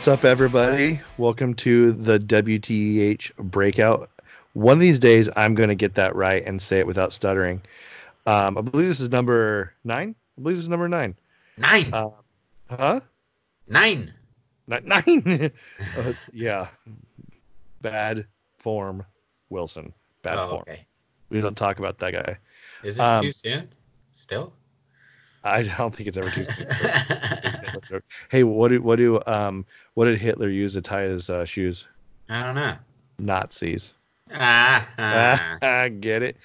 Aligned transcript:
What's 0.00 0.08
up, 0.08 0.24
everybody? 0.24 0.98
Welcome 1.18 1.52
to 1.56 1.92
the 1.92 2.18
WTEH 2.18 3.36
breakout. 3.36 4.08
One 4.54 4.78
of 4.78 4.80
these 4.80 4.98
days, 4.98 5.28
I'm 5.36 5.54
going 5.54 5.68
to 5.68 5.74
get 5.74 5.94
that 5.96 6.16
right 6.16 6.42
and 6.46 6.62
say 6.62 6.78
it 6.78 6.86
without 6.86 7.12
stuttering. 7.12 7.60
Um, 8.24 8.56
I 8.56 8.62
believe 8.62 8.88
this 8.88 9.00
is 9.00 9.10
number 9.10 9.74
nine. 9.84 10.14
I 10.38 10.40
believe 10.40 10.56
this 10.56 10.62
is 10.64 10.70
number 10.70 10.88
nine. 10.88 11.16
Nine. 11.58 11.92
Uh, 11.92 12.08
huh? 12.70 13.00
Nine. 13.68 14.14
Ni- 14.68 14.80
Nine. 14.84 15.52
uh, 15.98 16.12
yeah. 16.32 16.68
Bad 17.82 18.24
form, 18.56 19.04
Wilson. 19.50 19.92
Bad 20.22 20.38
oh, 20.38 20.48
form. 20.48 20.62
okay. 20.62 20.86
We 21.28 21.42
don't 21.42 21.58
talk 21.58 21.78
about 21.78 21.98
that 21.98 22.12
guy. 22.14 22.38
Is 22.82 22.98
it 22.98 23.02
Um, 23.02 23.20
too 23.22 23.32
soon? 23.32 23.68
Still? 24.12 24.54
I 25.44 25.62
don't 25.62 25.94
think 25.94 26.08
it's 26.08 26.18
ever 26.18 26.30
too 26.30 26.44
soon. 26.44 28.02
hey, 28.30 28.44
what 28.44 28.68
do 28.68 28.82
what 28.82 28.96
do 28.96 29.20
um 29.26 29.64
what 29.94 30.06
did 30.06 30.18
Hitler 30.18 30.48
use 30.48 30.74
to 30.74 30.80
tie 30.82 31.02
his 31.02 31.28
uh, 31.30 31.44
shoes? 31.44 31.86
I 32.28 32.44
don't 32.44 32.54
know. 32.54 32.76
Nazis. 33.18 33.94
Ah. 34.32 35.56
I 35.62 35.88
get 35.88 36.22
it. 36.22 36.36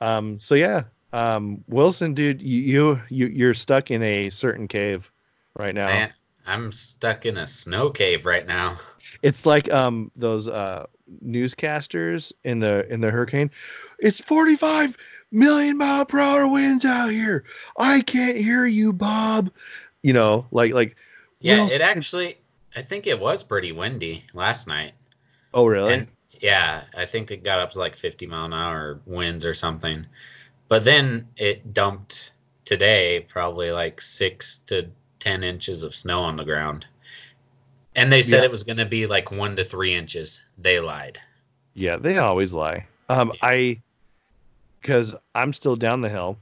Um, 0.00 0.38
so 0.38 0.54
yeah, 0.54 0.84
um, 1.12 1.64
Wilson, 1.68 2.14
dude, 2.14 2.40
you, 2.40 2.60
you 2.60 3.00
you 3.08 3.26
you're 3.26 3.54
stuck 3.54 3.90
in 3.90 4.02
a 4.02 4.30
certain 4.30 4.68
cave 4.68 5.10
right 5.58 5.74
now. 5.74 5.86
Man, 5.86 6.12
I'm 6.46 6.70
stuck 6.72 7.26
in 7.26 7.38
a 7.38 7.46
snow 7.46 7.90
cave 7.90 8.26
right 8.26 8.46
now. 8.46 8.78
It's 9.22 9.46
like 9.46 9.70
um 9.72 10.10
those 10.14 10.46
uh 10.46 10.86
newscasters 11.24 12.32
in 12.44 12.58
the 12.60 12.86
in 12.92 13.00
the 13.00 13.10
hurricane. 13.10 13.50
It's 13.98 14.20
45 14.20 14.96
million 15.32 15.76
mile 15.76 16.04
per 16.04 16.20
hour 16.20 16.46
winds 16.46 16.84
out 16.84 17.10
here. 17.10 17.44
I 17.78 18.00
can't 18.02 18.36
hear 18.36 18.66
you, 18.66 18.92
Bob. 18.92 19.50
You 20.02 20.12
know, 20.12 20.46
like 20.50 20.72
like 20.74 20.96
Yeah, 21.40 21.58
Wilson- 21.58 21.76
it 21.76 21.80
actually, 21.82 22.36
I 22.76 22.82
think 22.82 23.06
it 23.06 23.18
was 23.18 23.42
pretty 23.42 23.72
windy 23.72 24.24
last 24.34 24.68
night. 24.68 24.92
Oh 25.54 25.66
really? 25.66 25.94
And 25.94 26.06
yeah, 26.40 26.84
I 26.96 27.06
think 27.06 27.30
it 27.30 27.42
got 27.42 27.58
up 27.58 27.72
to 27.72 27.78
like 27.78 27.96
50 27.96 28.26
mile 28.26 28.44
an 28.44 28.52
hour 28.52 29.00
winds 29.06 29.44
or 29.44 29.54
something. 29.54 30.06
But 30.68 30.84
then 30.84 31.26
it 31.36 31.72
dumped 31.72 32.32
today 32.64 33.24
probably 33.28 33.70
like 33.70 34.00
six 34.02 34.58
to 34.66 34.88
10 35.20 35.42
inches 35.42 35.82
of 35.82 35.94
snow 35.94 36.20
on 36.20 36.36
the 36.36 36.44
ground. 36.44 36.84
And 37.94 38.12
they 38.12 38.20
said 38.20 38.38
Yeah. 38.40 38.44
it 38.44 38.50
was 38.50 38.62
going 38.64 38.76
to 38.76 38.84
be 38.84 39.06
like 39.06 39.30
one 39.30 39.56
to 39.56 39.64
three 39.64 39.94
inches. 39.94 40.42
They 40.58 40.78
lied. 40.80 41.18
Yeah, 41.72 41.96
they 41.96 42.18
always 42.18 42.52
lie. 42.52 42.84
Um, 43.08 43.32
I, 43.40 43.80
because 44.82 45.14
I'm 45.34 45.52
still 45.54 45.76
down 45.76 46.00
the 46.02 46.08
hill, 46.08 46.36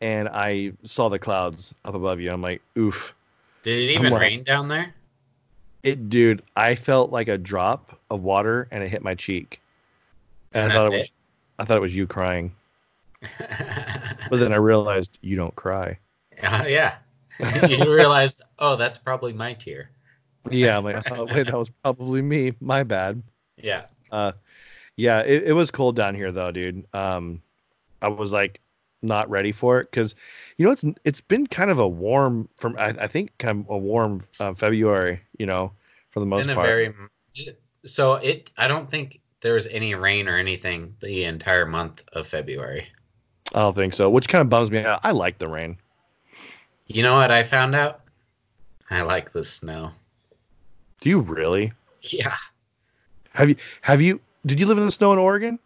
and 0.00 0.28
I 0.28 0.72
saw 0.84 1.08
the 1.10 1.18
clouds 1.18 1.74
up 1.84 1.94
above 1.94 2.20
you. 2.20 2.30
I'm 2.32 2.40
like, 2.40 2.62
oof, 2.78 3.12
Did 3.62 3.78
it 3.84 3.92
even 3.92 4.12
like- 4.12 4.20
rain 4.22 4.42
down 4.44 4.68
there? 4.68 4.94
It, 5.84 6.08
dude. 6.08 6.42
I 6.56 6.74
felt 6.74 7.12
like 7.12 7.28
a 7.28 7.38
drop 7.38 8.00
of 8.10 8.22
water, 8.22 8.66
and 8.70 8.82
it 8.82 8.88
hit 8.88 9.02
my 9.02 9.14
cheek. 9.14 9.60
And, 10.52 10.64
And 10.64 10.72
I 10.72 10.76
thought 10.76 10.92
it 10.92 10.98
was, 10.98 11.10
I 11.58 11.64
thought 11.64 11.76
it 11.76 11.80
was 11.80 11.94
you 11.94 12.06
crying, 12.06 12.54
but 13.38 14.38
then 14.38 14.52
I 14.52 14.56
realized 14.56 15.18
you 15.20 15.36
don't 15.36 15.54
cry. 15.54 15.98
Uh, 16.42 16.64
yeah. 16.66 16.96
you 17.68 17.92
realized, 17.92 18.42
oh, 18.58 18.76
that's 18.76 18.98
probably 18.98 19.32
my 19.32 19.54
tear. 19.54 19.90
Yeah, 20.50 20.76
I'm 20.76 20.84
like, 20.84 21.10
oh, 21.10 21.26
wait, 21.26 21.46
that 21.46 21.58
was 21.58 21.70
probably 21.82 22.22
me. 22.22 22.52
My 22.60 22.82
bad. 22.82 23.22
Yeah. 23.56 23.86
Uh, 24.10 24.32
yeah, 24.96 25.20
it, 25.20 25.44
it 25.44 25.52
was 25.52 25.70
cold 25.70 25.96
down 25.96 26.14
here 26.14 26.30
though, 26.30 26.50
dude. 26.50 26.86
Um, 26.94 27.42
I 28.02 28.08
was 28.08 28.30
like 28.30 28.60
not 29.02 29.28
ready 29.30 29.52
for 29.52 29.80
it 29.80 29.90
because 29.90 30.14
you 30.56 30.64
know 30.66 30.72
it's 30.72 30.84
it's 31.04 31.20
been 31.20 31.46
kind 31.46 31.70
of 31.70 31.78
a 31.78 31.88
warm 31.88 32.48
from 32.56 32.76
I, 32.78 32.88
I 32.90 33.06
think 33.08 33.36
kind 33.38 33.60
of 33.64 33.70
a 33.70 33.78
warm 33.78 34.24
uh, 34.40 34.54
February, 34.54 35.20
you 35.38 35.46
know, 35.46 35.72
for 36.10 36.20
the 36.20 36.26
most 36.26 36.44
in 36.44 36.50
a 36.50 36.54
part. 36.54 36.66
very 36.66 36.94
so 37.84 38.14
it 38.14 38.50
i 38.56 38.66
don't 38.68 38.90
think 38.90 39.20
there's 39.40 39.66
any 39.66 39.94
rain 39.94 40.28
or 40.28 40.36
anything 40.38 40.94
the 41.00 41.24
entire 41.24 41.66
month 41.66 42.02
of 42.12 42.26
february 42.26 42.86
I 43.54 43.58
don't 43.60 43.74
think 43.74 43.92
so, 43.92 44.08
which 44.08 44.26
kind 44.26 44.40
of 44.40 44.48
bums 44.48 44.70
me 44.70 44.78
out. 44.78 45.00
I 45.04 45.10
like 45.10 45.36
the 45.38 45.46
rain. 45.48 45.76
you 46.86 47.02
know 47.02 47.14
what 47.14 47.30
i 47.30 47.42
found 47.42 47.74
out 47.74 48.00
i 48.90 49.02
like 49.02 49.32
the 49.32 49.44
snow 49.44 49.90
Do 51.00 51.10
you 51.10 51.20
really? 51.20 51.72
yeah 52.00 52.36
Have 53.32 53.48
you 53.50 53.56
have 53.82 54.00
you 54.00 54.20
did 54.46 54.58
you 54.60 54.66
live 54.66 54.78
in 54.78 54.86
the 54.86 54.92
snow 54.92 55.12
in 55.12 55.18
Oregon? 55.18 55.58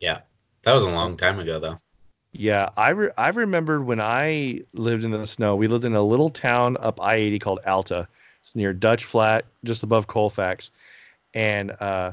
yeah 0.00 0.20
that 0.62 0.72
was 0.72 0.82
a 0.84 0.90
long 0.90 1.16
time 1.16 1.38
ago 1.38 1.60
though 1.60 1.78
Yeah, 2.32 2.70
I 2.76 2.90
re- 2.90 3.10
I 3.18 3.28
remembered 3.28 3.84
when 3.84 4.00
I 4.00 4.62
lived 4.72 5.04
in 5.04 5.10
the 5.10 5.26
snow. 5.26 5.54
We 5.54 5.68
lived 5.68 5.84
in 5.84 5.94
a 5.94 6.02
little 6.02 6.30
town 6.30 6.78
up 6.80 7.00
I 7.00 7.16
eighty 7.16 7.38
called 7.38 7.60
Alta. 7.66 8.08
It's 8.40 8.56
near 8.56 8.72
Dutch 8.72 9.04
Flat, 9.04 9.44
just 9.64 9.82
above 9.82 10.06
Colfax, 10.06 10.70
and 11.34 11.72
uh, 11.72 12.12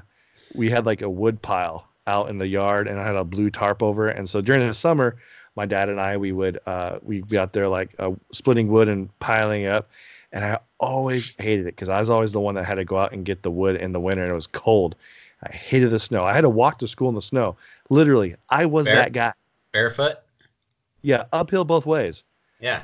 we 0.54 0.70
had 0.70 0.86
like 0.86 1.02
a 1.02 1.10
wood 1.10 1.42
pile 1.42 1.88
out 2.06 2.30
in 2.30 2.38
the 2.38 2.48
yard, 2.48 2.88
and 2.88 3.00
I 3.00 3.06
had 3.06 3.16
a 3.16 3.24
blue 3.24 3.50
tarp 3.50 3.82
over 3.82 4.10
it. 4.10 4.18
And 4.18 4.30
so 4.30 4.42
during 4.42 4.68
the 4.68 4.74
summer, 4.74 5.16
my 5.56 5.66
dad 5.66 5.90
and 5.90 6.02
I 6.02 6.18
we 6.18 6.34
would 6.34 6.60
uh, 6.66 7.00
we'd 7.02 7.28
be 7.30 7.38
out 7.38 7.54
there 7.54 7.68
like 7.68 7.96
uh, 7.98 8.12
splitting 8.34 8.68
wood 8.68 8.90
and 8.90 9.18
piling 9.20 9.68
up, 9.68 9.90
and 10.34 10.44
I 10.44 10.60
always 10.80 11.34
hated 11.38 11.66
it 11.66 11.76
because 11.76 11.90
I 11.90 12.00
was 12.02 12.10
always 12.10 12.34
the 12.34 12.42
one 12.42 12.56
that 12.56 12.66
had 12.66 12.76
to 12.76 12.86
go 12.86 12.98
out 12.98 13.14
and 13.14 13.24
get 13.24 13.42
the 13.42 13.52
wood 13.52 13.78
in 13.78 13.94
the 13.94 14.00
winter, 14.02 14.24
and 14.24 14.32
it 14.32 14.36
was 14.36 14.48
cold. 14.48 14.96
I 15.44 15.52
hated 15.54 15.92
the 15.92 16.00
snow. 16.00 16.26
I 16.26 16.34
had 16.34 16.42
to 16.42 16.50
walk 16.50 16.80
to 16.80 16.88
school 16.90 17.08
in 17.08 17.16
the 17.16 17.22
snow. 17.22 17.56
Literally, 17.90 18.36
I 18.50 18.66
was 18.66 18.88
Fair. 18.88 18.96
that 18.96 19.14
guy. 19.14 19.34
Barefoot 19.72 20.18
Yeah, 21.02 21.26
uphill 21.32 21.66
both 21.66 21.86
ways. 21.86 22.24
yeah 22.60 22.84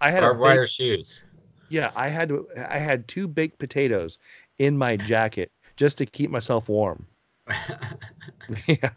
I 0.00 0.10
had 0.10 0.20
barbed 0.20 0.38
big- 0.38 0.42
wire 0.42 0.66
shoes 0.66 1.24
yeah, 1.70 1.90
I 1.96 2.08
had 2.08 2.28
to, 2.28 2.46
I 2.68 2.78
had 2.78 3.08
two 3.08 3.26
baked 3.26 3.58
potatoes 3.58 4.18
in 4.58 4.76
my 4.76 4.96
jacket 4.96 5.50
just 5.76 5.96
to 5.98 6.06
keep 6.06 6.30
myself 6.30 6.68
warm. 6.68 7.06
yeah. 8.66 8.90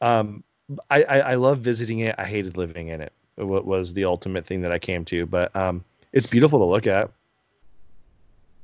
Um 0.00 0.44
I, 0.90 1.02
I 1.04 1.18
I 1.20 1.34
love 1.34 1.58
visiting 1.60 2.00
it. 2.00 2.14
I 2.18 2.24
hated 2.26 2.56
living 2.56 2.88
in 2.88 3.00
it. 3.00 3.12
What 3.36 3.64
was 3.64 3.92
the 3.94 4.04
ultimate 4.04 4.46
thing 4.46 4.60
that 4.62 4.70
I 4.72 4.78
came 4.78 5.04
to, 5.06 5.26
but 5.26 5.54
um 5.56 5.84
it's 6.12 6.26
beautiful 6.26 6.58
to 6.60 6.64
look 6.66 6.86
at. 6.86 7.10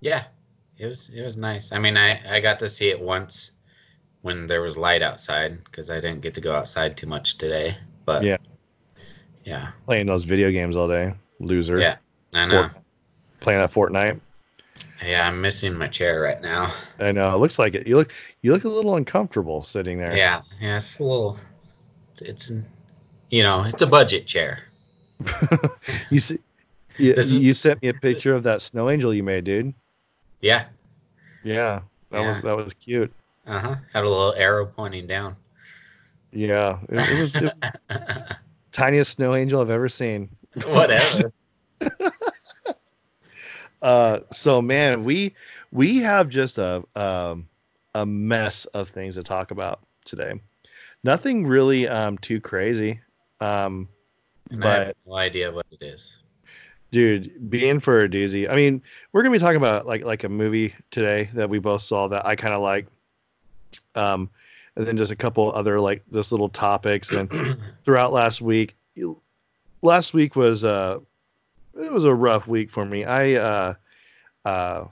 yeah 0.00 0.24
it 0.78 0.86
was 0.86 1.08
it 1.10 1.22
was 1.22 1.36
nice 1.36 1.72
i 1.72 1.78
mean 1.78 1.96
i 1.96 2.20
i 2.36 2.38
got 2.38 2.58
to 2.60 2.68
see 2.68 2.88
it 2.88 3.00
once 3.00 3.50
when 4.22 4.46
there 4.46 4.62
was 4.62 4.76
light 4.76 5.02
outside 5.02 5.58
because 5.64 5.90
i 5.90 5.94
didn't 5.96 6.20
get 6.20 6.34
to 6.34 6.40
go 6.40 6.54
outside 6.54 6.96
too 6.96 7.06
much 7.06 7.36
today 7.38 7.76
but 8.08 8.22
Yeah. 8.22 8.38
yeah 9.44 9.72
Playing 9.84 10.06
those 10.06 10.24
video 10.24 10.50
games 10.50 10.74
all 10.76 10.88
day. 10.88 11.12
Loser. 11.40 11.78
yeah 11.78 11.96
i 12.34 12.46
know 12.46 12.62
Fort- 12.62 12.82
Playing 13.40 13.60
that 13.60 13.72
Fortnite. 13.72 14.20
yeah 15.06 15.28
i'm 15.28 15.40
missing 15.40 15.74
my 15.74 15.88
chair 15.88 16.20
right 16.22 16.40
now 16.40 16.72
I 16.98 17.12
know. 17.12 17.32
It 17.32 17.38
looks 17.38 17.58
like 17.60 17.74
it. 17.76 17.86
You 17.86 17.96
look 17.96 18.12
you 18.42 18.52
look 18.52 18.64
a 18.64 18.68
little 18.68 18.96
uncomfortable 18.96 19.62
sitting 19.62 19.98
there. 19.98 20.16
Yeah, 20.16 20.40
yeah, 20.60 20.78
it's 20.78 20.98
a 20.98 21.04
little. 21.04 21.38
It's, 22.20 22.50
you 23.30 23.44
know, 23.44 23.62
it's 23.62 23.82
a 23.82 23.86
budget 23.86 24.26
chair. 24.26 24.64
you 26.10 26.18
see 26.18 26.38
you, 26.96 27.14
This 27.14 27.40
you 27.40 27.54
sent 27.54 27.80
me 27.82 27.88
a 27.88 27.94
picture 27.94 28.34
of 28.34 28.42
that 28.42 28.62
snow 28.62 28.90
angel 28.90 29.14
you 29.14 29.22
made, 29.22 29.44
dude. 29.44 29.72
Yeah, 30.40 30.64
Yeah. 31.44 31.82
That 32.10 32.26
was 32.26 32.42
that 32.42 32.56
was 32.56 32.72
cute. 32.74 33.12
uh 33.46 33.60
huh. 33.60 33.74
Had 33.92 34.02
a 34.02 34.08
little 34.08 34.34
arrow 34.34 34.66
pointing 34.66 35.06
down. 35.06 35.36
Yeah, 36.32 36.78
it, 36.88 37.10
it 37.10 37.20
was 37.20 37.32
the 37.32 37.54
tiniest 38.72 39.12
snow 39.12 39.34
angel 39.34 39.60
I've 39.60 39.70
ever 39.70 39.88
seen. 39.88 40.28
Whatever. 40.66 41.32
Uh, 43.80 44.20
so 44.32 44.60
man, 44.60 45.04
we 45.04 45.34
we 45.70 45.98
have 45.98 46.28
just 46.28 46.58
a 46.58 46.82
um, 46.96 47.48
a 47.94 48.04
mess 48.04 48.64
of 48.66 48.88
things 48.88 49.14
to 49.14 49.22
talk 49.22 49.50
about 49.52 49.80
today. 50.04 50.32
Nothing 51.04 51.46
really 51.46 51.86
um 51.86 52.18
too 52.18 52.40
crazy. 52.40 53.00
Um, 53.40 53.88
And 54.50 54.64
I 54.64 54.84
have 54.86 54.94
no 55.06 55.14
idea 55.14 55.52
what 55.52 55.66
it 55.70 55.80
is. 55.84 56.22
dude, 56.90 57.48
being 57.48 57.78
for 57.78 58.02
a 58.02 58.08
doozy. 58.08 58.50
I 58.50 58.56
mean, 58.56 58.82
we're 59.12 59.22
gonna 59.22 59.32
be 59.32 59.38
talking 59.38 59.56
about 59.58 59.86
like 59.86 60.04
like 60.04 60.24
a 60.24 60.28
movie 60.28 60.74
today 60.90 61.30
that 61.34 61.48
we 61.48 61.60
both 61.60 61.82
saw 61.82 62.08
that 62.08 62.26
I 62.26 62.34
kind 62.34 62.54
of 62.54 62.62
like. 62.62 62.86
Um, 63.94 64.28
and 64.78 64.86
then 64.86 64.96
just 64.96 65.10
a 65.10 65.16
couple 65.16 65.52
other 65.52 65.80
like 65.80 66.02
this 66.10 66.30
little 66.30 66.48
topics 66.48 67.10
and 67.10 67.28
throughout 67.84 68.12
last 68.12 68.40
week. 68.40 68.76
Last 69.82 70.14
week 70.14 70.36
was 70.36 70.64
uh 70.64 71.00
it 71.78 71.92
was 71.92 72.04
a 72.04 72.14
rough 72.14 72.46
week 72.46 72.70
for 72.70 72.84
me. 72.84 73.04
I 73.04 73.34
uh 73.34 73.74
uh 74.44 74.84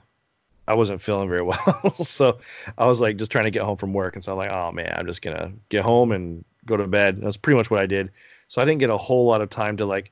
I 0.67 0.73
wasn't 0.73 1.01
feeling 1.01 1.29
very 1.29 1.41
well. 1.43 1.95
so 2.05 2.39
I 2.77 2.85
was 2.85 2.99
like 2.99 3.15
just 3.15 3.31
trying 3.31 3.45
to 3.45 3.51
get 3.51 3.63
home 3.63 3.77
from 3.77 3.93
work 3.93 4.15
and 4.15 4.23
so 4.23 4.33
I'm 4.33 4.37
like, 4.37 4.51
oh 4.51 4.73
man, 4.73 4.93
I'm 4.95 5.07
just 5.07 5.21
gonna 5.21 5.53
get 5.69 5.83
home 5.83 6.11
and 6.11 6.43
go 6.65 6.75
to 6.75 6.85
bed. 6.85 7.21
That's 7.21 7.37
pretty 7.37 7.57
much 7.57 7.71
what 7.71 7.79
I 7.79 7.85
did. 7.85 8.11
So 8.49 8.61
I 8.61 8.65
didn't 8.65 8.79
get 8.79 8.89
a 8.89 8.97
whole 8.97 9.25
lot 9.25 9.41
of 9.41 9.49
time 9.49 9.77
to 9.77 9.85
like 9.85 10.11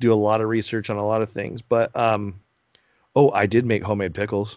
do 0.00 0.12
a 0.12 0.14
lot 0.14 0.40
of 0.40 0.48
research 0.48 0.90
on 0.90 0.96
a 0.96 1.06
lot 1.06 1.22
of 1.22 1.30
things. 1.30 1.62
But 1.62 1.94
um 1.96 2.40
oh 3.14 3.30
I 3.30 3.46
did 3.46 3.66
make 3.66 3.84
homemade 3.84 4.14
pickles. 4.14 4.56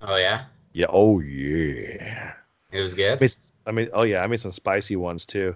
Oh 0.00 0.16
yeah, 0.16 0.44
Yeah, 0.72 0.86
oh 0.88 1.20
yeah. 1.20 2.32
It 2.72 2.80
was 2.80 2.94
I 2.94 2.96
good. 2.96 3.20
made, 3.20 3.34
I 3.66 3.70
made 3.70 3.90
oh 3.92 4.02
yeah, 4.02 4.22
I 4.22 4.26
made 4.26 4.40
some 4.40 4.52
spicy 4.52 4.96
ones 4.96 5.24
too. 5.26 5.54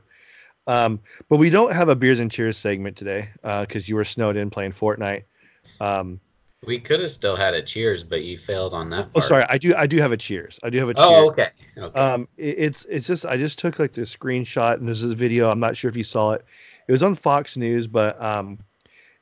Um, 0.66 1.00
but 1.28 1.36
we 1.36 1.48
don't 1.50 1.72
have 1.72 1.88
a 1.88 1.94
beers 1.94 2.18
and 2.18 2.30
cheers 2.30 2.58
segment 2.58 2.96
today 2.96 3.28
because 3.42 3.88
you 3.88 3.94
were 3.94 4.04
snowed 4.04 4.36
in 4.36 4.50
playing 4.50 4.72
Fortnite. 4.72 5.22
Um, 5.80 6.20
We 6.66 6.80
could 6.80 6.98
have 7.00 7.10
still 7.12 7.36
had 7.36 7.54
a 7.54 7.62
cheers, 7.62 8.02
but 8.02 8.24
you 8.24 8.36
failed 8.36 8.74
on 8.74 8.90
that. 8.90 9.08
Oh, 9.14 9.20
sorry. 9.20 9.44
I 9.48 9.58
do. 9.58 9.74
I 9.76 9.86
do 9.86 9.98
have 9.98 10.10
a 10.12 10.16
cheers. 10.16 10.58
I 10.64 10.70
do 10.70 10.78
have 10.78 10.88
a 10.88 10.94
cheers. 10.94 11.06
Oh, 11.08 11.28
okay. 11.28 11.50
Okay. 11.78 12.00
Um, 12.00 12.26
it- 12.36 12.58
it's 12.58 12.84
it's 12.88 13.06
just 13.06 13.24
I 13.24 13.36
just 13.36 13.58
took 13.58 13.78
like 13.78 13.92
the 13.92 14.02
screenshot 14.02 14.74
and 14.78 14.88
there's 14.88 15.02
this 15.02 15.12
video. 15.12 15.50
I'm 15.50 15.60
not 15.60 15.76
sure 15.76 15.88
if 15.88 15.96
you 15.96 16.04
saw 16.04 16.32
it. 16.32 16.44
It 16.88 16.92
was 16.92 17.02
on 17.02 17.14
Fox 17.14 17.56
News, 17.56 17.86
but 17.86 18.20
um, 18.20 18.58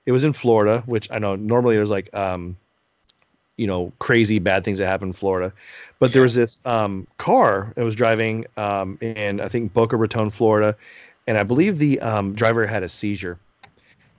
it 0.07 0.13
was 0.13 0.25
in 0.25 0.33
Florida, 0.33 0.83
which 0.87 1.11
I 1.11 1.19
know 1.19 1.35
normally 1.37 1.77
there's 1.77 1.91
like 1.91 2.13
um, 2.15 2.57
you 3.57 3.67
know, 3.67 3.93
crazy 3.99 4.39
bad 4.39 4.65
things 4.65 4.79
that 4.79 4.87
happen 4.87 5.09
in 5.09 5.13
Florida. 5.13 5.53
But 5.99 6.13
there 6.13 6.23
was 6.23 6.35
this 6.35 6.59
um 6.65 7.07
car 7.19 7.73
that 7.77 7.85
was 7.85 7.95
driving 7.95 8.47
um 8.57 8.99
in 9.01 9.41
I 9.41 9.49
think 9.49 9.73
Boca 9.73 9.97
Raton, 9.97 10.31
Florida, 10.31 10.77
and 11.27 11.39
I 11.39 11.43
believe 11.43 11.79
the 11.79 12.01
um 12.01 12.35
driver 12.35 12.67
had 12.67 12.83
a 12.83 12.89
seizure, 12.89 13.39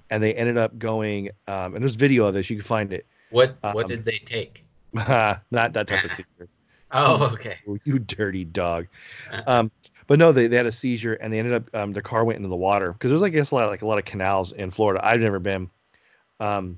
and 0.10 0.24
they 0.24 0.34
ended 0.34 0.58
up 0.58 0.78
going 0.80 1.30
um 1.48 1.76
and 1.76 1.84
there's 1.84 1.96
video 1.96 2.26
of 2.26 2.34
this. 2.34 2.50
You 2.50 2.58
can 2.58 2.66
find 2.66 2.94
it. 2.94 3.06
what 3.30 3.56
What 3.62 3.86
um, 3.86 3.88
did 3.88 4.06
they 4.06 4.20
take? 4.20 4.64
not 4.94 5.42
that 5.52 5.88
type 5.88 6.04
of 6.04 6.12
seizure. 6.12 6.50
Oh, 6.92 7.32
okay. 7.34 7.58
You 7.84 8.00
dirty 8.00 8.46
dog. 8.46 8.88
Uh. 9.30 9.42
Um, 9.48 9.72
but 10.08 10.20
no, 10.20 10.32
they, 10.32 10.48
they 10.48 10.56
had 10.56 10.66
a 10.66 10.72
seizure 10.72 11.16
and 11.16 11.34
they 11.34 11.40
ended 11.40 11.54
up 11.54 11.76
um, 11.76 11.94
their 11.94 12.02
car 12.02 12.24
went 12.24 12.38
into 12.38 12.50
the 12.50 12.56
water 12.56 12.94
because 12.94 13.12
there's 13.12 13.24
I 13.24 13.30
guess 13.30 13.52
a 13.52 13.56
lot 13.56 13.68
like 13.70 13.82
a 13.82 13.88
lot 13.88 13.98
of 13.98 14.06
canals 14.06 14.52
in 14.52 14.72
Florida. 14.72 15.06
I've 15.06 15.20
never 15.20 15.40
been, 15.40 15.70
um, 16.40 16.78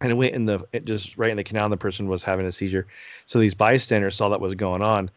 and 0.00 0.10
it 0.10 0.14
went 0.14 0.34
in 0.34 0.46
the 0.46 0.60
it 0.72 0.84
just 0.84 1.16
right 1.16 1.30
in 1.30 1.36
the 1.36 1.44
canal. 1.44 1.64
and 1.64 1.72
The 1.72 1.76
person 1.76 2.08
was 2.08 2.22
having 2.22 2.46
a 2.46 2.52
seizure, 2.52 2.86
so 3.26 3.38
these 3.38 3.54
bystanders 3.54 4.16
saw 4.16 4.28
that 4.30 4.40
was 4.40 4.54
going 4.54 4.82
on, 4.82 5.10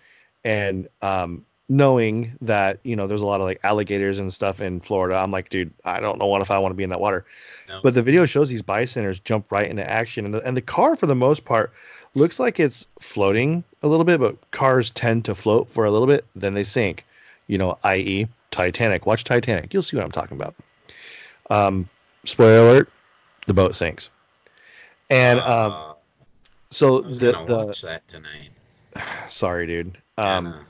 and 0.44 0.88
um, 1.02 1.46
knowing 1.70 2.36
that 2.42 2.80
you 2.84 2.96
know 2.96 3.08
there's 3.08 3.22
a 3.22 3.26
lot 3.26 3.42
of 3.42 3.46
like 3.46 3.60
alligators 3.64 4.20
and 4.20 4.34
stuff 4.34 4.60
in 4.62 4.80
Florida, 4.80 5.16
I'm 5.16 5.32
like, 5.32 5.50
dude, 5.50 5.74
I 5.86 6.00
don't 6.00 6.20
know 6.20 6.28
what 6.28 6.42
if 6.42 6.52
I 6.52 6.60
want 6.60 6.72
to 6.72 6.76
be 6.76 6.84
in 6.84 6.90
that 6.90 7.00
water. 7.00 7.26
No. 7.70 7.80
But 7.82 7.94
the 7.94 8.04
video 8.04 8.26
shows 8.26 8.50
these 8.50 8.62
bystanders 8.62 9.20
jump 9.20 9.52
right 9.52 9.70
into 9.70 9.88
action, 9.90 10.26
and 10.26 10.34
the, 10.34 10.42
and 10.42 10.58
the 10.58 10.62
car 10.62 10.96
for 10.96 11.08
the 11.08 11.16
most 11.16 11.46
part 11.46 11.72
looks 12.16 12.40
like 12.40 12.60
it's 12.60 12.86
floating 13.00 13.64
a 13.82 13.88
little 13.88 14.06
bit, 14.06 14.20
but 14.20 14.38
cars 14.52 14.90
tend 14.92 15.26
to 15.26 15.36
float 15.36 15.68
for 15.70 15.86
a 15.86 15.92
little 15.92 16.08
bit, 16.08 16.26
then 16.36 16.54
they 16.54 16.64
sink. 16.64 17.06
You 17.48 17.58
know, 17.58 17.78
i.e., 17.84 18.28
Titanic. 18.52 19.06
Watch 19.06 19.24
Titanic. 19.24 19.74
You'll 19.74 19.84
see 19.84 19.98
what 19.98 20.06
I'm 20.06 20.12
talking 20.12 20.38
about. 20.38 20.56
Um, 21.50 21.90
spoiler 22.24 22.60
alert: 22.60 22.90
the 23.48 23.54
boat 23.54 23.76
sinks. 23.76 24.10
And 25.10 25.40
um, 25.40 25.72
Uh, 25.72 25.94
so 26.72 27.02
the, 27.02 27.32
the 27.32 27.46
watch 27.48 27.82
that 27.82 28.08
tonight. 28.08 28.50
sorry, 29.30 29.68
dude. 29.68 29.98
Um, 30.18 30.66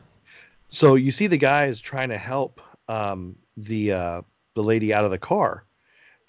so 0.69 0.95
you 0.95 1.11
see 1.11 1.27
the 1.27 1.37
guys 1.37 1.79
trying 1.79 2.09
to 2.09 2.17
help 2.17 2.59
um, 2.87 3.35
the 3.57 3.91
uh, 3.91 4.21
the 4.55 4.63
lady 4.63 4.93
out 4.93 5.05
of 5.05 5.11
the 5.11 5.17
car, 5.17 5.63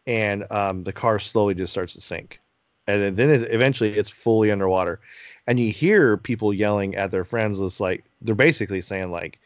and 0.06 0.50
um, 0.50 0.84
the 0.84 0.92
car 0.92 1.18
slowly 1.18 1.54
just 1.54 1.72
starts 1.72 1.94
to 1.94 2.00
sink, 2.00 2.40
and 2.86 3.16
then 3.16 3.30
it, 3.30 3.52
eventually 3.52 3.96
it's 3.96 4.10
fully 4.10 4.50
underwater, 4.50 5.00
and 5.46 5.58
you 5.58 5.72
hear 5.72 6.16
people 6.16 6.52
yelling 6.54 6.94
at 6.94 7.10
their 7.10 7.24
friends. 7.24 7.58
It's 7.58 7.80
like 7.80 8.04
they're 8.22 8.34
basically 8.34 8.82
saying 8.82 9.10
like, 9.10 9.38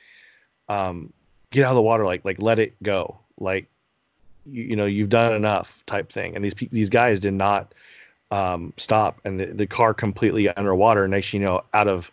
um, 0.69 1.12
"Get 1.50 1.64
out 1.64 1.70
of 1.70 1.76
the 1.76 1.82
water!" 1.82 2.04
Like 2.04 2.25
like 2.25 2.40
let 2.40 2.58
it 2.58 2.75
go. 2.82 3.19
Like 3.38 3.66
you, 4.44 4.64
you 4.64 4.76
know 4.76 4.87
you've 4.87 5.11
done 5.11 5.32
enough 5.34 5.82
type 5.87 6.12
thing. 6.12 6.34
And 6.34 6.44
these 6.44 6.54
these 6.70 6.90
guys 6.90 7.20
did 7.20 7.34
not 7.34 7.72
um, 8.30 8.72
stop, 8.76 9.20
and 9.25 9.40
the, 9.40 9.46
the 9.46 9.66
car 9.66 9.94
completely 9.94 10.48
underwater. 10.48 11.04
And 11.04 11.10
next, 11.12 11.32
you 11.32 11.40
know, 11.40 11.62
out 11.75 11.88
of 11.88 12.10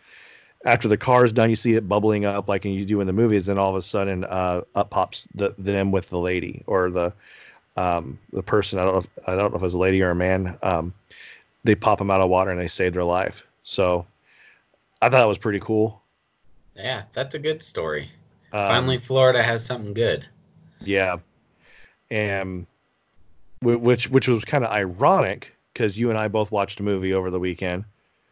after 0.66 0.88
the 0.88 0.98
car 0.98 1.26
is 1.26 1.32
done, 1.32 1.50
you 1.50 1.56
see 1.56 1.74
it 1.76 1.88
bubbling 1.88 2.26
up 2.26 2.48
like 2.48 2.66
you 2.66 2.86
do 2.86 3.02
in 3.02 3.08
the 3.08 3.14
movies. 3.14 3.46
Then 3.46 3.58
all 3.58 3.70
of 3.70 3.76
a 3.76 3.82
sudden, 3.82 4.24
uh, 4.26 4.62
up 4.74 4.90
pops 4.90 5.28
the, 5.36 5.54
them 5.58 5.92
with 5.92 6.10
the 6.10 6.18
lady 6.18 6.64
or 6.68 6.90
the 6.90 7.14
um, 7.78 8.18
the 8.32 8.42
person. 8.44 8.80
I 8.80 8.86
don't 8.86 8.94
know. 8.94 9.00
If, 9.00 9.08
I 9.28 9.36
don't 9.36 9.52
know 9.52 9.58
if 9.58 9.64
it's 9.64 9.74
a 9.74 9.78
lady 9.80 10.02
or 10.02 10.12
a 10.12 10.16
man. 10.16 10.58
Um, 10.64 10.94
they 11.64 11.76
pop 11.76 11.98
them 11.98 12.12
out 12.12 12.22
of 12.22 12.30
water 12.30 12.52
and 12.52 12.60
they 12.60 12.68
save 12.68 12.94
their 12.94 13.04
life. 13.04 13.44
So 13.64 14.06
I 15.02 15.10
thought 15.10 15.24
it 15.24 15.28
was 15.28 15.38
pretty 15.38 15.60
cool. 15.60 16.02
yeah, 16.76 17.04
that's 17.14 17.36
a 17.36 17.40
good 17.40 17.62
story. 17.62 18.10
Um, 18.54 18.68
Finally, 18.68 19.00
Florida 19.00 19.44
has 19.44 19.66
something 19.66 19.94
good. 19.94 20.28
yeah, 20.82 21.18
and 22.12 22.66
which 23.62 24.10
which 24.10 24.28
was 24.28 24.46
kind 24.46 24.64
of 24.64 24.72
ironic 24.72 25.55
because 25.76 26.00
you 26.00 26.10
and 26.10 26.18
I 26.18 26.30
both 26.30 26.52
watched 26.52 26.80
a 26.80 26.84
movie 26.84 27.14
over 27.14 27.30
the 27.30 27.40
weekend 27.40 27.84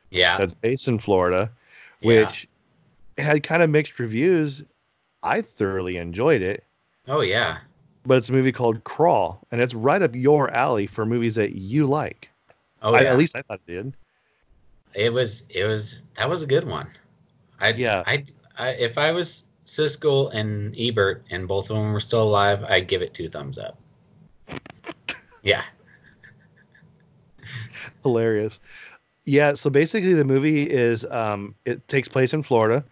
Yeah, 0.09 0.37
that's 0.37 0.53
based 0.53 0.87
in 0.87 0.97
Florida, 0.97 1.51
yeah. 1.99 2.25
which 2.25 2.47
had 3.17 3.43
kind 3.43 3.61
of 3.61 3.69
mixed 3.69 3.99
reviews. 3.99 4.63
I 5.21 5.41
thoroughly 5.41 5.97
enjoyed 5.97 6.41
it. 6.41 6.63
Oh 7.07 7.19
yeah. 7.21 7.57
but 8.05 8.17
it's 8.17 8.29
a 8.29 8.31
movie 8.31 8.51
called 8.53 8.83
Crawl, 8.85 9.45
and 9.51 9.61
it's 9.61 9.73
right 9.73 10.01
up 10.01 10.15
your 10.15 10.49
alley 10.51 10.87
for 10.87 11.05
movies 11.05 11.35
that 11.35 11.55
you 11.55 11.85
like. 11.85 12.29
Oh 12.81 12.93
I, 12.93 13.01
yeah. 13.01 13.11
At 13.11 13.17
least 13.17 13.35
I 13.35 13.41
thought 13.41 13.59
it 13.67 13.71
did. 13.71 13.93
It 14.95 15.11
was. 15.11 15.43
It 15.49 15.65
was. 15.65 16.01
That 16.15 16.29
was 16.29 16.43
a 16.43 16.47
good 16.47 16.63
one. 16.65 16.87
I. 17.59 17.69
Yeah. 17.73 18.03
I. 18.05 18.25
I 18.57 18.69
if 18.69 18.97
I 18.97 19.11
was 19.11 19.45
Siskel 19.65 20.31
and 20.33 20.75
Ebert 20.77 21.23
and 21.31 21.47
both 21.47 21.69
of 21.69 21.75
them 21.75 21.91
were 21.91 21.99
still 21.99 22.23
alive, 22.23 22.63
I'd 22.65 22.87
give 22.87 23.01
it 23.01 23.13
two 23.13 23.27
thumbs 23.27 23.57
up. 23.57 23.77
Yeah. 25.41 25.63
Hilarious. 28.03 28.59
Yeah, 29.25 29.53
so 29.53 29.69
basically 29.69 30.13
the 30.13 30.25
movie 30.25 30.63
is 30.63 31.05
um 31.05 31.55
it 31.65 31.87
takes 31.87 32.07
place 32.07 32.33
in 32.33 32.43
Florida. 32.43 32.83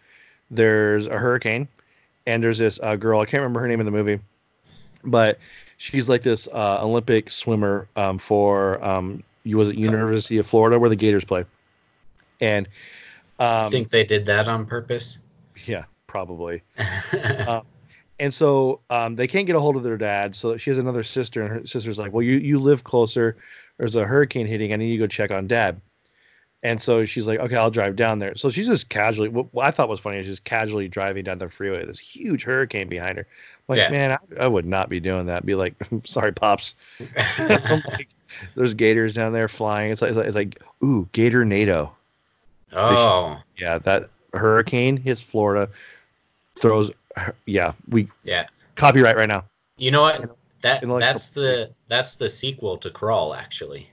There's 0.50 1.08
a 1.08 1.18
hurricane 1.18 1.68
and 2.28 2.44
there's 2.44 2.58
this 2.58 2.80
uh, 2.84 2.96
girl, 2.96 3.20
I 3.20 3.26
can't 3.26 3.42
remember 3.42 3.60
her 3.62 3.68
name 3.68 3.80
in 3.80 3.86
the 3.86 3.92
movie, 3.92 4.20
but 5.04 5.40
she's 5.78 6.08
like 6.08 6.24
this 6.24 6.48
uh, 6.48 6.80
Olympic 6.82 7.32
swimmer 7.32 7.88
um, 7.96 8.18
for 8.18 8.84
um 8.84 9.24
you 9.44 9.58
was 9.58 9.70
it 9.70 9.76
University 9.76 10.38
of 10.38 10.46
Florida 10.46 10.80
where 10.80 10.90
the 10.90 10.96
Gators 10.96 11.26
play. 11.26 11.46
And 12.40 12.68
I 13.40 13.64
um 13.64 13.72
think 13.72 13.90
they 13.90 14.04
did 14.04 14.26
that 14.28 14.48
on 14.48 14.66
purpose. 14.66 15.20
yeah, 15.66 15.86
probably. 16.08 16.62
and 18.22 18.32
so 18.32 18.80
um, 18.92 19.16
they 19.16 19.28
can't 19.28 19.48
get 19.48 19.56
a 19.56 19.60
hold 19.60 19.76
of 19.76 19.84
their 19.84 19.98
dad. 19.98 20.36
So 20.36 20.56
she 20.58 20.70
has 20.70 20.78
another 20.78 21.02
sister, 21.04 21.42
and 21.42 21.52
her 21.52 21.66
sister's 21.66 21.98
like, 21.98 22.14
"Well, 22.14 22.22
you 22.22 22.38
you 22.38 22.60
live 22.60 22.84
closer. 22.84 23.36
There's 23.82 23.96
a 23.96 24.06
hurricane 24.06 24.46
hitting. 24.46 24.74
I 24.74 24.76
need 24.76 24.90
you 24.92 25.00
to 25.00 25.04
go 25.06 25.08
check 25.08 25.32
on 25.32 25.48
dad." 25.48 25.82
And 26.62 26.80
so 26.80 27.04
she's 27.04 27.26
like, 27.26 27.40
"Okay, 27.40 27.56
I'll 27.56 27.72
drive 27.72 27.96
down 27.96 28.20
there." 28.20 28.36
So 28.36 28.52
she's 28.52 28.68
just 28.68 28.90
casually. 28.90 29.28
What, 29.28 29.48
I 29.58 29.72
thought 29.72 29.90
was 29.90 30.00
funny 30.00 30.20
is 30.20 30.28
just 30.28 30.44
casually 30.44 30.88
driving 30.88 31.24
down 31.24 31.40
the 31.40 31.50
freeway. 31.50 31.84
This 31.84 31.98
huge 31.98 32.44
hurricane 32.44 32.88
behind 32.90 33.18
her. 33.18 33.26
I'm 33.26 33.76
like, 33.76 33.80
Yeah. 33.80 33.90
man, 33.90 34.12
I, 34.12 34.44
I 34.44 34.48
would 34.48 34.68
not 34.68 34.88
be 34.88 35.00
doing 35.00 35.26
that. 35.26 35.48
Be 35.48 35.56
like, 35.56 35.74
"Sorry, 36.04 36.32
pops." 36.32 36.76
Like, 37.40 38.08
There's 38.56 38.76
gators 38.76 39.14
down 39.16 39.34
there 39.34 39.48
flying. 39.48 39.92
It's 39.92 40.02
like, 40.04 40.10
it's 40.12 40.18
like, 40.18 40.28
it's 40.28 40.36
like 40.36 40.62
ooh, 40.84 41.10
Gatornado. 41.14 41.90
oh 42.74 43.42
Yeah, 43.58 43.80
that 43.80 44.10
hurricane 44.34 44.96
hits 44.98 45.20
Florida, 45.22 45.68
throws. 46.60 46.92
Yeah, 47.48 47.74
we 47.90 48.08
yeah. 48.24 48.46
copyright 48.76 49.18
right 49.18 49.28
now. 49.28 49.44
You 49.78 49.90
know 49.90 50.04
what? 50.04 50.38
That 50.62 50.84
Intellectual 50.84 51.12
that's 51.14 51.30
the 51.30 51.74
that's 51.88 52.16
the 52.16 52.30
sequel 52.30 52.78
to 52.78 52.90
Crawl 52.90 53.34
actually. 53.34 53.90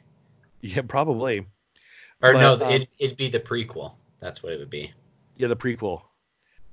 Yeah, 0.61 0.83
probably. 0.83 1.41
Or 2.23 2.33
But, 2.33 2.41
no, 2.41 2.53
um, 2.67 2.73
it 2.73 2.89
it'd 2.99 3.17
be 3.17 3.29
the 3.29 3.41
prequel. 3.41 3.95
That's 4.19 4.43
what 4.43 4.53
it 4.53 4.59
would 4.59 4.71
be. 4.71 4.93
Yeah, 5.37 5.49
the 5.49 5.57
prequel. 5.57 6.03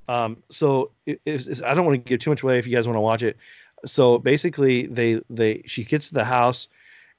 Um, 0.07 0.37
so 0.49 0.91
it, 1.05 1.19
it's, 1.25 1.47
it's- 1.47 1.61
I 1.63 1.73
don't 1.73 1.85
want 1.85 2.03
to 2.03 2.09
give 2.09 2.19
too 2.19 2.29
much 2.29 2.43
away 2.43 2.59
if 2.59 2.67
you 2.67 2.75
guys 2.75 2.87
want 2.87 2.97
to 2.97 3.01
watch 3.01 3.23
it. 3.23 3.37
So 3.85 4.17
basically, 4.17 4.87
they 4.87 5.21
they 5.29 5.61
she 5.65 5.83
gets 5.83 6.07
to 6.07 6.13
the 6.13 6.23
house, 6.25 6.67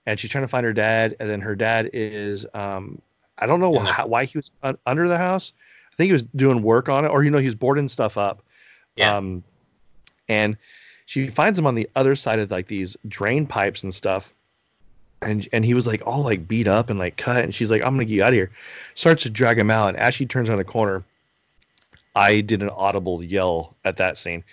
and 0.07 0.19
she's 0.19 0.31
trying 0.31 0.45
to 0.45 0.49
find 0.49 0.65
her 0.65 0.73
dad, 0.73 1.17
and 1.21 1.31
then 1.31 1.41
her 1.41 1.55
dad 1.55 1.91
is 1.93 2.45
um, 2.55 3.01
I 3.39 3.47
don't 3.47 3.61
know 3.61 3.75
In 3.77 3.85
the- 3.85 3.93
why 4.07 4.25
he 4.25 4.37
was 4.37 4.51
un- 4.63 4.79
under 4.87 5.09
the 5.09 5.19
house. 5.19 5.53
I 5.93 5.97
think 5.97 6.09
he 6.09 6.13
was 6.13 6.25
doing 6.35 6.63
work 6.63 6.89
on 6.89 7.05
it, 7.05 7.09
or 7.09 7.23
you 7.25 7.31
know, 7.31 7.39
he 7.39 7.47
was 7.47 7.55
boarding 7.55 7.89
stuff 7.89 8.17
up. 8.19 8.43
Yeah. 8.97 9.17
Um, 9.17 9.43
and 10.29 10.57
she 11.07 11.29
finds 11.29 11.59
him 11.59 11.67
on 11.67 11.75
the 11.75 11.89
other 11.97 12.15
side 12.15 12.39
of 12.41 12.51
like 12.51 12.67
these 12.69 12.97
drain 13.09 13.47
pipes 13.47 13.83
and 13.83 13.95
stuff. 13.95 14.33
And 15.23 15.49
and 15.53 15.65
he 15.65 15.73
was 15.73 15.87
like 15.87 16.03
all 16.07 16.23
like 16.23 16.47
beat 16.47 16.67
up 16.67 16.91
and 16.91 16.99
like 16.99 17.17
cut. 17.17 17.43
And 17.43 17.55
she's 17.55 17.71
like, 17.71 17.81
I'm 17.81 17.95
gonna 17.95 18.05
get 18.05 18.15
you 18.15 18.23
out 18.23 18.29
of 18.29 18.35
here. 18.35 18.51
Starts 18.97 19.23
to 19.23 19.31
drag 19.31 19.59
him 19.59 19.71
out. 19.71 19.89
And 19.89 19.97
as 19.97 20.15
she 20.15 20.27
turns 20.27 20.49
around 20.49 20.59
the 20.59 20.65
corner, 20.65 21.03
I 22.15 22.41
did 22.43 22.61
an 22.63 22.71
audible 22.71 23.23
yell 23.23 23.75
at 23.85 23.97
that 23.97 24.19
scene. 24.19 24.45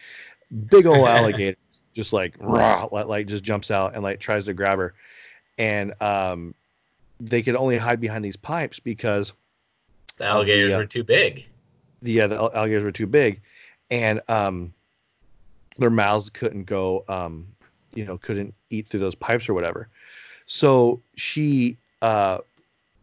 Big 0.69 0.85
old 0.85 1.07
alligator 1.07 1.57
just 1.93 2.11
like 2.13 2.33
rah, 2.39 2.87
like, 2.91 3.27
just 3.27 3.43
jumps 3.43 3.69
out 3.69 3.93
and 3.93 4.01
like 4.03 4.19
tries 4.19 4.45
to 4.45 4.53
grab 4.53 4.79
her. 4.79 4.93
And 5.57 5.99
um 6.01 6.53
they 7.19 7.41
could 7.41 7.55
only 7.55 7.77
hide 7.77 7.99
behind 7.99 8.23
these 8.23 8.35
pipes 8.35 8.79
because 8.79 9.33
The 10.17 10.25
alligators 10.25 10.71
the, 10.71 10.75
uh, 10.75 10.79
were 10.79 10.85
too 10.85 11.03
big. 11.03 11.45
the 12.01 12.11
yeah 12.11 12.27
the 12.27 12.35
alligators 12.35 12.83
were 12.83 12.91
too 12.91 13.07
big 13.07 13.41
and 13.91 14.21
um 14.27 14.73
their 15.77 15.89
mouths 15.89 16.29
couldn't 16.29 16.65
go 16.65 17.03
um 17.07 17.47
you 17.93 18.05
know 18.05 18.17
couldn't 18.17 18.53
eat 18.69 18.87
through 18.87 18.99
those 18.99 19.15
pipes 19.15 19.47
or 19.47 19.53
whatever 19.53 19.87
so 20.45 21.01
she 21.15 21.77
uh 22.01 22.37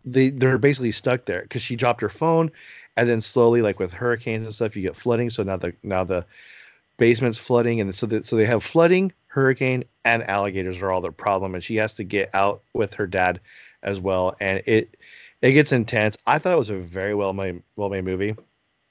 they 0.05 0.31
they're 0.31 0.59
basically 0.59 0.93
stuck 0.93 1.25
there 1.25 1.43
because 1.43 1.63
she 1.63 1.77
dropped 1.77 2.01
her 2.01 2.09
phone 2.09 2.51
and 2.97 3.09
then 3.09 3.21
slowly 3.21 3.63
like 3.63 3.79
with 3.79 3.93
hurricanes 3.93 4.45
and 4.45 4.55
stuff 4.55 4.77
you 4.77 4.83
get 4.83 4.97
flooding 4.97 5.31
so 5.31 5.43
now 5.43 5.57
the 5.57 5.75
now 5.83 6.05
the 6.05 6.25
basement's 6.97 7.39
flooding 7.39 7.81
and 7.81 7.95
so 7.95 8.07
that 8.07 8.27
so 8.27 8.37
they 8.37 8.45
have 8.45 8.63
flooding 8.63 9.13
hurricane 9.27 9.85
and 10.05 10.23
alligators 10.29 10.81
are 10.81 10.91
all 10.91 11.01
their 11.01 11.13
problem 11.13 11.55
and 11.55 11.63
she 11.65 11.77
has 11.77 11.93
to 11.95 12.05
get 12.05 12.35
out 12.35 12.63
with 12.75 12.93
her 12.95 13.07
dad 13.07 13.41
as 13.83 14.01
well 14.01 14.37
and 14.41 14.63
it 14.67 14.97
it 15.43 15.53
gets 15.53 15.73
intense. 15.73 16.17
I 16.27 16.39
thought 16.39 16.53
it 16.53 16.59
was 16.59 16.71
a 16.71 16.77
very 16.77 17.15
well 17.15 17.33
made 17.33 17.63
well 17.77 17.89
made 17.89 18.05
movie. 18.05 18.37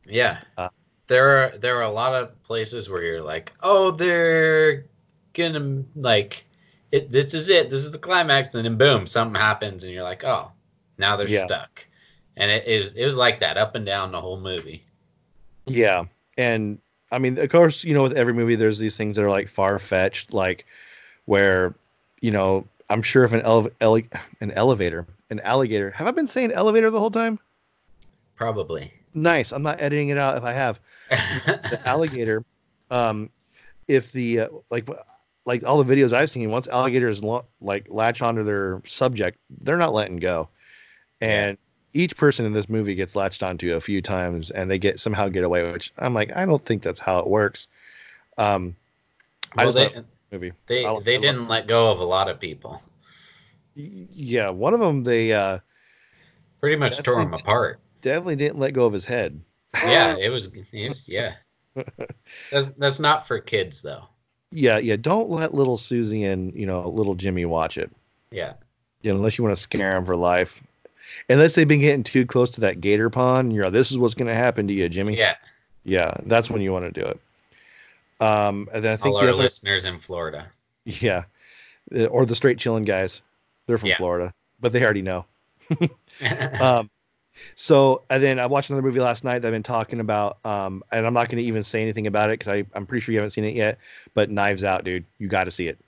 Yeah. 0.05 0.39
Uh, 0.57 0.69
there 1.09 1.27
are 1.43 1.57
there 1.57 1.77
are 1.77 1.83
a 1.83 1.91
lot 1.91 2.15
of 2.15 2.41
places 2.43 2.87
where 2.89 3.03
you're 3.03 3.21
like, 3.21 3.51
oh, 3.61 3.91
they're 3.91 4.85
gonna 5.33 5.83
like 5.95 6.45
it, 6.91 7.11
this 7.11 7.33
is 7.33 7.49
it. 7.49 7.69
This 7.69 7.81
is 7.81 7.91
the 7.91 7.97
climax, 7.97 8.55
and 8.55 8.63
then 8.63 8.77
boom, 8.77 9.05
something 9.05 9.39
happens, 9.39 9.83
and 9.83 9.93
you're 9.93 10.03
like, 10.03 10.23
oh, 10.23 10.51
now 10.97 11.15
they're 11.15 11.27
Yeah. 11.27 11.45
stuck. 11.45 11.85
And 12.37 12.49
it, 12.49 12.65
it 12.65 12.81
was 12.81 12.93
it 12.93 13.03
was 13.03 13.17
like 13.17 13.39
that 13.39 13.57
up 13.57 13.75
and 13.75 13.85
down 13.85 14.11
the 14.11 14.21
whole 14.21 14.39
movie. 14.39 14.85
Yeah, 15.65 16.05
and 16.37 16.79
I 17.11 17.19
mean, 17.19 17.37
of 17.37 17.49
course, 17.49 17.83
you 17.83 17.93
know, 17.93 18.03
with 18.03 18.13
every 18.13 18.33
movie, 18.33 18.55
there's 18.55 18.79
these 18.79 18.95
things 18.95 19.15
that 19.17 19.25
are 19.25 19.29
like 19.29 19.49
far 19.49 19.77
fetched, 19.79 20.33
like 20.33 20.65
where, 21.25 21.73
you 22.21 22.31
know, 22.31 22.65
I'm 22.89 23.01
sure 23.01 23.23
if 23.23 23.33
an 23.33 23.41
ele- 23.41 23.71
ele- 23.81 24.01
an 24.41 24.51
elevator, 24.51 25.05
an 25.29 25.39
alligator. 25.41 25.91
Have 25.91 26.07
I 26.07 26.11
been 26.11 26.27
saying 26.27 26.51
elevator 26.51 26.89
the 26.89 26.99
whole 26.99 27.11
time? 27.11 27.39
Probably. 28.35 28.93
Nice. 29.13 29.51
I'm 29.51 29.63
not 29.63 29.81
editing 29.81 30.09
it 30.09 30.17
out 30.17 30.37
if 30.37 30.43
I 30.43 30.53
have. 30.53 30.79
The 31.09 31.79
alligator 31.85 32.43
um 32.91 33.29
if 33.87 34.11
the 34.11 34.41
uh, 34.41 34.47
like 34.69 34.87
like 35.45 35.63
all 35.63 35.81
the 35.83 35.95
videos 35.95 36.13
i've 36.13 36.29
seen 36.31 36.49
once 36.49 36.67
alligators 36.67 37.23
lo- 37.23 37.45
like 37.61 37.87
latch 37.89 38.21
onto 38.21 38.43
their 38.43 38.81
subject 38.85 39.37
they're 39.61 39.77
not 39.77 39.93
letting 39.93 40.17
go. 40.17 40.49
And 41.21 41.57
each 41.93 42.15
person 42.15 42.45
in 42.45 42.53
this 42.53 42.69
movie 42.69 42.95
gets 42.95 43.15
latched 43.15 43.41
onto 43.43 43.73
a 43.75 43.81
few 43.81 44.01
times 44.01 44.51
and 44.51 44.69
they 44.71 44.77
get 44.77 44.99
somehow 44.99 45.27
get 45.27 45.43
away 45.43 45.71
which 45.71 45.91
i'm 45.97 46.13
like 46.13 46.31
i 46.35 46.45
don't 46.45 46.63
think 46.65 46.83
that's 46.83 46.99
how 46.99 47.19
it 47.19 47.27
works. 47.27 47.67
Um 48.37 48.75
i 49.57 49.65
well, 49.65 49.73
just 49.73 49.93
they 49.95 50.01
movie. 50.31 50.53
they, 50.67 50.85
I- 50.85 50.93
I 50.93 50.99
they 50.99 51.15
love- 51.15 51.21
didn't 51.23 51.47
let 51.47 51.67
go 51.67 51.91
of 51.91 51.99
a 51.99 52.05
lot 52.05 52.29
of 52.29 52.39
people. 52.39 52.81
Yeah 53.75 54.49
one 54.49 54.73
of 54.73 54.79
them 54.79 55.03
they 55.03 55.33
uh 55.33 55.59
Pretty 56.59 56.75
much 56.75 57.01
tore 57.01 57.21
him 57.21 57.33
apart. 57.33 57.79
definitely 58.01 58.35
didn't 58.35 58.59
let 58.59 58.73
go 58.73 58.85
of 58.85 58.91
his 58.93 59.05
head 59.05 59.41
Yeah, 59.75 60.15
it 60.17 60.29
was, 60.29 60.47
it 60.53 60.89
was 60.89 61.07
yeah. 61.09 61.35
That's 62.51 62.71
that's 62.71 62.99
not 62.99 63.27
for 63.27 63.39
kids 63.39 63.81
though. 63.81 64.03
yeah 64.51 64.79
yeah 64.79 64.95
don't 64.95 65.29
let 65.29 65.53
little 65.53 65.77
susie 65.77 66.23
and 66.23 66.53
you 66.55 66.65
know 66.65 66.89
little 66.89 67.13
jimmy 67.15 67.45
watch 67.45 67.77
it 67.77 67.89
Yeah. 68.31 68.53
you 69.03 69.11
know, 69.11 69.17
unless 69.17 69.38
you 69.38 69.43
want 69.43 69.55
to 69.55 69.61
scare 69.61 69.93
them 69.93 70.05
for 70.05 70.15
life. 70.15 70.61
Unless 71.29 71.53
they've 71.53 71.67
been 71.67 71.79
getting 71.79 72.03
too 72.03 72.25
close 72.25 72.49
to 72.51 72.61
that 72.61 72.81
gator 72.81 73.09
pond, 73.09 73.53
you're 73.53 73.63
like, 73.65 73.73
this 73.73 73.91
is 73.91 73.97
what's 73.97 74.13
going 74.13 74.27
to 74.27 74.33
happen 74.35 74.67
to 74.67 74.73
you, 74.73 74.88
Jimmy. 74.89 75.17
Yeah. 75.17 75.35
Yeah, 75.83 76.13
that's 76.25 76.49
when 76.51 76.61
you 76.61 76.71
want 76.71 76.91
to 76.93 77.01
do 77.01 77.07
it. 77.07 77.19
Um, 78.23 78.67
and 78.73 78.83
then 78.83 78.93
I 78.93 78.95
think 78.97 79.13
All 79.15 79.17
our 79.17 79.23
other, 79.29 79.33
listeners 79.33 79.85
in 79.85 79.97
Florida. 79.99 80.47
yeah, 80.85 81.23
Uh, 81.95 82.05
or 82.05 82.25
the 82.25 82.35
straight 82.35 82.57
chilling 82.59 82.83
guys, 82.83 83.21
they're 83.65 83.77
from 83.79 83.89
Yeah. 83.89 83.97
Florida, 83.97 84.33
but 84.59 84.71
they 84.73 84.83
already 84.83 85.01
know. 85.03 85.25
Um, 86.59 86.89
so 87.55 88.03
and 88.10 88.24
then 88.24 88.39
I 88.39 88.46
watched 88.46 88.69
another 88.69 88.86
movie 88.86 89.00
last 89.00 89.24
night 89.24 89.39
that 89.39 89.48
I've 89.48 89.53
been 89.53 89.63
talking 89.63 90.00
about, 90.00 90.38
um, 90.46 90.84
and 90.91 91.05
I'm 91.05 91.13
not 91.13 91.29
going 91.29 91.38
to 91.38 91.43
even 91.43 91.63
say 91.63 91.81
anything 91.81 92.08
about 92.08 92.29
it 92.29 92.39
because 92.39 92.65
I'm 92.74 92.86
pretty 92.86 93.03
sure 93.03 93.13
you 93.13 93.19
haven't 93.19 93.31
seen 93.31 93.46
it 93.46 93.55
yet. 93.55 93.77
But 94.13 94.29
Knives 94.29 94.63
Out, 94.63 94.84
dude, 94.84 95.05
you 95.17 95.27
got 95.27 95.46
to 95.46 95.51
see 95.51 95.67
it. 95.67 95.79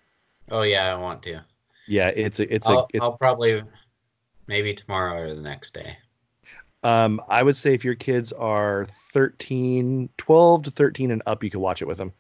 oh 0.51 0.61
yeah, 0.63 0.93
I 0.93 0.97
want 0.97 1.23
to. 1.23 1.41
Yeah, 1.87 2.09
it's 2.09 2.39
a, 2.39 2.53
it's 2.53 2.67
I'll, 2.67 2.79
a, 2.79 2.87
it's 2.93 3.03
I'll 3.03 3.17
probably 3.17 3.63
maybe 4.47 4.73
tomorrow 4.73 5.21
or 5.21 5.35
the 5.35 5.41
next 5.41 5.73
day. 5.73 5.97
Um, 6.83 7.21
I 7.29 7.43
would 7.43 7.57
say 7.57 7.73
if 7.73 7.83
your 7.83 7.95
kids 7.95 8.33
are 8.33 8.87
13, 9.13 10.09
12 10.17 10.63
to 10.63 10.71
13 10.71 11.11
and 11.11 11.21
up, 11.25 11.43
you 11.43 11.49
can 11.49 11.59
watch 11.59 11.81
it 11.81 11.85
with 11.85 11.97
them. 11.97 12.11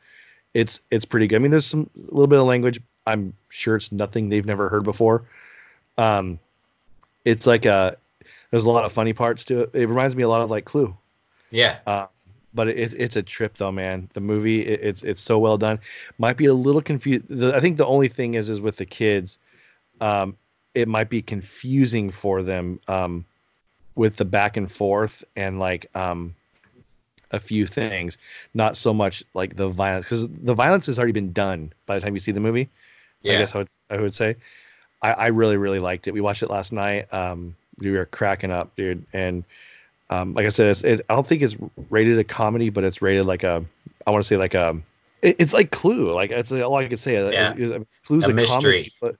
It's 0.53 0.81
it's 0.91 1.05
pretty 1.05 1.27
good. 1.27 1.37
I 1.37 1.39
mean, 1.39 1.51
there's 1.51 1.65
some 1.65 1.89
a 1.95 1.99
little 2.13 2.27
bit 2.27 2.39
of 2.39 2.45
language. 2.45 2.79
I'm 3.07 3.33
sure 3.49 3.77
it's 3.77 3.91
nothing 3.91 4.29
they've 4.29 4.45
never 4.45 4.69
heard 4.69 4.83
before. 4.83 5.23
Um, 5.97 6.39
it's 7.25 7.47
like 7.47 7.65
a 7.65 7.97
there's 8.51 8.63
a 8.65 8.69
lot 8.69 8.85
of 8.85 8.93
funny 8.93 9.13
parts 9.13 9.45
to 9.45 9.61
it. 9.61 9.71
It 9.73 9.87
reminds 9.87 10.15
me 10.15 10.23
a 10.23 10.29
lot 10.29 10.41
of 10.41 10.49
like 10.49 10.65
Clue. 10.65 10.95
Yeah. 11.51 11.79
Uh, 11.87 12.07
but 12.53 12.67
it, 12.67 12.93
it's 12.93 13.15
a 13.15 13.23
trip 13.23 13.57
though, 13.57 13.71
man. 13.71 14.09
The 14.13 14.21
movie 14.21 14.61
it, 14.61 14.81
it's 14.81 15.03
it's 15.03 15.21
so 15.21 15.39
well 15.39 15.57
done. 15.57 15.79
Might 16.17 16.37
be 16.37 16.45
a 16.45 16.53
little 16.53 16.81
confused. 16.81 17.25
I 17.43 17.59
think 17.59 17.77
the 17.77 17.85
only 17.85 18.07
thing 18.07 18.35
is 18.35 18.49
is 18.49 18.61
with 18.61 18.77
the 18.77 18.85
kids, 18.85 19.37
um, 20.01 20.35
it 20.75 20.87
might 20.87 21.09
be 21.09 21.21
confusing 21.21 22.11
for 22.11 22.43
them 22.43 22.79
um, 22.87 23.25
with 23.95 24.17
the 24.17 24.25
back 24.25 24.57
and 24.57 24.71
forth 24.71 25.23
and 25.35 25.59
like 25.59 25.87
um, 25.95 26.35
a 27.31 27.39
few 27.39 27.65
things. 27.65 28.17
Not 28.53 28.77
so 28.77 28.93
much 28.93 29.23
like 29.33 29.55
the 29.55 29.69
violence 29.69 30.05
because 30.05 30.27
the 30.27 30.53
violence 30.53 30.85
has 30.87 30.97
already 30.97 31.13
been 31.13 31.31
done 31.33 31.73
by 31.85 31.95
the 31.95 32.01
time 32.01 32.13
you 32.13 32.19
see 32.19 32.31
the 32.31 32.39
movie. 32.39 32.69
I 33.29 33.35
Yeah. 33.35 33.37
guess 33.37 33.55
I 33.55 33.57
would 33.59 33.69
I 33.89 33.97
would 34.01 34.15
say. 34.15 34.35
I, 35.01 35.13
I 35.13 35.27
really 35.27 35.57
really 35.57 35.79
liked 35.79 36.07
it. 36.07 36.13
We 36.13 36.21
watched 36.21 36.43
it 36.43 36.49
last 36.49 36.71
night. 36.71 37.11
Um, 37.13 37.55
we 37.77 37.91
were 37.91 38.05
cracking 38.05 38.51
up, 38.51 38.75
dude. 38.75 39.05
And 39.13 39.43
um, 40.09 40.33
like 40.33 40.45
I 40.45 40.49
said, 40.49 40.67
it's, 40.67 40.83
it, 40.83 41.05
I 41.09 41.15
don't 41.15 41.27
think 41.27 41.41
it's 41.41 41.55
rated 41.89 42.19
a 42.19 42.23
comedy, 42.23 42.69
but 42.69 42.83
it's 42.83 43.01
rated 43.01 43.25
like 43.25 43.43
a 43.43 43.63
I 44.05 44.11
want 44.11 44.23
to 44.23 44.27
say 44.27 44.37
like 44.37 44.53
a 44.53 44.77
it- 45.21 45.35
it's 45.39 45.53
like 45.53 45.71
Clue. 45.71 46.11
Like 46.13 46.31
it's 46.31 46.51
all 46.51 46.75
I 46.75 46.87
could 46.87 46.99
say. 46.99 47.13
Yeah. 47.31 47.53
Is- 47.55 47.71
is- 47.71 47.85
Clue's 48.05 48.25
A 48.25 48.29
a, 48.29 48.33
mystery. 48.33 48.91
comedy, 48.99 49.15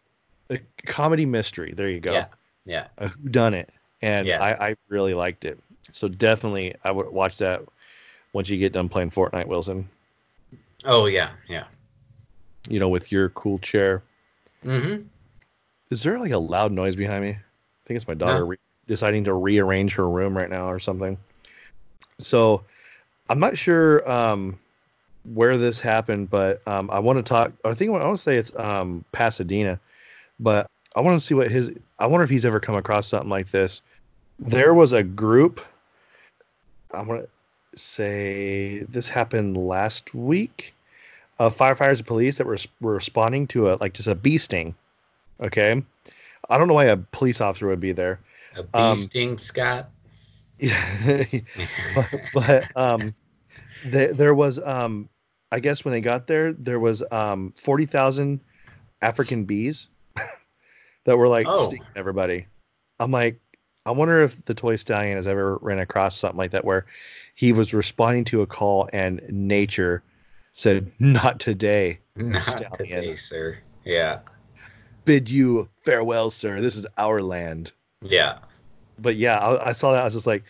but 0.49 0.57
a 0.83 0.85
comedy 0.85 1.25
mystery. 1.25 1.73
There 1.75 1.89
you 1.89 1.99
go. 1.99 2.11
Yeah. 2.11 2.25
Yeah. 2.65 2.87
A 2.97 3.07
who 3.07 3.29
done 3.29 3.53
it, 3.53 3.69
and 4.01 4.27
Yeah. 4.27 4.41
I, 4.41 4.69
I 4.71 4.75
really 4.89 5.13
liked 5.13 5.45
it. 5.45 5.59
So 5.93 6.07
definitely, 6.07 6.75
I 6.83 6.91
would 6.91 7.09
watch 7.09 7.37
that 7.37 7.61
once 8.33 8.49
you 8.49 8.57
get 8.57 8.71
done 8.73 8.87
playing 8.89 9.11
Fortnite, 9.11 9.47
Wilson. 9.47 9.87
Oh 10.85 11.05
yeah. 11.05 11.31
Yeah. 11.47 11.65
You 12.69 12.79
know, 12.79 12.89
with 12.89 13.11
your 13.11 13.29
cool 13.29 13.59
chair. 13.59 14.03
Mm-hmm. 14.65 15.03
Is 15.89 16.03
there 16.03 16.19
like 16.19 16.31
a 16.31 16.37
loud 16.37 16.71
noise 16.71 16.95
behind 16.95 17.23
me? 17.23 17.37
I 17.91 17.93
think 17.93 17.97
it's 17.97 18.07
my 18.07 18.13
daughter 18.13 18.39
No. 18.39 18.45
re- 18.45 18.57
deciding 18.87 19.25
to 19.25 19.33
rearrange 19.33 19.95
her 19.95 20.07
room 20.07 20.37
right 20.37 20.49
now 20.49 20.69
or 20.69 20.79
something. 20.79 21.17
So 22.19 22.63
I'm 23.29 23.39
not 23.39 23.57
sure 23.57 24.09
um, 24.09 24.57
where 25.33 25.57
this 25.57 25.81
happened, 25.81 26.29
but 26.29 26.65
um, 26.65 26.89
I 26.89 26.99
want 26.99 27.17
to 27.17 27.23
talk. 27.23 27.51
I 27.65 27.73
think 27.73 27.89
I 27.89 27.91
want 27.91 28.17
to 28.17 28.23
say 28.23 28.37
it's 28.37 28.55
um, 28.55 29.03
Pasadena, 29.11 29.77
but 30.39 30.67
I 30.95 31.01
want 31.01 31.19
to 31.19 31.25
see 31.25 31.33
what 31.33 31.51
his. 31.51 31.69
I 31.99 32.07
wonder 32.07 32.23
if 32.23 32.29
he's 32.29 32.45
ever 32.45 32.61
come 32.61 32.75
across 32.75 33.09
something 33.09 33.29
like 33.29 33.51
this. 33.51 33.81
There 34.39 34.73
was 34.73 34.93
a 34.93 35.03
group. 35.03 35.59
I 36.93 37.01
want 37.01 37.23
to 37.23 37.77
say 37.77 38.85
this 38.87 39.09
happened 39.09 39.57
last 39.57 40.13
week. 40.15 40.73
Of 41.39 41.57
firefighters 41.57 41.97
and 41.97 42.07
police 42.07 42.37
that 42.37 42.47
were, 42.47 42.59
were 42.79 42.93
responding 42.93 43.47
to 43.47 43.71
a 43.71 43.75
like 43.81 43.93
just 43.93 44.07
a 44.07 44.15
bee 44.15 44.37
sting. 44.37 44.75
Okay, 45.41 45.83
I 46.49 46.57
don't 46.57 46.67
know 46.67 46.73
why 46.73 46.85
a 46.85 46.97
police 46.97 47.41
officer 47.41 47.67
would 47.67 47.79
be 47.79 47.91
there. 47.91 48.19
A 48.55 48.63
bee 48.63 48.79
Um, 48.79 48.95
sting, 48.95 49.37
Scott. 49.37 49.89
Yeah, 50.59 51.25
but, 51.95 52.09
but 52.33 52.77
um, 52.77 53.15
there 53.83 54.13
there 54.13 54.33
was 54.35 54.59
um, 54.59 55.09
I 55.51 55.59
guess 55.59 55.83
when 55.83 55.91
they 55.91 56.01
got 56.01 56.27
there, 56.27 56.53
there 56.53 56.79
was 56.79 57.03
um 57.11 57.53
forty 57.57 57.85
thousand 57.85 58.41
African 59.01 59.45
bees 59.45 59.87
that 61.05 61.17
were 61.17 61.27
like 61.27 61.47
Oh. 61.47 61.65
stinging 61.65 61.85
everybody. 61.95 62.45
I'm 62.99 63.11
like, 63.11 63.39
I 63.85 63.91
wonder 63.91 64.21
if 64.23 64.37
the 64.45 64.53
toy 64.53 64.75
stallion 64.75 65.15
has 65.17 65.25
ever 65.25 65.57
ran 65.57 65.79
across 65.79 66.17
something 66.17 66.37
like 66.37 66.51
that 66.51 66.65
where 66.65 66.85
he 67.33 67.51
was 67.53 67.73
responding 67.73 68.25
to 68.25 68.41
a 68.41 68.47
call 68.47 68.87
and 68.93 69.21
nature 69.29 70.03
said, 70.51 70.91
"Not 70.99 71.39
today." 71.39 71.99
Not 72.15 72.43
stallion. 72.43 73.01
today, 73.01 73.15
sir. 73.15 73.57
Yeah. 73.83 74.19
Bid 75.05 75.29
you 75.29 75.67
farewell, 75.83 76.29
sir. 76.29 76.61
This 76.61 76.75
is 76.75 76.85
our 76.97 77.21
land. 77.21 77.71
Yeah. 78.03 78.39
but 78.99 79.15
yeah, 79.15 79.37
I, 79.37 79.69
I 79.69 79.73
saw 79.73 79.91
that. 79.93 80.01
I 80.01 80.05
was 80.05 80.13
just 80.13 80.27
like, 80.27 80.43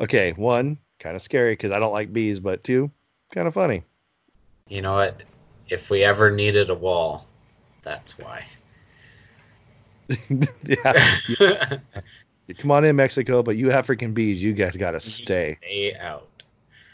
okay, 0.00 0.32
one, 0.32 0.78
kind 0.98 1.16
of 1.16 1.22
scary 1.22 1.52
because 1.52 1.72
I 1.72 1.78
don't 1.78 1.92
like 1.92 2.12
bees, 2.12 2.40
but 2.40 2.62
two, 2.64 2.90
kind 3.34 3.46
of 3.48 3.54
funny. 3.54 3.82
You 4.68 4.82
know 4.82 4.94
what? 4.94 5.22
If 5.68 5.90
we 5.90 6.02
ever 6.02 6.30
needed 6.30 6.70
a 6.70 6.74
wall, 6.74 7.26
that's 7.82 8.18
why. 8.18 8.44
yeah, 10.66 11.16
you 11.28 11.36
come 12.58 12.70
on 12.70 12.84
in, 12.84 12.96
Mexico, 12.96 13.42
but 13.42 13.56
you 13.56 13.70
African 13.70 14.12
bees, 14.12 14.42
you 14.42 14.52
guys 14.52 14.76
got 14.76 14.92
to 14.92 15.00
stay. 15.00 15.56
Stay 15.62 15.94
out. 16.00 16.28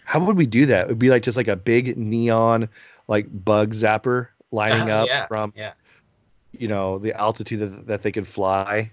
How 0.05 0.21
would 0.25 0.37
we 0.37 0.47
do 0.47 0.67
that? 0.67 0.83
It 0.83 0.89
would 0.89 0.99
be 0.99 1.09
like 1.09 1.23
just 1.23 1.37
like 1.37 1.49
a 1.49 1.57
big 1.57 1.97
neon, 1.97 2.69
like 3.09 3.27
bug 3.45 3.75
zapper 3.75 4.29
lining 4.53 4.91
Uh, 4.91 5.03
up 5.03 5.09
yeah, 5.09 5.27
from, 5.27 5.53
yeah. 5.57 5.73
You 6.61 6.69
know, 6.69 6.99
the 6.99 7.13
altitude 7.15 7.61
that, 7.61 7.87
that 7.87 8.03
they 8.03 8.13
could 8.13 8.29
fly. 8.29 8.91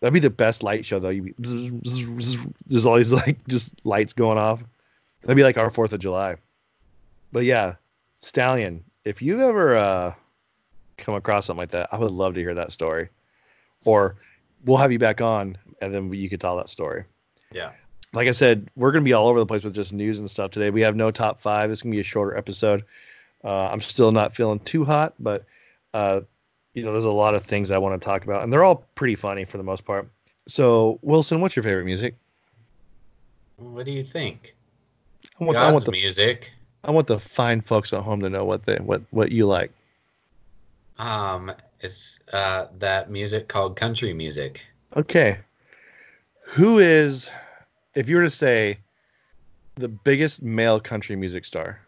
That'd 0.00 0.14
be 0.14 0.20
the 0.20 0.30
best 0.30 0.62
light 0.62 0.84
show, 0.84 0.98
though. 0.98 1.10
Be, 1.10 1.34
zzz, 1.44 1.72
zzz, 1.86 2.06
zzz, 2.20 2.46
there's 2.66 2.86
all 2.86 2.96
these 2.96 3.12
like 3.24 3.46
just 3.48 3.70
lights 3.84 4.12
going 4.12 4.38
off. 4.38 4.62
That'd 5.22 5.36
be 5.36 5.42
like 5.42 5.56
our 5.56 5.70
Fourth 5.70 5.92
of 5.92 6.00
July. 6.00 6.36
But 7.32 7.44
yeah, 7.44 7.74
Stallion, 8.20 8.84
if 9.04 9.22
you 9.22 9.40
ever 9.40 9.76
uh, 9.76 10.14
come 10.98 11.14
across 11.14 11.46
something 11.46 11.58
like 11.58 11.70
that, 11.70 11.88
I 11.92 11.98
would 11.98 12.10
love 12.10 12.34
to 12.34 12.40
hear 12.40 12.54
that 12.54 12.72
story. 12.72 13.08
Or 13.84 14.16
we'll 14.64 14.78
have 14.78 14.92
you 14.92 14.98
back 14.98 15.20
on, 15.20 15.56
and 15.80 15.94
then 15.94 16.12
you 16.12 16.28
could 16.28 16.40
tell 16.40 16.56
that 16.56 16.68
story. 16.68 17.04
Yeah. 17.52 17.72
Like 18.12 18.28
I 18.28 18.32
said, 18.32 18.70
we're 18.76 18.92
gonna 18.92 19.04
be 19.04 19.12
all 19.12 19.28
over 19.28 19.38
the 19.38 19.46
place 19.46 19.64
with 19.64 19.74
just 19.74 19.92
news 19.92 20.18
and 20.18 20.30
stuff 20.30 20.50
today. 20.50 20.70
We 20.70 20.82
have 20.82 20.96
no 20.96 21.10
top 21.10 21.40
five. 21.40 21.68
This 21.68 21.80
is 21.80 21.82
gonna 21.82 21.94
be 21.94 22.00
a 22.00 22.04
shorter 22.04 22.36
episode. 22.36 22.84
Uh, 23.42 23.68
I'm 23.68 23.80
still 23.80 24.12
not 24.12 24.34
feeling 24.34 24.60
too 24.60 24.84
hot, 24.84 25.14
but 25.18 25.44
uh, 25.92 26.20
you 26.74 26.82
know, 26.82 26.92
there's 26.92 27.04
a 27.04 27.10
lot 27.10 27.34
of 27.34 27.44
things 27.44 27.70
I 27.70 27.78
want 27.78 28.00
to 28.00 28.04
talk 28.04 28.24
about, 28.24 28.42
and 28.42 28.52
they're 28.52 28.64
all 28.64 28.84
pretty 28.96 29.14
funny 29.14 29.44
for 29.44 29.56
the 29.56 29.64
most 29.64 29.84
part. 29.84 30.08
So 30.46 30.98
Wilson, 31.02 31.40
what's 31.40 31.56
your 31.56 31.62
favorite 31.62 31.84
music? 31.84 32.14
What 33.56 33.86
do 33.86 33.92
you 33.92 34.02
think? 34.02 34.54
I 35.40 35.44
want, 35.44 35.56
God's 35.56 35.68
I 35.68 35.72
want 35.72 35.84
the 35.86 35.92
music. 35.92 36.52
I 36.82 36.90
want 36.90 37.06
the 37.06 37.18
fine 37.18 37.60
folks 37.60 37.92
at 37.92 38.02
home 38.02 38.20
to 38.20 38.28
know 38.28 38.44
what 38.44 38.66
they 38.66 38.76
what 38.76 39.02
what 39.10 39.32
you 39.32 39.46
like. 39.46 39.72
Um, 40.98 41.52
it's 41.80 42.18
uh 42.32 42.66
that 42.78 43.10
music 43.10 43.48
called 43.48 43.76
country 43.76 44.12
music. 44.12 44.64
Okay. 44.96 45.38
Who 46.46 46.78
is 46.78 47.30
if 47.94 48.08
you 48.08 48.16
were 48.16 48.24
to 48.24 48.30
say 48.30 48.78
the 49.76 49.88
biggest 49.88 50.42
male 50.42 50.78
country 50.78 51.16
music 51.16 51.44
star 51.44 51.80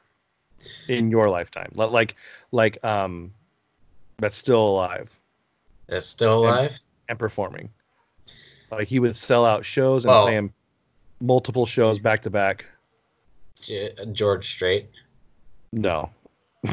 in 0.88 1.10
your 1.10 1.28
lifetime? 1.28 1.70
Like 1.74 2.14
like 2.52 2.82
um 2.84 3.32
that's 4.18 4.36
still 4.38 4.66
alive 4.68 5.10
That's 5.88 6.06
still 6.06 6.44
alive. 6.44 6.78
and 7.08 7.18
performing. 7.18 7.68
Like 8.70 8.88
he 8.88 8.98
would 8.98 9.14
sell 9.16 9.44
out 9.44 9.64
shows 9.64 10.04
and 10.04 10.12
play 10.12 10.36
'em 10.36 10.52
multiple 11.20 11.66
shows 11.66 11.98
back 11.98 12.22
to 12.22 12.30
back. 12.30 12.64
George 14.12 14.48
Strait. 14.48 14.88
No. 15.72 16.10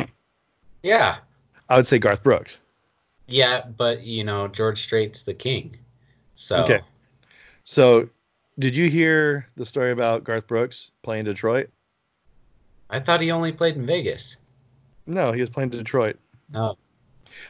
Yeah, 0.83 1.19
I 1.69 1.77
would 1.77 1.87
say 1.87 1.97
Garth 1.97 2.21
Brooks. 2.23 2.57
yeah, 3.27 3.65
but 3.77 4.03
you 4.03 4.25
know 4.25 4.49
George 4.49 4.81
Strait's 4.81 5.23
the 5.23 5.33
king. 5.33 5.77
So 6.35 6.63
Okay. 6.65 6.81
So 7.63 8.09
did 8.59 8.75
you 8.75 8.89
hear 8.89 9.47
the 9.55 9.65
story 9.65 9.91
about 9.93 10.25
Garth 10.25 10.45
Brooks 10.45 10.91
playing 11.01 11.23
Detroit? 11.23 11.69
I 12.89 12.99
thought 12.99 13.21
he 13.21 13.31
only 13.31 13.53
played 13.53 13.77
in 13.77 13.85
Vegas. 13.85 14.35
No, 15.07 15.31
he 15.31 15.39
was 15.39 15.49
playing 15.49 15.69
Detroit. 15.69 16.17
Oh, 16.53 16.75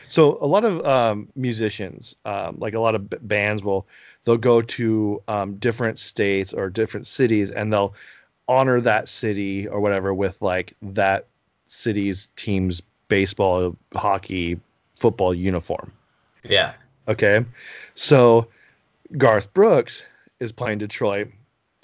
So 0.08 0.38
a 0.42 0.48
lot 0.48 0.64
of 0.64 0.86
um, 0.86 1.28
musicians, 1.36 2.16
um, 2.26 2.56
like 2.60 2.74
a 2.74 2.80
lot 2.80 2.96
of 2.96 3.10
b- 3.10 3.18
bands, 3.22 3.64
will 3.64 3.86
they'll 4.26 4.38
go 4.38 4.62
to 4.62 5.22
um, 5.28 5.56
different 5.56 6.00
states 6.00 6.54
or 6.54 6.70
different 6.70 7.08
cities, 7.08 7.52
and 7.52 7.72
they'll 7.72 7.94
honor 8.48 8.82
that 8.82 9.10
city 9.10 9.68
or 9.68 9.80
whatever 9.80 10.14
with 10.14 10.42
like 10.42 10.76
that 10.82 11.28
city's 11.68 12.28
team's 12.36 12.82
baseball, 13.08 13.76
hockey, 13.96 14.60
football 14.96 15.34
uniform. 15.34 15.92
yeah. 16.44 16.74
Okay, 17.06 17.44
so 17.96 18.48
Garth 19.18 19.54
Brooks 19.54 20.04
is 20.40 20.54
playing 20.54 20.78
Detroit. 20.78 21.28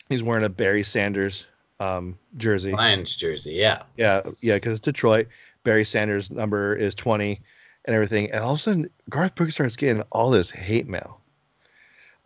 He's 0.07 0.23
wearing 0.23 0.45
a 0.45 0.49
Barry 0.49 0.83
Sanders 0.83 1.45
um, 1.79 2.17
jersey. 2.37 2.71
Lions 2.71 3.15
jersey. 3.15 3.53
Yeah. 3.53 3.83
Yeah, 3.97 4.21
yeah, 4.41 4.55
because 4.55 4.75
it's 4.75 4.85
Detroit. 4.85 5.27
Barry 5.63 5.85
Sanders' 5.85 6.31
number 6.31 6.75
is 6.75 6.95
20 6.95 7.41
and 7.89 7.95
everything. 7.95 8.29
And 8.29 8.43
all 8.43 8.53
of 8.53 8.59
a 8.59 8.61
sudden, 8.61 8.89
Garth 9.09 9.33
Brooks 9.33 9.55
starts 9.55 9.75
getting 9.75 10.03
all 10.11 10.29
this 10.29 10.51
hate 10.51 10.87
mail. 10.87 11.19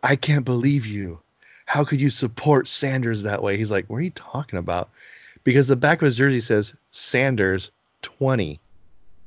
I 0.02 0.14
can't 0.14 0.44
believe 0.44 0.84
you. 0.84 1.18
How 1.64 1.84
could 1.84 2.02
you 2.02 2.10
support 2.10 2.68
Sanders 2.68 3.22
that 3.22 3.42
way? 3.42 3.56
He's 3.56 3.70
like, 3.70 3.88
What 3.88 3.96
are 3.96 4.02
you 4.02 4.10
talking 4.10 4.58
about? 4.58 4.90
Because 5.42 5.66
the 5.66 5.74
back 5.74 6.02
of 6.02 6.06
his 6.06 6.16
jersey 6.16 6.42
says 6.42 6.74
Sanders 6.92 7.70
20, 8.02 8.60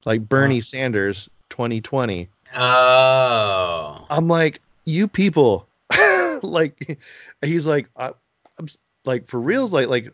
like 0.06 0.30
Bernie 0.30 0.62
Sanders 0.62 1.28
2020. 1.50 2.30
Oh. 2.56 4.06
I'm 4.12 4.28
like, 4.28 4.62
You 4.86 5.08
people, 5.08 5.68
like, 6.44 7.00
he's 7.42 7.66
like, 7.66 7.90
I, 7.98 8.12
I'm 8.60 8.70
like, 9.06 9.28
for 9.28 9.40
reals, 9.40 9.74
like, 9.74 9.88
like, 9.88 10.12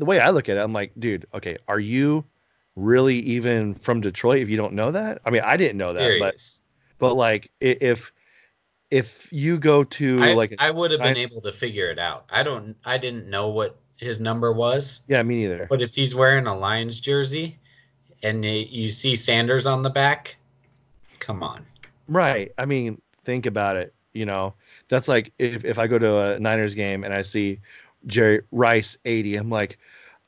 the 0.00 0.06
way 0.06 0.18
I 0.18 0.30
look 0.30 0.48
at 0.48 0.56
it, 0.56 0.60
I'm 0.60 0.72
like, 0.72 0.90
dude, 0.98 1.24
okay, 1.34 1.56
are 1.68 1.78
you 1.78 2.24
really 2.76 3.18
even 3.20 3.74
from 3.76 4.00
Detroit 4.00 4.42
if 4.42 4.48
you 4.48 4.56
don't 4.56 4.74
know 4.74 4.92
that? 4.92 5.20
I 5.24 5.30
mean, 5.30 5.42
I 5.44 5.56
didn't 5.56 5.78
know 5.78 5.92
that, 5.92 6.18
but 6.20 6.38
Serious. 6.38 6.62
but 6.98 7.14
like 7.14 7.50
if 7.60 8.12
if 8.90 9.12
you 9.30 9.58
go 9.58 9.82
to 9.82 10.22
I, 10.22 10.32
like 10.34 10.54
I 10.58 10.70
would 10.70 10.90
have 10.92 11.00
been 11.00 11.16
I- 11.16 11.20
able 11.20 11.40
to 11.40 11.52
figure 11.52 11.90
it 11.90 11.98
out. 11.98 12.26
I 12.30 12.42
don't. 12.42 12.76
I 12.84 12.98
didn't 12.98 13.28
know 13.28 13.48
what 13.48 13.78
his 13.96 14.20
number 14.20 14.52
was. 14.52 15.02
yeah, 15.08 15.22
me 15.22 15.36
neither. 15.36 15.66
But 15.68 15.80
if 15.80 15.94
he's 15.94 16.14
wearing 16.14 16.46
a 16.46 16.56
Lions 16.56 17.00
jersey, 17.00 17.58
and 18.22 18.44
you 18.44 18.88
see 18.90 19.16
Sanders 19.16 19.66
on 19.66 19.82
the 19.82 19.90
back, 19.90 20.36
come 21.18 21.42
on. 21.42 21.64
Right. 22.08 22.52
I 22.58 22.66
mean, 22.66 23.00
think 23.24 23.46
about 23.46 23.76
it. 23.76 23.94
You 24.12 24.26
know, 24.26 24.54
that's 24.88 25.08
like 25.08 25.32
if 25.38 25.64
if 25.64 25.78
I 25.78 25.86
go 25.86 25.98
to 25.98 26.18
a 26.18 26.38
Niners 26.38 26.74
game 26.74 27.04
and 27.04 27.12
I 27.12 27.22
see 27.22 27.58
Jerry 28.06 28.42
Rice 28.52 28.96
80, 29.04 29.36
I'm 29.36 29.50
like, 29.50 29.78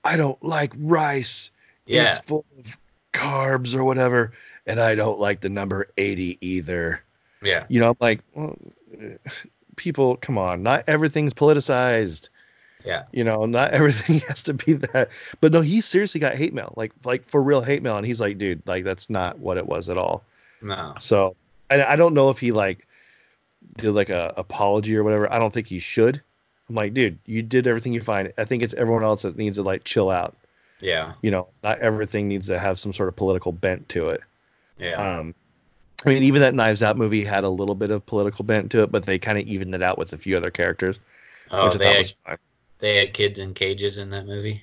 I 0.05 0.17
don't 0.17 0.43
like 0.43 0.73
rice. 0.77 1.51
Yeah. 1.89 2.17
It's 2.17 2.27
full 2.27 2.45
of 2.59 2.77
carbs 3.13 3.75
or 3.75 3.85
whatever, 3.85 4.33
and 4.67 4.81
I 4.81 4.95
don't 4.95 5.19
like 5.19 5.41
the 5.41 5.49
number 5.49 5.89
80 5.97 6.39
either. 6.41 7.03
Yeah. 7.43 7.67
You 7.69 7.81
know, 7.81 7.91
I'm 7.91 7.97
like, 8.01 8.21
well, 8.35 8.57
people, 9.77 10.17
come 10.17 10.39
on, 10.39 10.63
not 10.63 10.85
everything's 10.87 11.35
politicized. 11.35 12.29
Yeah. 12.85 13.05
You 13.13 13.25
know, 13.25 13.47
not 13.47 13.71
everything 13.73 14.21
has 14.21 14.43
to 14.45 14.55
be 14.55 14.75
that. 14.75 15.09
But 15.41 15.53
no, 15.53 15.61
he 15.61 15.81
seriously 15.81 16.21
got 16.21 16.37
hate 16.37 16.55
mail, 16.55 16.75
like 16.77 16.93
like 17.05 17.29
for 17.29 17.43
real 17.43 17.63
hate 17.63 17.83
mail, 17.83 17.97
and 17.97 18.07
he's 18.07 18.21
like, 18.21 18.39
dude, 18.39 18.63
like 18.67 18.85
that's 18.85 19.11
not 19.11 19.39
what 19.39 19.57
it 19.57 19.67
was 19.67 19.89
at 19.89 19.99
all. 19.99 20.23
No. 20.63 20.95
So, 21.01 21.37
I 21.71 21.83
I 21.85 21.97
don't 21.97 22.15
know 22.15 22.31
if 22.31 22.39
he 22.39 22.53
like 22.53 22.87
did 23.77 23.93
like 23.93 24.11
a 24.11 24.33
apology 24.37 24.97
or 24.97 25.05
whatever. 25.05 25.33
I 25.33 25.39
don't 25.39 25.53
think 25.53 25.67
he 25.67 25.81
should. 25.81 26.23
I'm 26.69 26.75
like, 26.75 26.95
dude, 26.95 27.19
you 27.25 27.43
did 27.43 27.67
everything 27.67 27.95
you 27.95 28.03
find. 28.03 28.33
I 28.37 28.45
think 28.45 28.63
it's 28.63 28.75
everyone 28.75 29.03
else 29.03 29.23
that 29.23 29.37
needs 29.37 29.57
to 29.57 29.63
like 29.63 29.85
chill 29.85 30.11
out. 30.11 30.37
Yeah. 30.81 31.15
You 31.23 31.31
know, 31.31 31.49
not 31.63 31.79
everything 31.81 32.29
needs 32.29 32.47
to 32.47 32.59
have 32.59 32.79
some 32.79 32.93
sort 32.93 33.09
of 33.09 33.17
political 33.17 33.53
bent 33.53 33.89
to 33.91 34.09
it. 34.09 34.21
Yeah. 34.79 35.19
Um, 35.19 35.35
I 36.07 36.11
mean, 36.11 36.23
even 36.23 36.41
that 36.43 36.55
Knives 36.55 36.83
Out 36.83 36.97
movie 36.97 37.25
had 37.25 37.43
a 37.43 37.49
little 37.49 37.75
bit 37.75 37.91
of 37.91 38.07
political 38.07 38.45
bent 38.45 38.71
to 38.73 38.83
it, 38.83 38.93
but 38.93 39.05
they 39.05 39.19
kind 39.19 39.39
of 39.39 39.47
evened 39.47 39.75
it 39.75 39.83
out 39.83 39.99
with 39.99 40.13
a 40.13 40.19
few 40.19 40.37
other 40.37 40.51
characters, 40.51 41.01
oh, 41.51 41.73
they 41.77 42.05
had, 42.25 42.39
they 42.79 42.97
had 42.97 43.13
kids 43.13 43.41
in 43.41 43.55
cages 43.55 43.99
in 43.99 44.11
that 44.11 44.27
movie. 44.27 44.63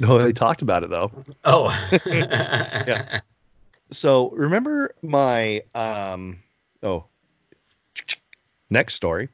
No, 0.00 0.22
they 0.22 0.32
talked 0.32 0.62
about 0.62 0.84
it 0.84 0.90
though. 0.90 1.10
Oh. 1.44 1.68
Yeah. 2.06 3.20
So 3.90 4.30
remember 4.30 4.94
my 5.02 5.62
um 5.74 6.38
oh 6.82 7.06
next 8.70 8.94
story. 8.94 9.28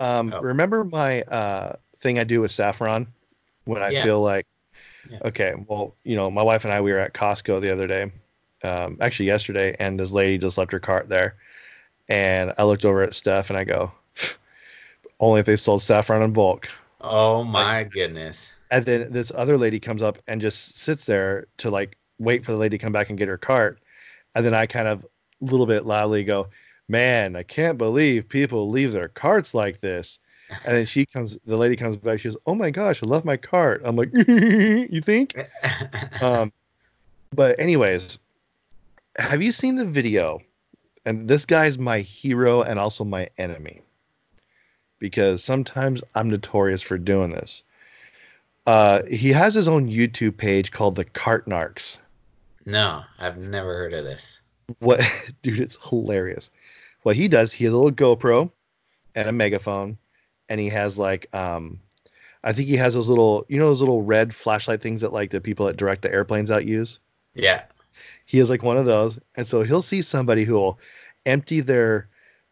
Um 0.00 0.32
Oh. 0.34 0.40
remember 0.40 0.84
my 0.84 1.22
uh 1.22 1.76
thing 2.00 2.18
I 2.18 2.24
do 2.24 2.40
with 2.40 2.50
saffron 2.52 3.08
when 3.64 3.82
I 3.82 3.90
Yeah. 3.90 4.04
feel 4.04 4.22
like 4.22 4.46
Yeah. 5.10 5.18
okay, 5.24 5.54
well, 5.66 5.94
you 6.04 6.16
know, 6.16 6.30
my 6.30 6.42
wife 6.42 6.64
and 6.64 6.72
I 6.72 6.80
we 6.80 6.92
were 6.92 6.98
at 6.98 7.14
Costco 7.14 7.60
the 7.60 7.72
other 7.72 7.86
day. 7.86 8.12
Um 8.62 8.98
actually 9.00 9.26
yesterday 9.26 9.76
and 9.78 9.98
this 9.98 10.12
lady 10.12 10.38
just 10.38 10.58
left 10.58 10.72
her 10.72 10.80
cart 10.80 11.08
there. 11.08 11.36
And 12.08 12.52
I 12.58 12.64
looked 12.64 12.84
over 12.84 13.02
at 13.02 13.14
stuff 13.14 13.50
and 13.50 13.58
I 13.58 13.64
go 13.64 13.92
only 15.20 15.40
if 15.40 15.46
they 15.46 15.56
sold 15.56 15.82
saffron 15.82 16.22
in 16.22 16.32
bulk. 16.32 16.68
Oh 17.00 17.44
my 17.44 17.84
goodness. 17.84 18.52
And 18.70 18.84
then 18.84 19.12
this 19.12 19.32
other 19.34 19.56
lady 19.56 19.80
comes 19.80 20.02
up 20.02 20.18
and 20.26 20.40
just 20.40 20.78
sits 20.78 21.04
there 21.04 21.46
to 21.58 21.70
like 21.70 21.96
wait 22.18 22.44
for 22.44 22.52
the 22.52 22.58
lady 22.58 22.76
to 22.76 22.82
come 22.82 22.92
back 22.92 23.08
and 23.08 23.18
get 23.18 23.28
her 23.28 23.38
cart. 23.38 23.78
And 24.34 24.44
then 24.44 24.54
I 24.54 24.66
kind 24.66 24.88
of 24.88 25.04
a 25.04 25.44
little 25.44 25.66
bit 25.66 25.86
loudly 25.86 26.24
go, 26.24 26.48
Man, 26.88 27.36
I 27.36 27.42
can't 27.42 27.76
believe 27.76 28.28
people 28.28 28.70
leave 28.70 28.92
their 28.92 29.08
carts 29.08 29.52
like 29.54 29.80
this. 29.80 30.18
And 30.64 30.76
then 30.76 30.86
she 30.86 31.04
comes, 31.04 31.36
the 31.46 31.56
lady 31.56 31.76
comes 31.76 31.96
back. 31.96 32.20
She 32.20 32.28
goes, 32.28 32.38
Oh 32.46 32.54
my 32.54 32.70
gosh, 32.70 33.02
I 33.02 33.06
left 33.06 33.24
my 33.24 33.36
cart. 33.36 33.82
I'm 33.84 33.96
like, 33.96 34.10
You 34.14 35.00
think? 35.00 35.36
Um, 36.20 36.52
but, 37.34 37.58
anyways, 37.60 38.18
have 39.16 39.42
you 39.42 39.52
seen 39.52 39.76
the 39.76 39.84
video? 39.84 40.40
And 41.04 41.28
this 41.28 41.44
guy's 41.46 41.78
my 41.78 42.00
hero 42.00 42.62
and 42.62 42.78
also 42.78 43.04
my 43.04 43.28
enemy 43.38 43.82
because 44.98 45.44
sometimes 45.44 46.02
I'm 46.14 46.28
notorious 46.28 46.82
for 46.82 46.98
doing 46.98 47.30
this. 47.30 47.62
Uh, 48.66 49.02
he 49.04 49.32
has 49.32 49.54
his 49.54 49.68
own 49.68 49.88
YouTube 49.88 50.36
page 50.36 50.72
called 50.72 50.96
the 50.96 51.04
Cart 51.04 51.46
Narcs. 51.46 51.98
no, 52.66 53.02
I've 53.18 53.38
never 53.38 53.74
heard 53.74 53.94
of 53.94 54.04
this. 54.04 54.42
What, 54.80 55.00
dude? 55.42 55.60
It's 55.60 55.78
hilarious. 55.88 56.50
What 57.02 57.16
he 57.16 57.28
does, 57.28 57.52
he 57.52 57.64
has 57.64 57.72
a 57.72 57.78
little 57.78 57.92
GoPro 57.92 58.50
and 59.14 59.28
a 59.28 59.32
megaphone, 59.32 59.96
and 60.48 60.60
he 60.60 60.68
has 60.68 60.98
like, 60.98 61.32
um, 61.34 61.78
I 62.44 62.52
think 62.52 62.68
he 62.68 62.76
has 62.76 62.94
those 62.94 63.08
little, 63.08 63.44
you 63.48 63.58
know, 63.58 63.66
those 63.66 63.80
little 63.80 64.02
red 64.02 64.34
flashlight 64.34 64.80
things 64.80 65.00
that 65.00 65.12
like 65.12 65.30
the 65.30 65.40
people 65.40 65.66
that 65.66 65.76
direct 65.76 66.02
the 66.02 66.12
airplanes 66.12 66.50
out 66.50 66.64
use. 66.64 66.98
Yeah. 67.34 67.64
He 68.26 68.38
is 68.38 68.50
like 68.50 68.62
one 68.62 68.76
of 68.76 68.86
those, 68.86 69.18
and 69.36 69.46
so 69.46 69.62
he'll 69.62 69.82
see 69.82 70.02
somebody 70.02 70.44
who 70.44 70.54
will 70.54 70.78
empty 71.26 71.60
their 71.60 72.08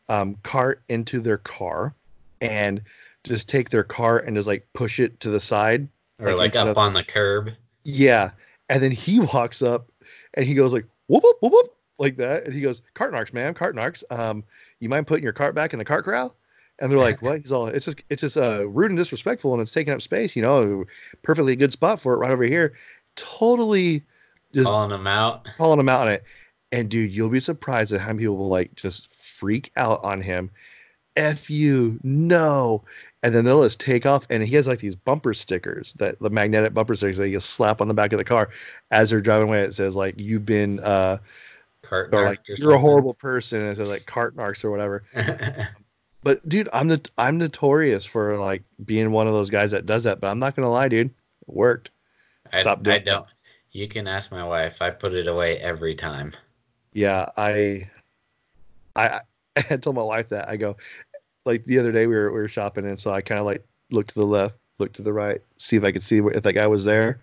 um, 0.08 0.36
cart 0.42 0.80
into 0.88 1.20
their 1.20 1.38
car 1.38 1.94
and 2.40 2.80
just 3.24 3.48
take 3.48 3.70
their 3.70 3.84
car 3.84 4.18
and 4.18 4.36
just 4.36 4.46
like 4.46 4.66
push 4.72 4.98
it 5.00 5.18
to 5.20 5.30
the 5.30 5.40
side 5.40 5.86
Or 6.20 6.28
Like 6.34 6.54
like, 6.54 6.56
up 6.56 6.68
of- 6.68 6.78
on 6.78 6.92
the 6.94 7.02
curb. 7.04 7.50
Yeah. 7.84 8.30
And 8.68 8.82
then 8.82 8.90
he 8.90 9.20
walks 9.20 9.62
up 9.62 9.86
and 10.34 10.44
he 10.46 10.54
goes 10.54 10.72
like 10.72 10.84
whoop 11.08 11.22
whoop 11.22 11.36
whoop 11.40 11.52
whoop 11.52 11.74
like 11.98 12.16
that. 12.16 12.44
And 12.44 12.52
he 12.54 12.60
goes, 12.60 12.82
Cart 12.94 13.12
narcs, 13.12 13.32
ma'am, 13.32 13.54
cart 13.54 13.76
narcs. 13.76 14.02
Um, 14.10 14.42
you 14.80 14.88
mind 14.88 15.06
putting 15.06 15.22
your 15.24 15.32
cart 15.32 15.54
back 15.54 15.72
in 15.72 15.78
the 15.78 15.84
cart 15.84 16.04
corral? 16.04 16.34
And 16.78 16.90
they're 16.90 16.98
like, 16.98 17.22
What? 17.22 17.40
He's 17.40 17.52
all 17.52 17.66
it's 17.68 17.84
just 17.84 18.02
it's 18.10 18.20
just 18.20 18.36
uh 18.36 18.68
rude 18.68 18.90
and 18.90 18.98
disrespectful 18.98 19.52
and 19.52 19.62
it's 19.62 19.72
taking 19.72 19.92
up 19.92 20.02
space, 20.02 20.36
you 20.36 20.42
know, 20.42 20.84
perfectly 21.22 21.56
good 21.56 21.72
spot 21.72 22.00
for 22.00 22.14
it 22.14 22.18
right 22.18 22.30
over 22.30 22.44
here. 22.44 22.74
Totally 23.16 24.02
just 24.52 24.66
calling 24.66 24.90
them 24.90 25.06
out. 25.06 25.48
calling 25.56 25.78
them 25.78 25.88
out 25.88 26.02
on 26.02 26.12
it. 26.12 26.24
And 26.72 26.88
dude, 26.88 27.12
you'll 27.12 27.28
be 27.28 27.40
surprised 27.40 27.92
at 27.92 28.00
how 28.00 28.08
many 28.08 28.20
people 28.20 28.36
will 28.36 28.48
like 28.48 28.74
just 28.74 29.08
freak 29.38 29.70
out 29.76 30.02
on 30.02 30.20
him. 30.20 30.50
F 31.16 31.48
you, 31.48 31.98
no. 32.02 32.84
And 33.22 33.34
then 33.34 33.44
they'll 33.44 33.62
just 33.62 33.80
take 33.80 34.04
off. 34.04 34.24
And 34.28 34.42
he 34.42 34.54
has 34.56 34.66
like 34.66 34.80
these 34.80 34.96
bumper 34.96 35.32
stickers 35.32 35.94
that 35.94 36.18
the 36.20 36.30
magnetic 36.30 36.74
bumper 36.74 36.94
stickers 36.94 37.16
that 37.16 37.28
you 37.28 37.40
slap 37.40 37.80
on 37.80 37.88
the 37.88 37.94
back 37.94 38.12
of 38.12 38.18
the 38.18 38.24
car 38.24 38.50
as 38.90 39.10
they're 39.10 39.20
driving 39.20 39.48
away. 39.48 39.62
It 39.62 39.74
says 39.74 39.96
like 39.96 40.18
you've 40.18 40.44
been 40.44 40.80
uh 40.80 41.18
Cart 41.82 42.12
or 42.12 42.24
like 42.24 42.40
or 42.48 42.54
you're 42.58 42.72
a 42.72 42.78
horrible 42.78 43.14
person 43.14 43.60
and 43.60 43.70
it 43.70 43.76
says 43.76 43.88
like 43.88 44.06
cart 44.06 44.36
narcs 44.36 44.64
or 44.64 44.70
whatever. 44.70 45.04
But 46.26 46.48
dude, 46.48 46.68
I'm 46.72 46.88
the 46.88 47.00
I'm 47.16 47.38
notorious 47.38 48.04
for 48.04 48.36
like 48.36 48.64
being 48.84 49.12
one 49.12 49.28
of 49.28 49.32
those 49.32 49.48
guys 49.48 49.70
that 49.70 49.86
does 49.86 50.02
that. 50.02 50.18
But 50.18 50.26
I'm 50.26 50.40
not 50.40 50.56
gonna 50.56 50.68
lie, 50.68 50.88
dude, 50.88 51.06
it 51.06 51.54
worked. 51.54 51.90
I, 52.52 52.62
Stop 52.62 52.82
doing 52.82 52.96
I 52.96 52.98
don't. 52.98 53.28
You 53.70 53.86
can 53.86 54.08
ask 54.08 54.32
my 54.32 54.42
wife. 54.42 54.82
I 54.82 54.90
put 54.90 55.14
it 55.14 55.28
away 55.28 55.58
every 55.58 55.94
time. 55.94 56.32
Yeah, 56.94 57.28
I, 57.36 57.88
I, 58.96 59.20
I 59.56 59.76
told 59.76 59.94
my 59.94 60.02
wife 60.02 60.28
that 60.30 60.48
I 60.48 60.56
go, 60.56 60.76
like 61.44 61.64
the 61.64 61.78
other 61.78 61.92
day 61.92 62.08
we 62.08 62.16
were 62.16 62.32
we 62.32 62.40
were 62.40 62.48
shopping 62.48 62.86
and 62.86 62.98
so 62.98 63.12
I 63.12 63.20
kind 63.20 63.38
of 63.38 63.46
like 63.46 63.64
looked 63.92 64.08
to 64.08 64.18
the 64.18 64.26
left, 64.26 64.56
looked 64.80 64.96
to 64.96 65.02
the 65.02 65.12
right, 65.12 65.40
see 65.58 65.76
if 65.76 65.84
I 65.84 65.92
could 65.92 66.02
see 66.02 66.20
where, 66.20 66.34
if 66.34 66.42
that 66.42 66.54
guy 66.54 66.66
was 66.66 66.84
there. 66.84 67.20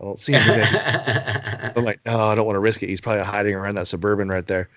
I 0.00 0.04
don't 0.04 0.18
see 0.18 0.32
him. 0.32 0.42
I'm 1.76 1.84
like, 1.84 2.00
no, 2.04 2.20
I 2.20 2.34
don't 2.34 2.46
want 2.46 2.56
to 2.56 2.60
risk 2.60 2.82
it. 2.82 2.88
He's 2.88 3.00
probably 3.00 3.22
hiding 3.22 3.54
around 3.54 3.76
that 3.76 3.86
suburban 3.86 4.28
right 4.28 4.48
there. 4.48 4.68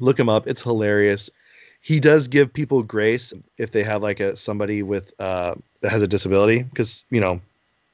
Look 0.00 0.18
him 0.18 0.28
up. 0.28 0.46
It's 0.46 0.60
hilarious. 0.60 1.30
He 1.86 2.00
does 2.00 2.26
give 2.26 2.52
people 2.52 2.82
grace 2.82 3.32
if 3.58 3.70
they 3.70 3.84
have 3.84 4.02
like 4.02 4.18
a 4.18 4.36
somebody 4.36 4.82
with 4.82 5.12
uh 5.20 5.54
that 5.82 5.90
has 5.90 6.02
a 6.02 6.08
disability 6.08 6.64
because 6.64 7.04
you 7.10 7.20
know 7.20 7.40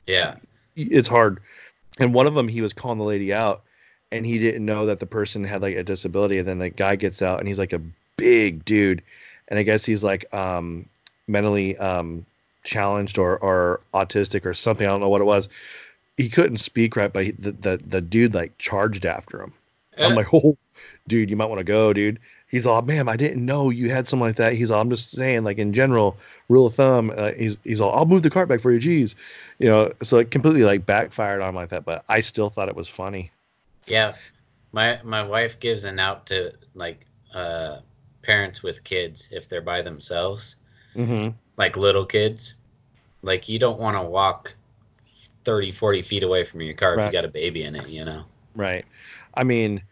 yeah. 0.06 0.36
it's 0.76 1.10
hard. 1.10 1.40
And 1.98 2.14
one 2.14 2.26
of 2.26 2.32
them, 2.32 2.48
he 2.48 2.62
was 2.62 2.72
calling 2.72 2.96
the 2.96 3.04
lady 3.04 3.34
out, 3.34 3.60
and 4.10 4.24
he 4.24 4.38
didn't 4.38 4.64
know 4.64 4.86
that 4.86 4.98
the 4.98 5.04
person 5.04 5.44
had 5.44 5.60
like 5.60 5.76
a 5.76 5.82
disability. 5.82 6.38
And 6.38 6.48
then 6.48 6.58
the 6.58 6.70
guy 6.70 6.96
gets 6.96 7.20
out, 7.20 7.38
and 7.38 7.46
he's 7.46 7.58
like 7.58 7.74
a 7.74 7.82
big 8.16 8.64
dude, 8.64 9.02
and 9.48 9.58
I 9.58 9.62
guess 9.62 9.84
he's 9.84 10.02
like 10.02 10.32
um, 10.32 10.86
mentally 11.28 11.76
um, 11.76 12.24
challenged 12.64 13.18
or 13.18 13.36
or 13.40 13.80
autistic 13.92 14.46
or 14.46 14.54
something. 14.54 14.86
I 14.86 14.88
don't 14.88 15.00
know 15.00 15.10
what 15.10 15.20
it 15.20 15.24
was. 15.24 15.50
He 16.16 16.30
couldn't 16.30 16.58
speak 16.58 16.96
right, 16.96 17.12
but 17.12 17.26
he, 17.26 17.32
the, 17.32 17.52
the 17.52 17.80
the 17.86 18.00
dude 18.00 18.32
like 18.32 18.56
charged 18.56 19.04
after 19.04 19.42
him. 19.42 19.52
I'm 19.98 20.14
like, 20.14 20.28
oh, 20.32 20.56
dude, 21.08 21.28
you 21.28 21.36
might 21.36 21.50
want 21.50 21.58
to 21.58 21.64
go, 21.64 21.92
dude. 21.92 22.18
He's 22.52 22.66
all, 22.66 22.82
man, 22.82 23.08
I 23.08 23.16
didn't 23.16 23.44
know 23.44 23.70
you 23.70 23.90
had 23.90 24.08
something 24.08 24.28
like 24.28 24.36
that. 24.36 24.54
He's 24.54 24.70
all, 24.70 24.80
I'm 24.80 24.90
just 24.90 25.10
saying, 25.12 25.44
like 25.44 25.58
in 25.58 25.74
general, 25.74 26.18
rule 26.48 26.66
of 26.66 26.76
thumb. 26.76 27.12
Uh, 27.16 27.32
he's 27.32 27.58
he's 27.64 27.80
all, 27.80 27.92
I'll 27.92 28.06
move 28.06 28.22
the 28.22 28.30
cart 28.30 28.48
back 28.48 28.60
for 28.62 28.72
you, 28.72 28.80
geez, 28.80 29.16
you 29.58 29.68
know. 29.68 29.92
So 30.04 30.18
it 30.18 30.30
completely 30.30 30.64
like 30.64 30.86
backfired 30.86 31.42
on 31.42 31.50
him 31.50 31.56
like 31.56 31.70
that, 31.70 31.84
but 31.86 32.04
I 32.08 32.20
still 32.20 32.50
thought 32.50 32.68
it 32.68 32.76
was 32.76 32.88
funny. 32.88 33.32
Yeah, 33.86 34.16
my 34.72 35.00
my 35.04 35.22
wife 35.22 35.60
gives 35.60 35.84
an 35.84 35.98
out 36.00 36.26
to 36.28 36.54
like 36.74 37.06
uh, 37.34 37.80
parents 38.22 38.62
with 38.62 38.84
kids 38.84 39.28
if 39.32 39.48
they're 39.48 39.62
by 39.62 39.82
themselves, 39.82 40.56
Mm-hmm. 40.96 41.34
like 41.56 41.76
little 41.76 42.06
kids. 42.06 42.54
Like 43.22 43.48
you 43.48 43.58
don't 43.58 43.80
want 43.80 43.96
to 43.96 44.02
walk 44.02 44.54
30, 45.44 45.72
40 45.72 46.02
feet 46.02 46.24
away 46.24 46.44
from 46.44 46.62
your 46.62 46.74
car 46.74 46.94
if 46.96 47.04
you 47.04 47.10
got 47.10 47.24
a 47.26 47.28
baby 47.28 47.64
in 47.64 47.76
it, 47.76 47.88
you 47.88 48.04
know. 48.04 48.24
Right. 48.54 48.86
I 49.34 49.44
mean, 49.44 49.82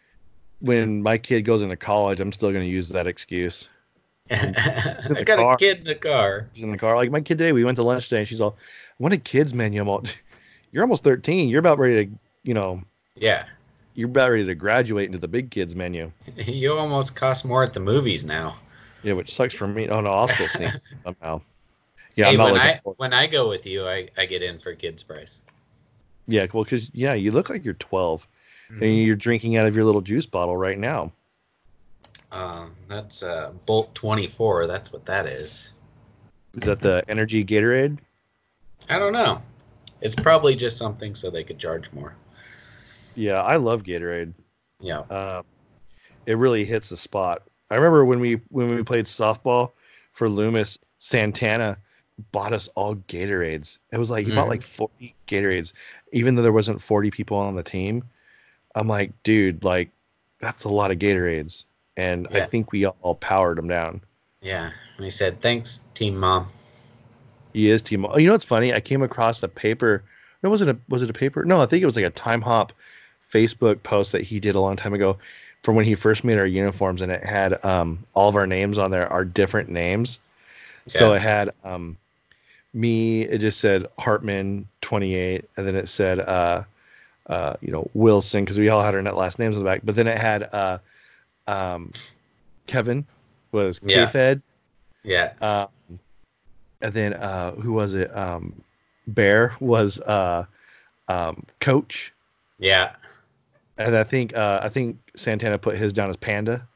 when 0.61 1.03
my 1.03 1.18
kid 1.18 1.42
goes 1.42 1.62
into 1.62 1.77
college, 1.77 2.20
I'm 2.20 2.33
still 2.33 2.51
going 2.53 2.64
to 2.64 2.70
use 2.70 2.88
that 2.90 3.07
excuse. 3.07 3.68
I 4.31 4.37
the 5.09 5.23
got 5.27 5.38
car. 5.38 5.55
a 5.55 5.57
kid 5.57 5.79
in 5.79 5.85
the 5.85 5.94
car. 5.94 6.49
She's 6.55 6.62
in 6.62 6.70
the 6.70 6.79
car. 6.79 6.94
Like 6.96 7.11
my 7.11 7.20
kid 7.20 7.38
today, 7.38 7.53
we 7.53 7.64
went 7.64 7.77
to 7.77 7.83
lunch 7.83 8.09
today, 8.09 8.20
and 8.20 8.29
she's 8.29 8.40
all, 8.40 8.57
"I 8.61 9.03
want 9.03 9.14
a 9.14 9.18
kids 9.18 9.53
menu." 9.53 9.81
I'm 9.81 9.88
all, 9.88 10.05
"You're 10.70 10.85
almost 10.85 11.03
13. 11.03 11.49
You're 11.49 11.59
about 11.59 11.79
ready 11.79 12.07
to, 12.07 12.12
you 12.44 12.55
know, 12.55 12.81
Yeah, 13.16 13.46
you're 13.94 14.09
about 14.09 14.31
ready 14.31 14.46
to 14.46 14.55
graduate 14.55 15.07
into 15.07 15.18
the 15.18 15.27
big 15.27 15.51
kids 15.51 15.75
menu." 15.75 16.12
you 16.37 16.77
almost 16.79 17.16
cost 17.16 17.44
more 17.44 17.64
at 17.64 17.75
the 17.75 17.81
movies 17.81 18.25
now. 18.25 18.57
Yeah, 19.03 19.14
which 19.14 19.35
sucks 19.35 19.55
for 19.55 19.66
me. 19.66 19.88
Oh 19.88 20.01
no, 20.01 20.11
I'll 20.11 20.29
still 20.29 20.49
sneak 20.49 20.70
somehow. 21.05 21.40
Yeah, 22.14 22.27
hey, 22.27 22.35
I'm 22.38 22.53
when 22.53 22.57
I 22.61 22.81
for- 22.85 22.94
when 22.99 23.12
I 23.12 23.27
go 23.27 23.49
with 23.49 23.66
you, 23.66 23.88
I, 23.88 24.09
I 24.16 24.27
get 24.27 24.42
in 24.42 24.59
for 24.61 24.75
kids 24.75 25.03
price. 25.03 25.40
Yeah, 26.29 26.46
well, 26.53 26.62
because 26.62 26.88
yeah, 26.92 27.14
you 27.14 27.33
look 27.33 27.51
like 27.51 27.64
you're 27.64 27.75
12, 27.75 28.29
Mm-hmm. 28.70 28.83
and 28.85 28.98
you're 28.98 29.16
drinking 29.16 29.56
out 29.56 29.66
of 29.66 29.74
your 29.74 29.85
little 29.85 30.00
juice 30.00 30.26
bottle 30.26 30.56
right 30.56 30.78
now. 30.78 31.11
Um, 32.33 32.76
that's 32.88 33.22
uh, 33.22 33.50
Bolt 33.66 33.92
twenty 33.94 34.28
four. 34.28 34.66
That's 34.66 34.92
what 34.92 35.04
that 35.06 35.26
is. 35.26 35.72
Is 36.54 36.62
that 36.62 36.80
the 36.80 37.04
energy 37.09 37.44
Gatorade? 37.44 37.98
I 38.88 38.98
don't 38.98 39.12
know. 39.12 39.42
It's 40.00 40.14
probably 40.14 40.54
just 40.54 40.76
something 40.76 41.14
so 41.14 41.30
they 41.30 41.44
could 41.44 41.59
charge 41.59 41.90
more. 41.92 42.14
Yeah, 43.16 43.42
I 43.42 43.56
love 43.56 43.83
Gatorade. 43.83 44.33
Yeah. 44.80 45.00
Uh, 45.11 45.42
it 46.26 46.35
really 46.38 46.64
hits 46.64 46.88
the 46.88 46.96
spot. 46.96 47.42
I 47.70 47.74
remember 47.74 48.04
when 48.04 48.20
we 48.20 48.40
when 48.50 48.74
we 48.74 48.83
played 48.85 49.06
softball 49.06 49.72
for 50.12 50.28
Loomis, 50.28 50.78
Santana 50.98 51.76
bought 52.33 52.52
us 52.52 52.68
all 52.76 52.94
Gatorades. 53.09 53.78
It 53.92 53.98
was 53.98 54.11
like 54.11 54.26
he 54.26 54.35
bought 54.35 54.46
Mhm. 54.46 54.50
like 54.50 54.62
40 54.62 55.14
Gatorades, 55.26 55.72
even 56.12 56.35
though 56.37 56.42
there 56.42 56.52
wasn't 56.52 56.80
40 56.83 57.11
people 57.11 57.37
on 57.37 57.56
the 57.56 57.62
team. 57.62 58.04
I'm 58.74 58.88
like, 58.88 59.12
dude, 59.22 59.64
like 59.64 59.90
that's 60.40 60.64
a 60.64 60.68
lot 60.68 60.90
of 60.90 60.98
Gatorades, 60.98 61.64
and 61.96 62.28
I 62.28 62.46
think 62.46 62.72
we 62.72 62.87
all 62.87 63.14
powered 63.14 63.59
him 63.59 63.68
down. 63.68 64.00
Yeah. 64.40 64.70
And 64.96 65.04
he 65.04 65.11
said, 65.11 65.40
"Thanks, 65.40 65.80
team 65.94 66.16
mom." 66.16 66.46
He 67.52 67.68
is 67.70 67.83
team. 67.83 68.04
Oh, 68.04 68.16
you 68.16 68.26
know 68.26 68.33
what's 68.33 68.44
funny? 68.44 68.72
I 68.72 68.80
came 68.80 69.02
across 69.02 69.42
a 69.42 69.48
paper. 69.48 70.02
No, 70.42 70.50
was 70.50 70.62
it 70.62 70.68
a 70.68 70.76
was 70.88 71.02
it 71.02 71.11
a 71.11 71.14
paper? 71.14 71.44
No, 71.44 71.61
I 71.61 71.66
think 71.66 71.83
it 71.83 71.87
was 71.87 71.96
like 71.96 72.04
a 72.04 72.11
Timehop 72.11 72.70
Facebook 73.33 73.83
post 73.83 74.12
that 74.12 74.22
he 74.22 74.40
did 74.40 74.54
a 74.54 74.61
long 74.61 74.76
time 74.76 74.94
ago 74.94 75.18
from 75.62 75.74
when 75.74 75.85
he 75.85 75.94
first 75.94 76.24
made 76.24 76.38
our 76.38 76.46
uniforms, 76.46 77.02
and 77.02 77.12
it 77.12 77.24
had 77.24 77.62
um, 77.64 78.04
all 78.14 78.28
of 78.28 78.37
our 78.37 78.46
names 78.46 78.78
on 78.78 78.90
there, 78.90 79.11
our 79.12 79.24
different 79.24 79.68
names. 79.68 80.20
Yeah. 80.87 80.98
So 80.98 81.12
it 81.14 81.20
had 81.20 81.52
um, 81.64 81.96
me. 82.72 83.22
It 83.22 83.38
just 83.38 83.61
said 83.61 83.87
Hartman 83.98 84.66
twenty 84.80 85.14
eight, 85.14 85.44
and 85.56 85.66
then 85.66 85.74
it 85.74 85.88
said 85.88 86.20
uh, 86.20 86.64
uh, 87.31 87.55
you 87.62 87.73
know 87.73 87.88
Wilson 87.95 88.45
because 88.45 88.59
we 88.59 88.69
all 88.69 88.83
had 88.83 88.95
our 88.95 89.01
net 89.01 89.16
last 89.16 89.38
names 89.38 89.57
on 89.57 89.62
the 89.64 89.69
back. 89.71 89.81
But 89.85 89.95
then 89.95 90.07
it 90.07 90.19
had 90.19 90.43
uh, 90.53 90.79
um, 91.47 91.90
Kevin 92.66 93.07
was 93.53 93.81
Yeah. 93.83 94.07
K-Fed. 94.07 94.43
Yeah. 95.03 95.33
Um, 95.40 95.99
and 96.83 96.93
then 96.93 97.14
uh, 97.14 97.53
who 97.53 97.73
was 97.73 97.95
it? 97.95 98.14
Um, 98.16 98.62
Bear 99.07 99.55
was 99.61 99.99
uh, 100.01 100.45
um, 101.09 101.45
coach, 101.61 102.12
Yeah. 102.59 102.93
and 103.79 103.97
I 103.97 104.05
think 104.05 104.37
uh, 104.37 104.61
I 104.62 104.69
think 104.69 104.99
Santana 105.16 105.59
put 105.59 105.77
his 105.79 105.93
down 105.93 106.11
as 106.11 106.16
Panda. 106.16 106.66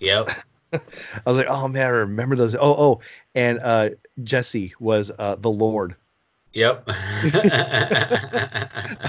Yep. 0.00 0.30
I 0.72 0.80
was 1.26 1.36
like, 1.36 1.48
oh 1.48 1.68
man, 1.68 1.84
I 1.86 1.88
remember 1.88 2.36
those. 2.36 2.54
Oh 2.54 2.60
oh, 2.62 3.00
and 3.34 3.58
uh, 3.60 3.90
Jesse 4.22 4.74
was 4.80 5.10
uh, 5.18 5.36
the 5.36 5.50
Lord. 5.50 5.96
Yep. 6.54 6.84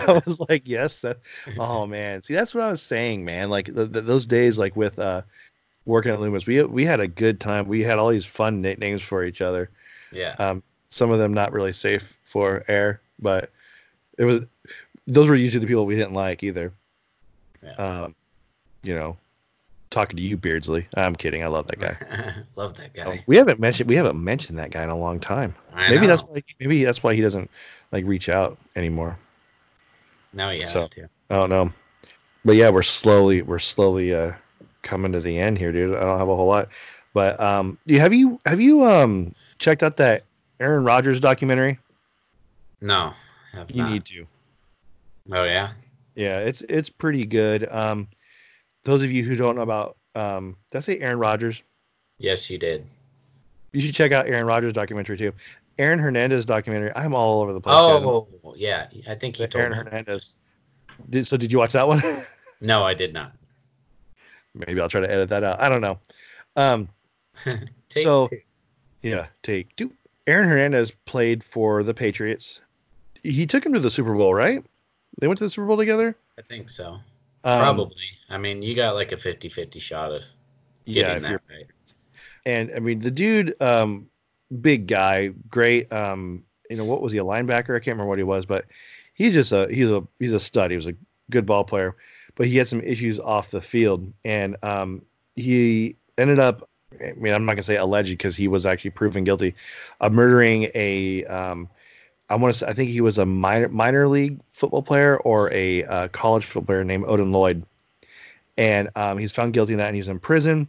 I 0.07 0.21
was 0.25 0.39
like, 0.49 0.63
yes, 0.65 0.99
that. 1.01 1.19
Oh 1.59 1.85
man, 1.85 2.21
see, 2.21 2.33
that's 2.33 2.53
what 2.53 2.63
I 2.63 2.71
was 2.71 2.81
saying, 2.81 3.25
man. 3.25 3.49
Like 3.49 3.73
the, 3.73 3.85
the, 3.85 4.01
those 4.01 4.25
days, 4.25 4.57
like 4.57 4.75
with 4.75 4.97
uh, 4.99 5.21
working 5.85 6.11
at 6.11 6.19
Loomis, 6.19 6.45
we 6.45 6.63
we 6.63 6.85
had 6.85 6.99
a 6.99 7.07
good 7.07 7.39
time. 7.39 7.67
We 7.67 7.81
had 7.81 7.99
all 7.99 8.09
these 8.09 8.25
fun 8.25 8.61
nicknames 8.61 9.01
for 9.01 9.23
each 9.23 9.41
other. 9.41 9.69
yeah. 10.11 10.35
Um, 10.39 10.63
some 10.89 11.09
of 11.09 11.17
them 11.17 11.33
not 11.33 11.51
really 11.51 11.73
safe 11.73 12.03
for 12.23 12.63
air, 12.67 13.01
but 13.19 13.49
it 14.17 14.25
was 14.25 14.41
those 15.07 15.27
were 15.27 15.35
usually 15.35 15.61
the 15.61 15.67
people 15.67 15.85
we 15.85 15.95
didn't 15.95 16.13
like 16.13 16.43
either. 16.43 16.71
Yeah. 17.63 17.73
Um, 17.73 18.15
you 18.83 18.93
know, 18.93 19.17
talking 19.93 20.17
to 20.17 20.21
you, 20.21 20.35
Beardsley. 20.35 20.87
I'm 20.95 21.15
kidding. 21.15 21.43
I 21.43 21.47
love 21.47 21.67
that 21.67 21.79
guy. 21.79 21.95
Love 22.55 22.75
that 22.77 22.91
Oh, 22.99 23.03
guy. 23.11 23.23
we 23.27 23.37
haven't 23.37 23.59
mentioned 23.59 23.89
we 23.89 23.95
haven't 23.95 24.21
mentioned 24.21 24.57
that 24.59 24.71
guy 24.71 24.83
in 24.83 24.89
a 24.89 24.97
long 24.97 25.19
time. 25.19 25.55
I 25.73 25.89
maybe 25.89 26.07
that's 26.07 26.21
know. 26.23 26.29
why 26.33 26.43
maybe 26.59 26.83
that's 26.83 27.01
why 27.03 27.13
he 27.15 27.21
doesn't 27.21 27.49
like 27.91 28.05
reach 28.05 28.27
out 28.29 28.57
anymore. 28.75 29.17
No, 30.33 30.49
he 30.49 30.61
has 30.61 30.71
so- 30.71 30.87
to. 30.87 31.07
I 31.29 31.35
don't 31.35 31.49
know. 31.49 31.71
But 32.45 32.55
yeah, 32.57 32.69
we're 32.69 32.81
slowly 32.83 33.41
we're 33.41 33.59
slowly 33.59 34.13
uh 34.13 34.33
coming 34.81 35.11
to 35.13 35.21
the 35.21 35.37
end 35.39 35.57
here, 35.57 35.71
dude. 35.71 35.95
I 35.95 36.01
don't 36.01 36.19
have 36.19 36.27
a 36.29 36.35
whole 36.35 36.47
lot. 36.47 36.67
But 37.13 37.39
um 37.39 37.77
do 37.87 37.93
you 37.93 37.99
have 38.01 38.13
you 38.13 38.39
have 38.45 38.59
you 38.59 38.83
um 38.85 39.33
checked 39.59 39.81
out 39.83 39.95
that 39.97 40.23
Aaron 40.59 40.83
Rodgers 40.83 41.19
documentary? 41.19 41.79
No. 42.81 43.13
Have 43.53 43.71
You 43.71 43.83
not. 43.83 43.91
need 43.91 44.05
to. 44.05 44.25
Oh 45.31 45.43
yeah. 45.45 45.71
Yeah, 46.15 46.39
it's 46.39 46.61
it's 46.67 46.89
pretty 46.89 47.25
good. 47.25 47.67
Um 47.71 48.07
those 48.83 49.01
of 49.03 49.11
you 49.11 49.23
who 49.23 49.35
don't 49.35 49.55
know 49.55 49.61
about 49.61 49.97
um 50.15 50.55
did 50.71 50.77
I 50.77 50.81
say 50.81 50.99
Aaron 50.99 51.19
Rodgers? 51.19 51.61
Yes, 52.17 52.49
you 52.49 52.57
did. 52.57 52.85
You 53.71 53.81
should 53.81 53.95
check 53.95 54.11
out 54.11 54.27
Aaron 54.27 54.45
Rodgers 54.45 54.73
documentary 54.73 55.17
too. 55.17 55.33
Aaron 55.79 55.97
Hernandez 55.99 56.45
documentary. 56.45 56.91
I'm 56.95 57.15
all 57.15 57.41
over 57.41 57.53
the 57.53 57.59
place. 57.61 57.73
guys. 57.73 58.03
Oh 58.03 58.27
yeah. 58.55 58.87
I 59.09 59.15
think 59.15 59.37
he 59.37 59.47
Aaron 59.55 59.71
me. 59.71 59.77
Hernandez. 59.77 60.37
Did, 61.09 61.25
so 61.25 61.37
did 61.37 61.51
you 61.51 61.57
watch 61.57 61.73
that 61.73 61.87
one? 61.87 62.01
No, 62.61 62.83
I 62.83 62.93
did 62.93 63.13
not. 63.13 63.33
Maybe 64.53 64.79
I'll 64.79 64.87
try 64.87 65.01
to 65.01 65.11
edit 65.11 65.27
that 65.29 65.43
out. 65.43 65.59
I 65.59 65.67
don't 65.67 65.81
know. 65.81 65.99
Um 66.55 66.87
Take 67.89 68.03
So- 68.03 68.27
two. 68.27 68.39
Yeah, 69.01 69.25
take 69.41 69.75
two. 69.75 69.91
Aaron 70.27 70.47
Hernandez 70.47 70.91
played 71.05 71.43
for 71.43 71.83
the 71.83 71.93
Patriots. 71.93 72.61
He 73.21 73.45
took 73.45 73.65
him 73.65 73.73
to 73.73 73.81
the 73.81 73.89
Super 73.89 74.13
Bowl, 74.13 74.33
right? 74.33 74.63
They 75.19 75.27
went 75.27 75.39
to 75.39 75.43
the 75.43 75.49
Super 75.49 75.67
Bowl 75.67 75.75
together. 75.75 76.15
I 76.39 76.41
think 76.41 76.69
so. 76.69 76.99
Um, 77.43 77.59
Probably. 77.59 78.05
I 78.29 78.37
mean, 78.37 78.61
you 78.61 78.75
got 78.75 78.95
like 78.95 79.11
a 79.11 79.17
50-50 79.17 79.81
shot 79.81 80.11
of 80.11 80.23
getting 80.85 81.17
if 81.17 81.21
that 81.23 81.41
right. 81.49 81.67
And 82.45 82.71
I 82.75 82.79
mean, 82.79 82.99
the 82.99 83.11
dude, 83.11 83.55
um, 83.61 84.07
big 84.61 84.87
guy, 84.87 85.29
great. 85.49 85.91
Um, 85.91 86.43
you 86.69 86.77
know, 86.77 86.85
what 86.85 87.01
was 87.01 87.13
he 87.13 87.19
a 87.19 87.23
linebacker? 87.23 87.75
I 87.75 87.79
can't 87.79 87.87
remember 87.87 88.07
what 88.07 88.17
he 88.17 88.23
was, 88.23 88.45
but 88.45 88.65
he's 89.13 89.33
just 89.33 89.51
a 89.51 89.67
he's 89.69 89.89
a 89.89 90.05
he's 90.19 90.31
a 90.31 90.39
stud. 90.39 90.71
He 90.71 90.77
was 90.77 90.87
a 90.87 90.95
good 91.29 91.45
ball 91.45 91.63
player, 91.63 91.95
but 92.35 92.47
he 92.47 92.57
had 92.57 92.67
some 92.67 92.81
issues 92.81 93.19
off 93.19 93.51
the 93.51 93.61
field, 93.61 94.11
and 94.25 94.57
um, 94.63 95.01
he 95.35 95.95
ended 96.17 96.39
up. 96.39 96.69
I 97.01 97.13
mean, 97.13 97.33
I'm 97.33 97.45
not 97.45 97.53
gonna 97.53 97.63
say 97.63 97.77
alleged 97.77 98.11
because 98.11 98.35
he 98.35 98.47
was 98.47 98.65
actually 98.65 98.91
proven 98.91 99.23
guilty 99.23 99.55
of 100.01 100.11
murdering 100.13 100.69
a. 100.75 101.25
Um, 101.25 101.69
I 102.33 102.35
want 102.35 102.51
to 102.55 102.59
say 102.59 102.65
I 102.65 102.73
think 102.73 102.89
he 102.89 102.99
was 102.99 103.19
a 103.19 103.25
minor 103.27 103.69
minor 103.69 104.07
league 104.07 104.39
football 104.53 104.81
player 104.81 105.17
or 105.17 105.53
a 105.53 105.83
uh, 105.83 106.07
college 106.07 106.45
football 106.45 106.65
player 106.65 106.83
named 106.83 107.05
Odin 107.07 107.31
Lloyd, 107.31 107.63
and 108.57 108.89
um, 108.95 109.19
he's 109.19 109.31
found 109.31 109.53
guilty 109.53 109.73
of 109.73 109.77
that, 109.77 109.87
and 109.87 109.95
he's 109.95 110.07
in 110.07 110.19
prison. 110.19 110.67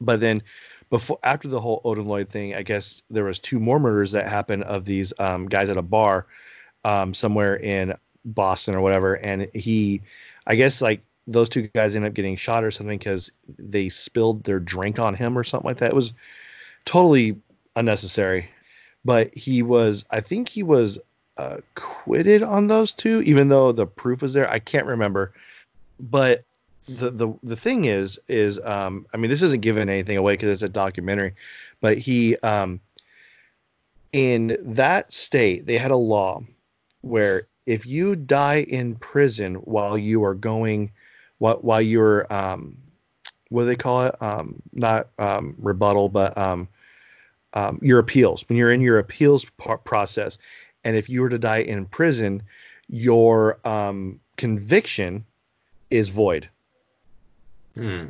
But 0.00 0.20
then 0.20 0.40
before 0.88 1.18
after 1.24 1.48
the 1.48 1.60
whole 1.60 1.80
Odin 1.84 2.06
Lloyd 2.06 2.28
thing, 2.28 2.54
I 2.54 2.62
guess 2.62 3.02
there 3.10 3.24
was 3.24 3.40
two 3.40 3.58
more 3.58 3.80
murders 3.80 4.12
that 4.12 4.28
happened 4.28 4.62
of 4.64 4.84
these 4.84 5.12
um, 5.18 5.48
guys 5.48 5.68
at 5.68 5.76
a 5.76 5.82
bar 5.82 6.26
um, 6.84 7.12
somewhere 7.12 7.56
in 7.56 7.94
Boston 8.24 8.76
or 8.76 8.80
whatever, 8.80 9.14
and 9.14 9.48
he, 9.54 10.00
I 10.46 10.54
guess 10.54 10.80
like 10.80 11.00
those 11.26 11.48
two 11.48 11.62
guys 11.74 11.96
ended 11.96 12.12
up 12.12 12.14
getting 12.14 12.36
shot 12.36 12.62
or 12.62 12.70
something 12.70 12.98
because 12.98 13.32
they 13.58 13.88
spilled 13.88 14.44
their 14.44 14.60
drink 14.60 15.00
on 15.00 15.16
him 15.16 15.36
or 15.36 15.42
something 15.42 15.66
like 15.66 15.78
that. 15.78 15.90
It 15.90 15.96
was 15.96 16.12
totally 16.84 17.36
unnecessary, 17.74 18.48
but 19.04 19.32
he 19.34 19.62
was, 19.62 20.04
I 20.10 20.20
think 20.20 20.48
he 20.48 20.62
was 20.62 20.98
uh, 21.36 21.58
acquitted 21.76 22.42
on 22.42 22.66
those 22.66 22.92
two, 22.92 23.22
even 23.22 23.48
though 23.48 23.72
the 23.72 23.86
proof 23.86 24.22
was 24.22 24.32
there. 24.32 24.50
I 24.50 24.58
can't 24.58 24.86
remember, 24.86 25.32
but 26.00 26.44
the 26.88 27.10
the 27.10 27.32
the 27.42 27.56
thing 27.56 27.84
is 27.84 28.18
is 28.28 28.58
um 28.60 29.06
I 29.12 29.18
mean 29.18 29.30
this 29.30 29.42
isn't 29.42 29.60
giving 29.60 29.88
anything 29.88 30.16
away 30.16 30.34
because 30.34 30.50
it's 30.50 30.62
a 30.62 30.68
documentary, 30.68 31.34
but 31.80 31.98
he 31.98 32.36
um 32.38 32.80
in 34.12 34.56
that 34.62 35.12
state 35.12 35.66
they 35.66 35.76
had 35.76 35.90
a 35.90 35.96
law 35.96 36.42
where 37.02 37.46
if 37.66 37.84
you 37.84 38.16
die 38.16 38.62
in 38.68 38.94
prison 38.96 39.56
while 39.56 39.98
you 39.98 40.24
are 40.24 40.34
going 40.34 40.90
while 41.38 41.56
while 41.56 41.82
you're 41.82 42.32
um 42.32 42.76
what 43.50 43.62
do 43.62 43.66
they 43.66 43.76
call 43.76 44.06
it 44.06 44.22
um 44.22 44.60
not 44.72 45.08
um 45.18 45.54
rebuttal 45.58 46.08
but 46.08 46.36
um 46.38 46.66
um 47.58 47.78
your 47.82 47.98
appeals 47.98 48.44
when 48.48 48.56
you're 48.58 48.72
in 48.72 48.80
your 48.80 48.98
appeals 48.98 49.44
process 49.84 50.38
and 50.84 50.96
if 50.96 51.08
you 51.08 51.20
were 51.20 51.28
to 51.28 51.38
die 51.38 51.58
in 51.58 51.86
prison 51.86 52.42
your 52.88 53.58
um 53.66 54.20
conviction 54.36 55.24
is 55.90 56.08
void 56.08 56.48
Hmm. 57.78 58.06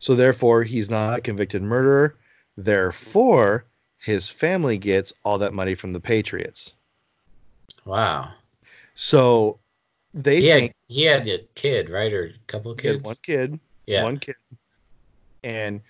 So 0.00 0.14
therefore, 0.14 0.64
he's 0.64 0.90
not 0.90 1.18
a 1.18 1.22
convicted 1.22 1.62
murderer. 1.62 2.16
Therefore, 2.56 3.64
his 3.98 4.28
family 4.28 4.78
gets 4.78 5.12
all 5.24 5.38
that 5.38 5.54
money 5.54 5.74
from 5.74 5.92
the 5.92 6.00
Patriots. 6.00 6.72
Wow. 7.84 8.32
So 8.96 9.58
they 10.12 10.40
he 10.40 10.46
had, 10.48 10.72
he 10.88 11.02
had 11.04 11.28
a 11.28 11.38
kid, 11.54 11.88
right, 11.88 12.12
or 12.12 12.24
a 12.24 12.32
couple 12.46 12.72
of 12.72 12.78
kids. 12.78 13.02
one 13.04 13.16
kid, 13.22 13.60
yeah. 13.86 14.02
one 14.02 14.18
kid, 14.18 14.34
and 15.44 15.80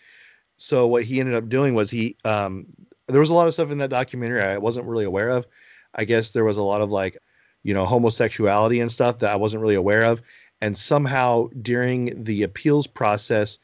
so 0.56 0.86
what 0.86 1.04
he 1.04 1.20
ended 1.20 1.34
up 1.34 1.48
doing 1.48 1.74
was 1.74 1.90
he 1.90 2.16
um 2.24 2.66
there 3.08 3.20
was 3.20 3.30
a 3.30 3.34
lot 3.34 3.46
of 3.46 3.54
stuff 3.54 3.70
in 3.70 3.78
that 3.78 3.90
documentary 3.90 4.42
I 4.42 4.58
wasn't 4.58 4.86
really 4.86 5.04
aware 5.04 5.30
of. 5.30 5.46
I 5.94 6.04
guess 6.04 6.30
there 6.30 6.44
was 6.44 6.56
a 6.56 6.62
lot 6.62 6.80
of 6.80 6.90
like, 6.90 7.18
you 7.62 7.74
know, 7.74 7.86
homosexuality 7.86 8.80
and 8.80 8.90
stuff 8.90 9.18
that 9.20 9.30
I 9.30 9.36
wasn't 9.36 9.62
really 9.62 9.74
aware 9.74 10.02
of. 10.02 10.20
And 10.60 10.76
somehow 10.76 11.48
during 11.62 12.24
the 12.24 12.42
appeals 12.42 12.86
process 12.86 13.58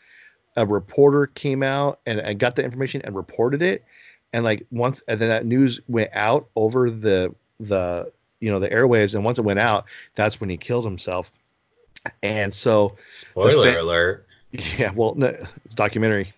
a 0.57 0.67
reporter 0.67 1.29
came 1.29 1.63
out 1.63 2.01
and, 2.05 2.19
and 2.21 2.39
got 2.39 2.57
the 2.57 2.63
information 2.63 3.01
and 3.05 3.17
reported 3.17 3.63
it. 3.63 3.85
And 4.33 4.45
like 4.45 4.67
once 4.71 5.03
and 5.09 5.21
then 5.21 5.29
that 5.29 5.47
news 5.47 5.81
went 5.89 6.11
out 6.15 6.49
over 6.57 6.91
the 6.91 7.35
the 7.61 8.13
you 8.41 8.51
know 8.51 8.61
the 8.61 8.69
airwaves. 8.69 9.15
And 9.15 9.25
once 9.25 9.39
it 9.39 9.43
went 9.43 9.59
out 9.59 9.85
that's 10.15 10.41
when 10.41 10.51
he 10.51 10.57
killed 10.57 10.85
himself. 10.85 11.31
And 12.23 12.55
so 12.55 12.97
spoiler 13.03 13.79
alert. 13.79 14.27
Yeah 14.79 14.93
well 14.95 15.15
no, 15.15 15.35
it's 15.65 15.75
documentary. 15.75 16.33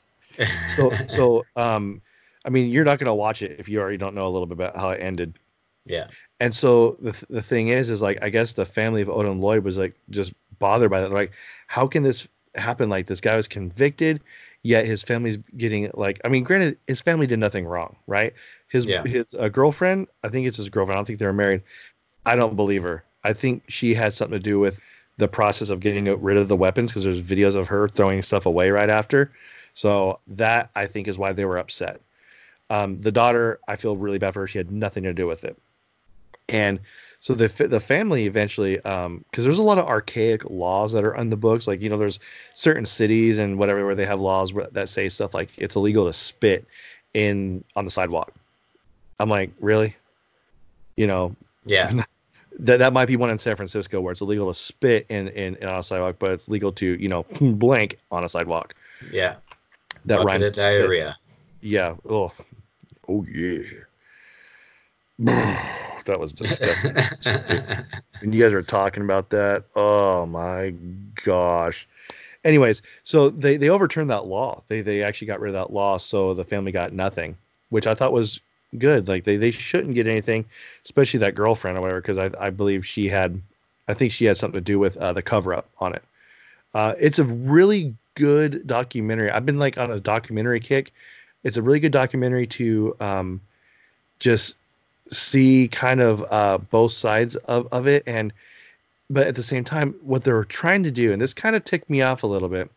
So 0.77 0.91
so 1.09 1.45
um 1.57 2.01
i 2.45 2.51
mean 2.51 2.71
you're 2.71 2.85
not 2.85 2.99
going 2.99 3.07
to 3.07 3.15
watch 3.15 3.43
it 3.43 3.59
if 3.59 3.69
you 3.69 3.81
already 3.81 3.97
don't 3.97 4.15
know 4.15 4.27
a 4.27 4.31
little 4.31 4.47
bit 4.47 4.55
about 4.55 4.77
how 4.77 4.91
it 4.91 5.01
ended 5.01 5.39
yeah 5.87 6.07
and 6.41 6.55
so 6.55 6.97
the 7.01 7.15
the 7.31 7.43
thing 7.43 7.69
is 7.69 7.91
is 7.91 8.03
like 8.03 8.19
i 8.23 8.29
guess 8.29 8.53
the 8.53 8.67
family 8.67 9.03
of 9.03 9.09
odin 9.09 9.41
lloyd 9.41 9.65
was 9.65 9.77
like 9.77 9.95
just 10.11 10.33
bothered 10.59 10.91
by 10.91 11.01
that. 11.01 11.13
Like, 11.13 11.33
how 11.67 11.87
can 11.87 12.03
this 12.03 12.27
happen? 12.55 12.89
Like, 12.89 13.07
this 13.07 13.21
guy 13.21 13.37
was 13.37 13.49
convicted, 13.49 14.21
yet 14.63 14.87
his 14.87 15.03
family's 15.03 15.39
getting 15.57 15.91
like. 15.95 16.21
I 16.25 16.29
mean, 16.29 16.45
granted, 16.45 16.79
his 16.87 17.01
family 17.01 17.27
did 17.27 17.39
nothing 17.39 17.67
wrong, 17.67 17.97
right? 18.07 18.33
His 18.69 18.87
Yeah. 18.87 19.05
his 19.05 19.35
uh, 19.39 19.49
girlfriend, 19.49 20.09
I 20.23 20.29
think 20.29 20.47
it's 20.47 20.57
his 20.57 20.69
girlfriend. 20.69 20.97
I 20.97 20.99
don't 20.99 21.07
think 21.07 21.19
they 21.19 21.27
were 21.27 21.33
married. 21.33 21.63
I 22.27 22.37
don't 22.37 22.57
believe 22.57 22.83
her. 22.83 23.05
I 23.25 23.33
think 23.33 23.63
she 23.69 23.95
had 23.95 24.15
something 24.15 24.39
to 24.39 24.43
do 24.43 24.59
with 24.59 24.79
the 25.17 25.29
process 25.29 25.69
of 25.69 25.81
getting 25.81 26.05
rid 26.21 26.37
of 26.37 26.49
the 26.49 26.57
weapons 26.57 26.91
because 26.91 27.05
there's 27.05 27.21
videos 27.21 27.55
of 27.55 27.69
her 27.69 27.89
throwing 27.89 28.23
stuff 28.23 28.47
away 28.47 28.71
right 28.71 28.91
after. 28.91 29.33
So 29.75 30.19
that 30.27 30.71
I 30.75 30.87
think 30.87 31.09
is 31.09 31.19
why 31.19 31.33
they 31.33 31.45
were 31.45 31.59
upset. 31.59 32.01
Um, 32.71 33.01
the 33.01 33.13
daughter, 33.13 33.61
I 33.69 33.77
feel 33.77 33.97
really 33.97 34.19
bad 34.19 34.35
for 34.35 34.41
her. 34.41 34.49
She 34.49 34.59
had 34.59 34.71
nothing 34.71 35.03
to 35.05 35.13
do 35.13 35.27
with 35.27 35.45
it. 35.45 35.57
And 36.49 36.81
so 37.21 37.35
the 37.35 37.49
the 37.69 37.81
family 37.81 38.27
eventually, 38.27 38.77
because 38.77 39.19
there's 39.45 39.57
a 39.57 39.63
lot 39.63 39.79
of 39.79 39.87
archaic 39.87 40.45
laws 40.51 40.93
that 40.93 41.05
are 41.05 41.17
on 41.17 41.31
the 41.31 41.37
books. 41.37 41.67
Like 41.67 41.81
you 41.81 41.89
know, 41.89 41.97
there's 41.97 42.21
certain 42.55 42.85
cities 42.85 43.39
and 43.39 43.59
whatever 43.59 43.87
where 43.87 43.95
they 43.95 44.05
have 44.05 44.21
laws 44.21 44.53
where, 44.53 44.69
that 44.73 44.91
say 44.91 45.09
stuff 45.09 45.33
like 45.33 45.49
it's 45.57 45.75
illegal 45.75 46.05
to 46.07 46.13
spit 46.13 46.67
in 47.15 47.65
on 47.77 47.87
the 47.87 47.91
sidewalk. 47.91 48.33
I'm 49.21 49.31
like, 49.31 49.51
really? 49.59 49.97
You 50.97 51.07
know, 51.07 51.35
yeah 51.65 52.03
that 52.59 52.79
that 52.79 52.93
might 52.93 53.07
be 53.07 53.17
one 53.17 53.31
in 53.31 53.39
San 53.39 53.57
Francisco 53.57 54.01
where 54.01 54.13
it's 54.13 54.21
illegal 54.21 54.53
to 54.53 54.59
spit 54.59 55.07
in 55.09 55.29
in, 55.29 55.57
in 55.57 55.69
on 55.69 55.79
a 55.79 55.83
sidewalk, 55.83 56.17
but 56.19 56.31
it's 56.31 56.49
legal 56.49 56.73
to 56.73 56.87
you 57.01 57.09
know 57.09 57.23
blank 57.41 57.99
on 58.11 58.25
a 58.25 58.29
sidewalk. 58.29 58.75
yeah 59.11 59.37
That 60.05 60.19
Bucket 60.19 60.27
rhymes 60.27 60.43
spit. 60.43 60.57
diarrhea 60.57 61.17
Yeah. 61.63 61.95
Oh. 62.07 62.33
Oh 63.09 63.25
yeah. 63.25 63.63
that 66.07 66.19
was 66.19 66.33
disgusting. 66.33 66.97
and 68.21 68.35
you 68.35 68.43
guys 68.43 68.53
were 68.53 68.63
talking 68.63 69.03
about 69.03 69.31
that. 69.31 69.65
Oh 69.77 70.27
my 70.27 70.75
gosh. 71.25 71.87
Anyways, 72.45 72.83
so 73.05 73.31
they 73.31 73.57
they 73.57 73.71
overturned 73.71 74.11
that 74.11 74.27
law. 74.27 74.63
They 74.69 74.83
they 74.83 75.03
actually 75.03 75.29
got 75.29 75.41
rid 75.41 75.55
of 75.55 75.55
that 75.55 75.73
law, 75.73 75.99
so 75.99 76.35
the 76.35 76.45
family 76.45 76.73
got 76.73 76.93
nothing, 76.93 77.37
which 77.71 77.87
I 77.87 77.95
thought 77.95 78.13
was 78.13 78.41
good. 78.79 79.09
Like 79.09 79.25
they 79.25 79.37
they 79.37 79.51
shouldn't 79.51 79.95
get 79.95 80.07
anything, 80.07 80.45
especially 80.85 81.21
that 81.21 81.35
girlfriend 81.35 81.79
or 81.79 81.81
whatever, 81.81 82.01
because 82.03 82.19
I 82.19 82.47
I 82.47 82.51
believe 82.51 82.87
she 82.87 83.09
had, 83.09 83.41
I 83.89 83.95
think 83.95 84.13
she 84.13 84.27
had 84.27 84.37
something 84.37 84.61
to 84.61 84.65
do 84.65 84.79
with 84.79 84.97
uh, 84.99 85.13
the 85.13 85.23
cover 85.23 85.55
up 85.55 85.69
on 85.79 85.95
it. 85.95 86.03
Uh, 86.75 86.95
it's 87.01 87.19
a 87.19 87.25
really 87.25 87.95
good 88.15 88.67
documentary. 88.67 89.31
I've 89.31 89.47
been 89.47 89.59
like 89.59 89.79
on 89.79 89.91
a 89.91 90.01
documentary 90.01 90.61
kick. 90.61 90.93
It's 91.45 91.57
a 91.57 91.63
really 91.63 91.81
good 91.81 91.93
documentary 91.93 92.47
to 92.49 92.97
um, 93.01 93.41
just 94.19 94.57
see 95.13 95.69
kind 95.69 96.01
of 96.01 96.25
uh, 96.31 96.59
both 96.59 96.93
sides 96.93 97.37
of, 97.37 97.69
of 97.73 97.87
it. 97.87 98.03
And 98.07 98.33
but 99.11 99.27
at 99.27 99.35
the 99.35 99.43
same 99.43 99.65
time 99.65 99.95
what 100.03 100.25
they're 100.25 100.45
trying 100.45 100.83
to 100.83 100.91
do 100.91 101.13
and 101.13 101.21
this 101.21 101.35
kind 101.35 101.55
of 101.55 101.65
ticked 101.65 101.91
me 101.91 102.01
off 102.01 102.23
a 102.23 102.27
little 102.27 102.49
bit 102.49 102.71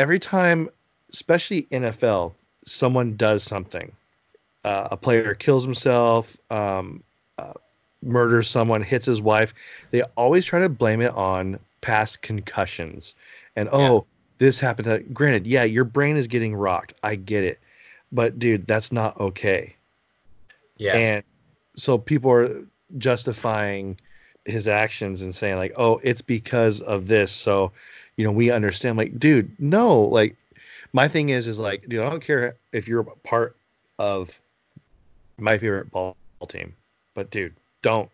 every 0.00 0.18
time 0.18 0.68
especially 1.12 1.62
nfl 1.70 2.32
someone 2.64 3.16
does 3.16 3.44
something 3.44 3.92
uh, 4.64 4.88
a 4.90 4.96
player 4.96 5.32
kills 5.32 5.62
himself 5.62 6.36
um, 6.50 7.04
uh, 7.38 7.52
murders 8.02 8.50
someone 8.50 8.82
hits 8.82 9.06
his 9.06 9.20
wife 9.20 9.54
they 9.92 10.02
always 10.16 10.44
try 10.44 10.58
to 10.58 10.68
blame 10.68 11.00
it 11.00 11.14
on 11.14 11.56
past 11.86 12.20
concussions. 12.20 13.14
And 13.54 13.68
oh 13.70 14.04
this 14.38 14.58
happened 14.58 14.84
to 14.84 14.98
granted 15.12 15.46
yeah 15.46 15.64
your 15.64 15.84
brain 15.84 16.16
is 16.16 16.26
getting 16.26 16.54
rocked 16.54 16.94
i 17.02 17.14
get 17.14 17.44
it 17.44 17.58
but 18.12 18.38
dude 18.38 18.66
that's 18.66 18.92
not 18.92 19.18
okay 19.20 19.74
yeah 20.78 20.94
and 20.94 21.24
so 21.76 21.98
people 21.98 22.30
are 22.30 22.64
justifying 22.98 23.98
his 24.44 24.68
actions 24.68 25.22
and 25.22 25.34
saying 25.34 25.56
like, 25.56 25.72
"Oh, 25.76 26.00
it's 26.02 26.22
because 26.22 26.80
of 26.80 27.06
this." 27.06 27.32
So, 27.32 27.72
you 28.16 28.24
know, 28.24 28.32
we 28.32 28.50
understand. 28.50 28.96
Like, 28.96 29.18
dude, 29.18 29.50
no. 29.58 30.00
Like, 30.02 30.36
my 30.92 31.08
thing 31.08 31.30
is, 31.30 31.46
is 31.46 31.58
like, 31.58 31.88
dude, 31.88 32.00
I 32.00 32.08
don't 32.08 32.22
care 32.24 32.56
if 32.72 32.88
you're 32.88 33.00
a 33.00 33.04
part 33.04 33.56
of 33.98 34.30
my 35.38 35.58
favorite 35.58 35.90
ball 35.90 36.16
team, 36.48 36.74
but 37.14 37.30
dude, 37.30 37.54
don't. 37.82 38.10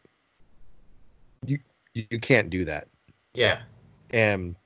You 1.47 1.59
you 1.95 2.21
can't 2.21 2.51
do 2.51 2.65
that. 2.65 2.89
yeah 3.35 3.63
And 4.13 4.57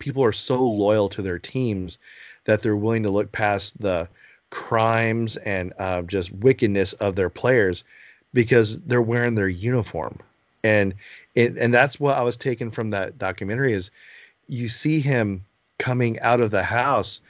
people 0.00 0.24
are 0.24 0.32
so 0.32 0.60
loyal 0.62 1.08
to 1.10 1.22
their 1.22 1.38
teams 1.38 1.98
that 2.44 2.62
they're 2.62 2.76
willing 2.76 3.04
to 3.04 3.10
look 3.10 3.30
past 3.30 3.80
the 3.80 4.08
crimes 4.50 5.36
and 5.36 5.72
uh, 5.78 6.02
just 6.02 6.32
wickedness 6.32 6.92
of 6.94 7.14
their 7.14 7.30
players 7.30 7.84
because 8.34 8.80
they're 8.80 9.00
wearing 9.00 9.36
their 9.36 9.48
uniform 9.48 10.18
and 10.64 10.94
it, 11.34 11.56
and 11.56 11.72
that's 11.72 12.00
what 12.00 12.16
I 12.16 12.22
was 12.22 12.36
taken 12.36 12.70
from 12.70 12.90
that 12.90 13.18
documentary 13.18 13.72
is 13.72 13.90
you 14.48 14.68
see 14.68 15.00
him 15.00 15.44
coming 15.78 16.18
out 16.20 16.40
of 16.40 16.50
the 16.50 16.62
house 16.62 17.20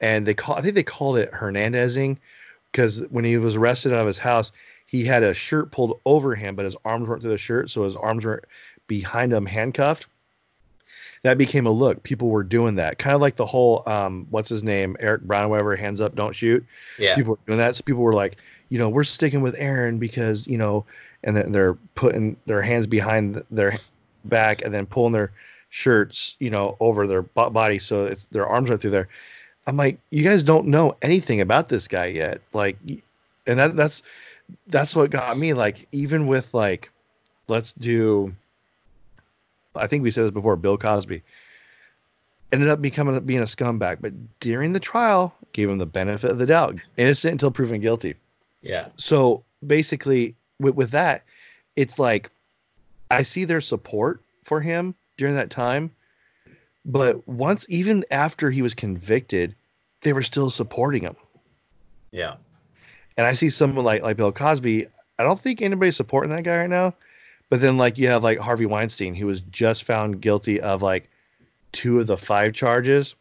and 0.00 0.26
they 0.26 0.34
call 0.34 0.56
I 0.56 0.62
think 0.62 0.74
they 0.74 0.82
called 0.82 1.18
it 1.18 1.32
Hernandezing 1.32 2.16
because 2.72 3.00
when 3.10 3.24
he 3.24 3.36
was 3.36 3.56
arrested 3.56 3.92
out 3.92 4.00
of 4.00 4.06
his 4.06 4.18
house, 4.18 4.52
he 4.86 5.04
had 5.04 5.22
a 5.22 5.34
shirt 5.34 5.70
pulled 5.70 6.00
over 6.04 6.34
him, 6.34 6.56
but 6.56 6.64
his 6.64 6.76
arms 6.84 7.08
weren't 7.08 7.22
through 7.22 7.30
the 7.32 7.38
shirt, 7.38 7.70
so 7.70 7.84
his 7.84 7.96
arms 7.96 8.24
were 8.24 8.42
behind 8.86 9.32
him, 9.32 9.46
handcuffed. 9.46 10.06
That 11.22 11.36
became 11.36 11.66
a 11.66 11.70
look. 11.70 12.02
People 12.02 12.28
were 12.28 12.42
doing 12.42 12.76
that, 12.76 12.98
kind 12.98 13.14
of 13.14 13.20
like 13.20 13.36
the 13.36 13.46
whole 13.46 13.82
um, 13.86 14.26
what's 14.30 14.48
his 14.48 14.62
name, 14.62 14.96
Eric 15.00 15.22
Brown, 15.22 15.50
whatever, 15.50 15.76
hands 15.76 16.00
up, 16.00 16.14
don't 16.14 16.34
shoot. 16.34 16.64
Yeah. 16.98 17.14
People 17.14 17.32
were 17.32 17.38
doing 17.46 17.58
that, 17.58 17.76
so 17.76 17.82
people 17.82 18.02
were 18.02 18.14
like, 18.14 18.38
you 18.70 18.78
know, 18.78 18.88
we're 18.88 19.04
sticking 19.04 19.42
with 19.42 19.54
Aaron 19.58 19.98
because 19.98 20.46
you 20.46 20.56
know, 20.56 20.84
and 21.24 21.36
then 21.36 21.52
they're 21.52 21.74
putting 21.94 22.36
their 22.46 22.62
hands 22.62 22.86
behind 22.86 23.42
their 23.50 23.74
back 24.24 24.62
and 24.62 24.72
then 24.72 24.86
pulling 24.86 25.12
their 25.12 25.32
shirts, 25.70 26.36
you 26.38 26.50
know, 26.50 26.76
over 26.80 27.06
their 27.06 27.22
body 27.22 27.78
so 27.78 28.06
it's 28.06 28.24
their 28.32 28.46
arms 28.46 28.70
are 28.70 28.76
through 28.76 28.90
there. 28.90 29.08
I'm 29.66 29.76
like, 29.76 29.98
you 30.10 30.24
guys 30.24 30.42
don't 30.42 30.66
know 30.66 30.96
anything 31.02 31.40
about 31.40 31.68
this 31.68 31.86
guy 31.86 32.06
yet, 32.06 32.40
like, 32.52 32.76
and 33.46 33.58
that 33.58 33.76
that's 33.76 34.02
that's 34.68 34.96
what 34.96 35.10
got 35.10 35.36
me. 35.38 35.52
Like, 35.54 35.86
even 35.92 36.26
with 36.26 36.52
like, 36.54 36.90
let's 37.46 37.72
do. 37.72 38.34
I 39.74 39.86
think 39.86 40.02
we 40.02 40.10
said 40.10 40.24
this 40.24 40.30
before. 40.30 40.56
Bill 40.56 40.78
Cosby 40.78 41.22
ended 42.52 42.68
up 42.68 42.82
becoming 42.82 43.18
being 43.20 43.40
a 43.40 43.44
scumbag, 43.44 43.98
but 44.00 44.12
during 44.40 44.72
the 44.72 44.80
trial, 44.80 45.34
gave 45.52 45.68
him 45.68 45.78
the 45.78 45.86
benefit 45.86 46.30
of 46.30 46.38
the 46.38 46.46
doubt, 46.46 46.76
innocent 46.96 47.32
until 47.32 47.50
proven 47.50 47.80
guilty. 47.80 48.14
Yeah. 48.62 48.88
So 48.96 49.44
basically, 49.66 50.34
with, 50.58 50.74
with 50.74 50.90
that, 50.90 51.22
it's 51.76 51.98
like 51.98 52.30
I 53.10 53.22
see 53.22 53.44
their 53.44 53.60
support 53.60 54.20
for 54.44 54.60
him 54.60 54.94
during 55.16 55.34
that 55.34 55.50
time, 55.50 55.90
but 56.84 57.26
once, 57.28 57.66
even 57.68 58.04
after 58.10 58.50
he 58.50 58.62
was 58.62 58.74
convicted, 58.74 59.54
they 60.02 60.12
were 60.12 60.22
still 60.22 60.50
supporting 60.50 61.02
him. 61.02 61.16
Yeah. 62.10 62.36
And 63.16 63.26
I 63.26 63.34
see 63.34 63.50
someone 63.50 63.84
like 63.84 64.02
like 64.02 64.16
Bill 64.16 64.32
Cosby. 64.32 64.86
I 65.18 65.22
don't 65.22 65.40
think 65.40 65.60
anybody's 65.60 65.96
supporting 65.96 66.34
that 66.34 66.44
guy 66.44 66.58
right 66.58 66.70
now. 66.70 66.94
But 67.50 67.60
then 67.60 67.76
like 67.76 67.98
you 67.98 68.08
have 68.08 68.22
like 68.22 68.38
Harvey 68.38 68.64
Weinstein, 68.66 69.14
who 69.14 69.26
was 69.26 69.40
just 69.42 69.84
found 69.84 70.22
guilty 70.22 70.60
of 70.60 70.80
like 70.82 71.10
two 71.72 72.00
of 72.00 72.06
the 72.06 72.16
five 72.16 72.54
charges. 72.54 73.14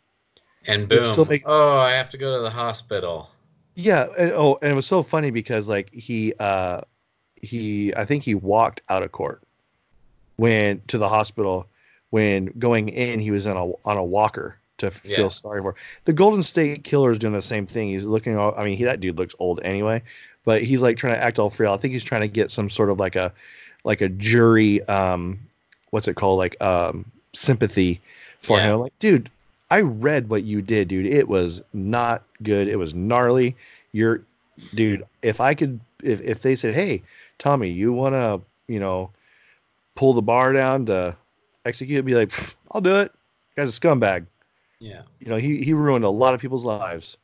And 0.68 0.88
boom. 0.88 1.28
make- 1.28 1.44
oh, 1.46 1.78
I 1.78 1.94
have 1.94 2.10
to 2.12 2.18
go 2.18 2.38
to 2.38 2.44
the 2.44 2.50
hospital. 2.50 3.30
Yeah. 3.76 4.08
And, 4.18 4.32
oh, 4.32 4.58
and 4.62 4.72
it 4.72 4.76
was 4.76 4.86
so 4.86 5.04
funny 5.04 5.32
because 5.32 5.68
like 5.68 5.90
he 5.92 6.34
uh 6.40 6.82
he 7.42 7.94
I 7.96 8.06
think 8.06 8.24
he 8.24 8.36
walked 8.36 8.82
out 8.90 9.04
of 9.04 9.12
court 9.12 9.42
when 10.36 10.82
to 10.88 10.98
the 10.98 11.10
hospital 11.10 11.66
when 12.12 12.48
going 12.60 12.90
in 12.90 13.20
he 13.20 13.32
was 13.32 13.46
on 13.48 13.58
a 13.58 13.66
on 13.88 13.98
a 13.98 14.04
walker 14.04 14.58
to 14.80 14.92
Yeah. 15.04 15.16
feel 15.18 15.30
sorry 15.30 15.62
for. 15.62 15.76
The 16.06 16.14
Golden 16.14 16.44
State 16.44 16.84
Killer 16.84 17.12
is 17.12 17.20
doing 17.20 17.34
the 17.34 17.42
same 17.42 17.66
thing. 17.66 17.90
He's 17.90 18.06
looking 18.06 18.38
all 18.38 18.54
I 18.58 18.64
mean 18.64 18.78
he 18.78 18.84
that 18.84 19.00
dude 19.00 19.18
looks 19.18 19.36
old 19.40 19.60
anyway, 19.64 20.04
but 20.46 20.62
he's 20.62 20.82
like 20.82 20.98
trying 20.98 21.16
to 21.16 21.22
act 21.24 21.40
all 21.40 21.50
frail. 21.50 21.74
I 21.74 21.78
think 21.78 21.94
he's 21.94 22.04
trying 22.04 22.22
to 22.22 22.28
get 22.28 22.52
some 22.52 22.70
sort 22.70 22.90
of 22.90 23.00
like 23.00 23.16
a 23.16 23.34
like 23.90 24.02
a 24.02 24.10
jury 24.10 24.84
um 24.88 25.40
what's 25.90 26.08
it 26.08 26.16
called 26.16 26.38
like 26.38 26.56
um 26.62 27.04
sympathy 27.34 28.00
for 28.40 28.58
Yeah. 28.58 28.74
him. 28.74 28.80
Like 28.82 28.94
dude, 29.00 29.32
I 29.72 29.82
read 29.82 30.30
what 30.30 30.44
you 30.44 30.62
did, 30.62 30.88
dude. 30.90 31.08
It 31.08 31.28
was 31.28 31.62
not 31.74 32.22
good. 32.44 32.68
It 32.68 32.76
was 32.76 32.94
gnarly. 32.94 33.56
You're 33.92 34.22
dude, 34.76 35.04
if 35.24 35.42
I 35.42 35.56
could 35.56 35.80
if 36.04 36.22
if 36.22 36.44
they 36.44 36.56
said, 36.56 36.76
"Hey, 36.76 37.02
Tommy, 37.40 37.70
you 37.70 37.92
want 37.92 38.14
to, 38.14 38.42
you 38.72 38.80
know, 38.80 39.10
pull 39.96 40.14
the 40.14 40.22
bar 40.22 40.54
down 40.54 40.86
to 40.86 41.16
execute," 41.66 42.06
be 42.06 42.14
like, 42.14 42.32
"I'll 42.72 42.82
do 42.82 42.96
it." 42.98 43.12
Guy's 43.56 43.76
a 43.76 43.82
scumbag. 43.82 44.28
Yeah. 44.80 45.02
You 45.20 45.30
know, 45.30 45.38
he 45.38 45.64
he 45.64 45.74
ruined 45.74 46.06
a 46.06 46.10
lot 46.10 46.36
of 46.36 46.40
people's 46.40 46.64
lives. 46.64 47.18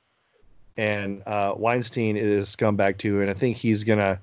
And 0.78 1.22
uh, 1.28 1.54
Weinstein 1.56 2.18
is 2.18 2.50
a 2.50 2.58
scumbag 2.58 2.98
too, 2.98 3.22
and 3.22 3.30
I 3.30 3.34
think 3.36 3.56
he's 3.56 3.84
gonna 3.84 4.20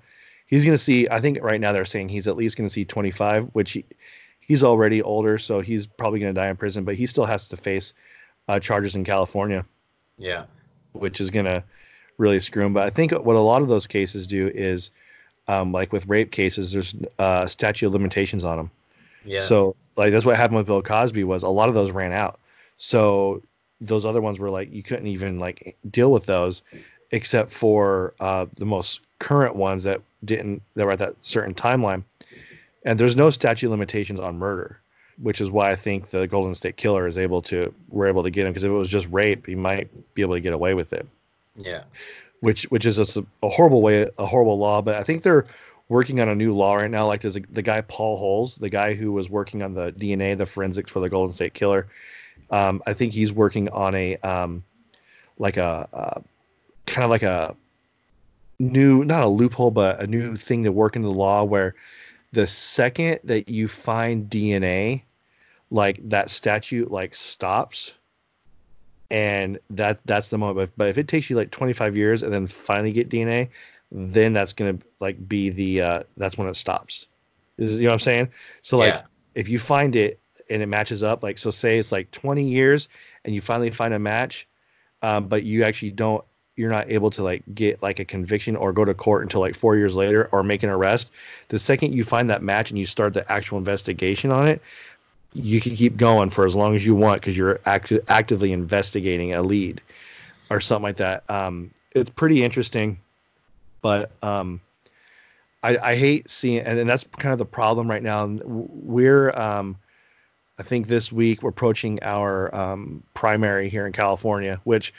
he's 0.52 0.64
gonna 0.66 0.76
see. 0.78 1.08
I 1.08 1.18
think 1.18 1.38
right 1.42 1.60
now 1.60 1.72
they're 1.72 1.86
saying 1.86 2.10
he's 2.10 2.28
at 2.28 2.36
least 2.36 2.58
gonna 2.58 2.68
see 2.68 2.84
25, 2.84 3.48
which 3.54 3.72
he, 3.72 3.84
he's 4.40 4.62
already 4.62 5.00
older, 5.02 5.38
so 5.38 5.60
he's 5.62 5.86
probably 5.86 6.20
gonna 6.20 6.34
die 6.34 6.48
in 6.48 6.56
prison. 6.56 6.84
But 6.84 6.94
he 6.96 7.06
still 7.06 7.24
has 7.24 7.48
to 7.48 7.56
face 7.56 7.94
uh, 8.48 8.60
charges 8.60 8.94
in 8.94 9.04
California 9.04 9.64
Yeah. 10.18 10.44
which 10.92 11.20
is 11.20 11.30
gonna 11.30 11.64
really 12.18 12.38
screw 12.40 12.66
him. 12.66 12.74
But 12.74 12.82
I 12.82 12.90
think 12.90 13.12
what 13.12 13.36
a 13.36 13.40
lot 13.40 13.62
of 13.62 13.68
those 13.68 13.86
cases 13.86 14.26
do 14.26 14.50
is, 14.54 14.90
um, 15.48 15.72
like 15.72 15.92
with 15.92 16.06
rape 16.06 16.30
cases, 16.32 16.70
there's 16.72 16.94
uh, 17.18 17.46
statute 17.46 17.86
of 17.86 17.92
limitations 17.94 18.44
on 18.44 18.58
them. 18.58 18.70
Yeah. 19.24 19.44
So 19.44 19.74
like 19.96 20.12
that's 20.12 20.26
what 20.26 20.36
happened 20.36 20.58
with 20.58 20.66
Bill 20.66 20.82
Cosby 20.82 21.24
was 21.24 21.42
a 21.44 21.48
lot 21.48 21.68
of 21.70 21.74
those 21.74 21.92
ran 21.92 22.12
out. 22.12 22.38
So 22.76 23.42
those 23.80 24.04
other 24.04 24.20
ones 24.20 24.38
were 24.38 24.50
like 24.50 24.72
you 24.72 24.82
couldn't 24.82 25.06
even 25.06 25.38
like 25.38 25.76
deal 25.90 26.12
with 26.12 26.26
those, 26.26 26.62
except 27.12 27.52
for 27.52 28.14
uh, 28.20 28.46
the 28.56 28.64
most 28.64 29.00
current 29.18 29.54
ones 29.54 29.84
that 29.84 30.00
didn't 30.24 30.62
that 30.74 30.84
were 30.84 30.92
at 30.92 30.98
that 30.98 31.14
certain 31.22 31.54
timeline. 31.54 32.02
And 32.84 32.98
there's 32.98 33.14
no 33.14 33.30
statute 33.30 33.66
of 33.66 33.70
limitations 33.70 34.18
on 34.18 34.38
murder, 34.38 34.80
which 35.22 35.40
is 35.40 35.50
why 35.50 35.70
I 35.70 35.76
think 35.76 36.10
the 36.10 36.26
Golden 36.26 36.54
State 36.54 36.76
Killer 36.76 37.06
is 37.06 37.16
able 37.16 37.40
to 37.42 37.72
we're 37.88 38.08
able 38.08 38.24
to 38.24 38.30
get 38.30 38.46
him 38.46 38.52
because 38.52 38.64
if 38.64 38.70
it 38.70 38.74
was 38.74 38.88
just 38.88 39.06
rape, 39.10 39.46
he 39.46 39.54
might 39.54 39.88
be 40.14 40.22
able 40.22 40.34
to 40.34 40.40
get 40.40 40.52
away 40.52 40.74
with 40.74 40.92
it 40.92 41.06
yeah. 41.56 41.82
which 42.40 42.64
which 42.64 42.86
is 42.86 42.98
a 42.98 43.24
horrible 43.42 43.82
way 43.82 44.08
a 44.18 44.26
horrible 44.26 44.58
law 44.58 44.80
but 44.80 44.94
i 44.94 45.02
think 45.02 45.22
they're 45.22 45.46
working 45.88 46.20
on 46.20 46.28
a 46.28 46.34
new 46.34 46.54
law 46.54 46.74
right 46.74 46.90
now 46.90 47.06
like 47.06 47.20
there's 47.20 47.36
a, 47.36 47.42
the 47.50 47.62
guy 47.62 47.80
paul 47.82 48.16
holes 48.16 48.56
the 48.56 48.68
guy 48.68 48.94
who 48.94 49.12
was 49.12 49.28
working 49.28 49.62
on 49.62 49.74
the 49.74 49.92
dna 49.92 50.36
the 50.36 50.46
forensics 50.46 50.90
for 50.90 51.00
the 51.00 51.08
golden 51.08 51.32
state 51.32 51.54
killer 51.54 51.86
um, 52.50 52.82
i 52.86 52.92
think 52.92 53.12
he's 53.12 53.32
working 53.32 53.68
on 53.70 53.94
a 53.94 54.16
um, 54.18 54.62
like 55.38 55.56
a 55.56 55.88
uh, 55.92 56.20
kind 56.86 57.04
of 57.04 57.10
like 57.10 57.22
a 57.22 57.56
new 58.58 59.04
not 59.04 59.24
a 59.24 59.28
loophole 59.28 59.70
but 59.70 60.00
a 60.00 60.06
new 60.06 60.36
thing 60.36 60.62
to 60.62 60.70
work 60.70 60.94
into 60.94 61.08
the 61.08 61.14
law 61.14 61.42
where 61.42 61.74
the 62.32 62.46
second 62.46 63.18
that 63.24 63.48
you 63.48 63.66
find 63.66 64.30
dna 64.30 65.02
like 65.70 65.98
that 66.08 66.30
statute 66.30 66.90
like 66.90 67.14
stops 67.14 67.92
and 69.12 69.58
that 69.68 70.00
that's 70.06 70.28
the 70.28 70.38
moment. 70.38 70.56
But, 70.56 70.70
but 70.78 70.88
if 70.88 70.96
it 70.98 71.06
takes 71.06 71.28
you 71.28 71.36
like 71.36 71.50
25 71.50 71.94
years 71.94 72.22
and 72.22 72.32
then 72.32 72.46
finally 72.48 72.92
get 72.92 73.10
DNA, 73.10 73.50
then 73.92 74.32
that's 74.32 74.54
gonna 74.54 74.78
like 75.00 75.28
be 75.28 75.50
the 75.50 75.82
uh, 75.82 76.02
that's 76.16 76.38
when 76.38 76.48
it 76.48 76.56
stops. 76.56 77.06
Is- 77.58 77.72
you 77.72 77.82
know 77.82 77.88
what 77.88 77.94
I'm 77.94 78.00
saying? 78.00 78.28
So 78.62 78.78
like 78.78 78.94
yeah. 78.94 79.02
if 79.34 79.48
you 79.48 79.58
find 79.58 79.94
it 79.94 80.18
and 80.48 80.62
it 80.62 80.66
matches 80.66 81.02
up, 81.02 81.22
like 81.22 81.38
so 81.38 81.50
say 81.50 81.78
it's 81.78 81.92
like 81.92 82.10
20 82.10 82.42
years 82.42 82.88
and 83.24 83.34
you 83.34 83.42
finally 83.42 83.70
find 83.70 83.92
a 83.92 83.98
match, 83.98 84.48
um, 85.02 85.28
but 85.28 85.44
you 85.44 85.62
actually 85.62 85.90
don't 85.90 86.24
you're 86.56 86.70
not 86.70 86.90
able 86.90 87.10
to 87.10 87.22
like 87.22 87.42
get 87.54 87.82
like 87.82 87.98
a 87.98 88.04
conviction 88.04 88.56
or 88.56 88.72
go 88.72 88.84
to 88.84 88.94
court 88.94 89.22
until 89.22 89.40
like 89.40 89.56
four 89.56 89.76
years 89.76 89.96
later 89.96 90.28
or 90.32 90.42
make 90.42 90.62
an 90.62 90.68
arrest. 90.68 91.10
The 91.48 91.58
second 91.58 91.94
you 91.94 92.04
find 92.04 92.28
that 92.30 92.42
match 92.42 92.70
and 92.70 92.78
you 92.78 92.86
start 92.86 93.14
the 93.14 93.30
actual 93.32 93.58
investigation 93.58 94.30
on 94.30 94.48
it, 94.48 94.60
you 95.32 95.60
can 95.60 95.74
keep 95.74 95.96
going 95.96 96.28
for 96.28 96.44
as 96.44 96.54
long 96.54 96.76
as 96.76 96.84
you 96.84 96.94
want 96.94 97.20
because 97.20 97.36
you're 97.36 97.60
act- 97.64 97.92
actively 98.08 98.52
investigating 98.52 99.32
a 99.32 99.42
lead 99.42 99.80
or 100.50 100.60
something 100.60 100.82
like 100.82 100.96
that. 100.96 101.28
Um, 101.30 101.70
it's 101.92 102.10
pretty 102.10 102.44
interesting, 102.44 102.98
but 103.80 104.10
um, 104.22 104.60
I, 105.62 105.78
I 105.78 105.96
hate 105.96 106.30
seeing, 106.30 106.60
and, 106.60 106.78
and 106.78 106.88
that's 106.88 107.04
kind 107.18 107.32
of 107.32 107.38
the 107.38 107.46
problem 107.46 107.88
right 107.88 108.02
now. 108.02 108.26
We're, 108.44 109.30
um, 109.30 109.76
I 110.58 110.62
think 110.62 110.86
this 110.86 111.10
week 111.10 111.42
we're 111.42 111.48
approaching 111.48 111.98
our 112.02 112.54
um, 112.54 113.02
primary 113.14 113.70
here 113.70 113.86
in 113.86 113.92
California, 113.94 114.60
which 114.64 114.92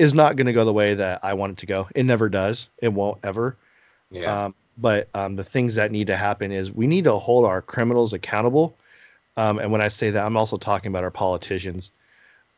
is 0.00 0.14
not 0.14 0.34
going 0.36 0.46
to 0.46 0.52
go 0.54 0.64
the 0.64 0.72
way 0.72 0.94
that 0.94 1.20
I 1.22 1.34
want 1.34 1.52
it 1.52 1.58
to 1.58 1.66
go. 1.66 1.86
It 1.94 2.04
never 2.04 2.30
does. 2.30 2.68
It 2.78 2.88
won't 2.88 3.18
ever. 3.22 3.54
Yeah. 4.10 4.46
Um, 4.46 4.54
but 4.78 5.08
um, 5.12 5.36
the 5.36 5.44
things 5.44 5.74
that 5.74 5.92
need 5.92 6.06
to 6.06 6.16
happen 6.16 6.52
is 6.52 6.72
we 6.72 6.86
need 6.86 7.04
to 7.04 7.18
hold 7.18 7.44
our 7.44 7.60
criminals 7.60 8.14
accountable. 8.14 8.74
Um, 9.36 9.58
and 9.58 9.70
when 9.70 9.82
I 9.82 9.88
say 9.88 10.10
that, 10.10 10.24
I'm 10.24 10.38
also 10.38 10.56
talking 10.56 10.88
about 10.88 11.04
our 11.04 11.10
politicians, 11.10 11.90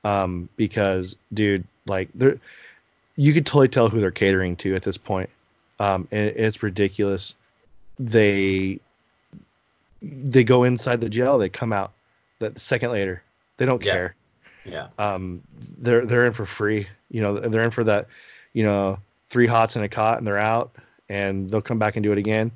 um, 0.05 0.49
because, 0.57 1.16
dude, 1.34 1.64
like, 1.86 2.09
you 3.16 3.34
could 3.34 3.45
totally 3.45 3.66
tell 3.68 3.88
who 3.88 4.01
they're 4.01 4.12
catering 4.12 4.55
to 4.57 4.76
at 4.76 4.84
this 4.84 4.97
point. 4.97 5.28
Um, 5.80 6.07
and 6.12 6.28
it's 6.36 6.62
ridiculous. 6.62 7.34
They 7.99 8.78
they 10.01 10.45
go 10.45 10.62
inside 10.62 11.01
the 11.01 11.09
jail, 11.09 11.38
they 11.38 11.49
come 11.49 11.72
out 11.72 11.90
that 12.38 12.61
second 12.61 12.93
later. 12.93 13.20
They 13.57 13.66
don't 13.66 13.82
Yeah. 13.82 13.93
care 13.93 14.14
yeah. 14.64 14.88
um, 14.99 15.43
they're 15.78 16.05
they're 16.07 16.26
in 16.26 16.32
for 16.32 16.47
free. 16.47 16.86
You 17.12 17.20
know, 17.20 17.38
they're 17.38 17.62
in 17.62 17.70
for 17.70 17.84
that, 17.84 18.08
you 18.54 18.64
know, 18.64 18.98
three 19.30 19.46
hots 19.46 19.76
in 19.76 19.82
a 19.84 19.88
cot, 19.88 20.18
and 20.18 20.26
they're 20.26 20.38
out, 20.38 20.72
and 21.08 21.48
they'll 21.48 21.62
come 21.62 21.78
back 21.78 21.94
and 21.96 22.02
do 22.02 22.10
it 22.10 22.18
again. 22.18 22.50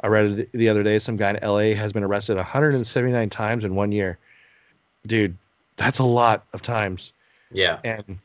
I 0.00 0.08
read 0.08 0.26
it 0.26 0.52
the 0.52 0.68
other 0.68 0.82
day. 0.82 0.98
Some 0.98 1.16
guy 1.16 1.30
in 1.30 1.36
L.A. 1.38 1.74
has 1.74 1.92
been 1.92 2.04
arrested 2.04 2.36
179 2.36 3.30
times 3.30 3.64
in 3.64 3.74
one 3.74 3.90
year. 3.90 4.18
Dude, 5.06 5.36
that's 5.76 5.98
a 5.98 6.04
lot 6.04 6.44
of 6.52 6.62
times. 6.62 7.12
Yeah. 7.50 7.80
And 7.84 8.18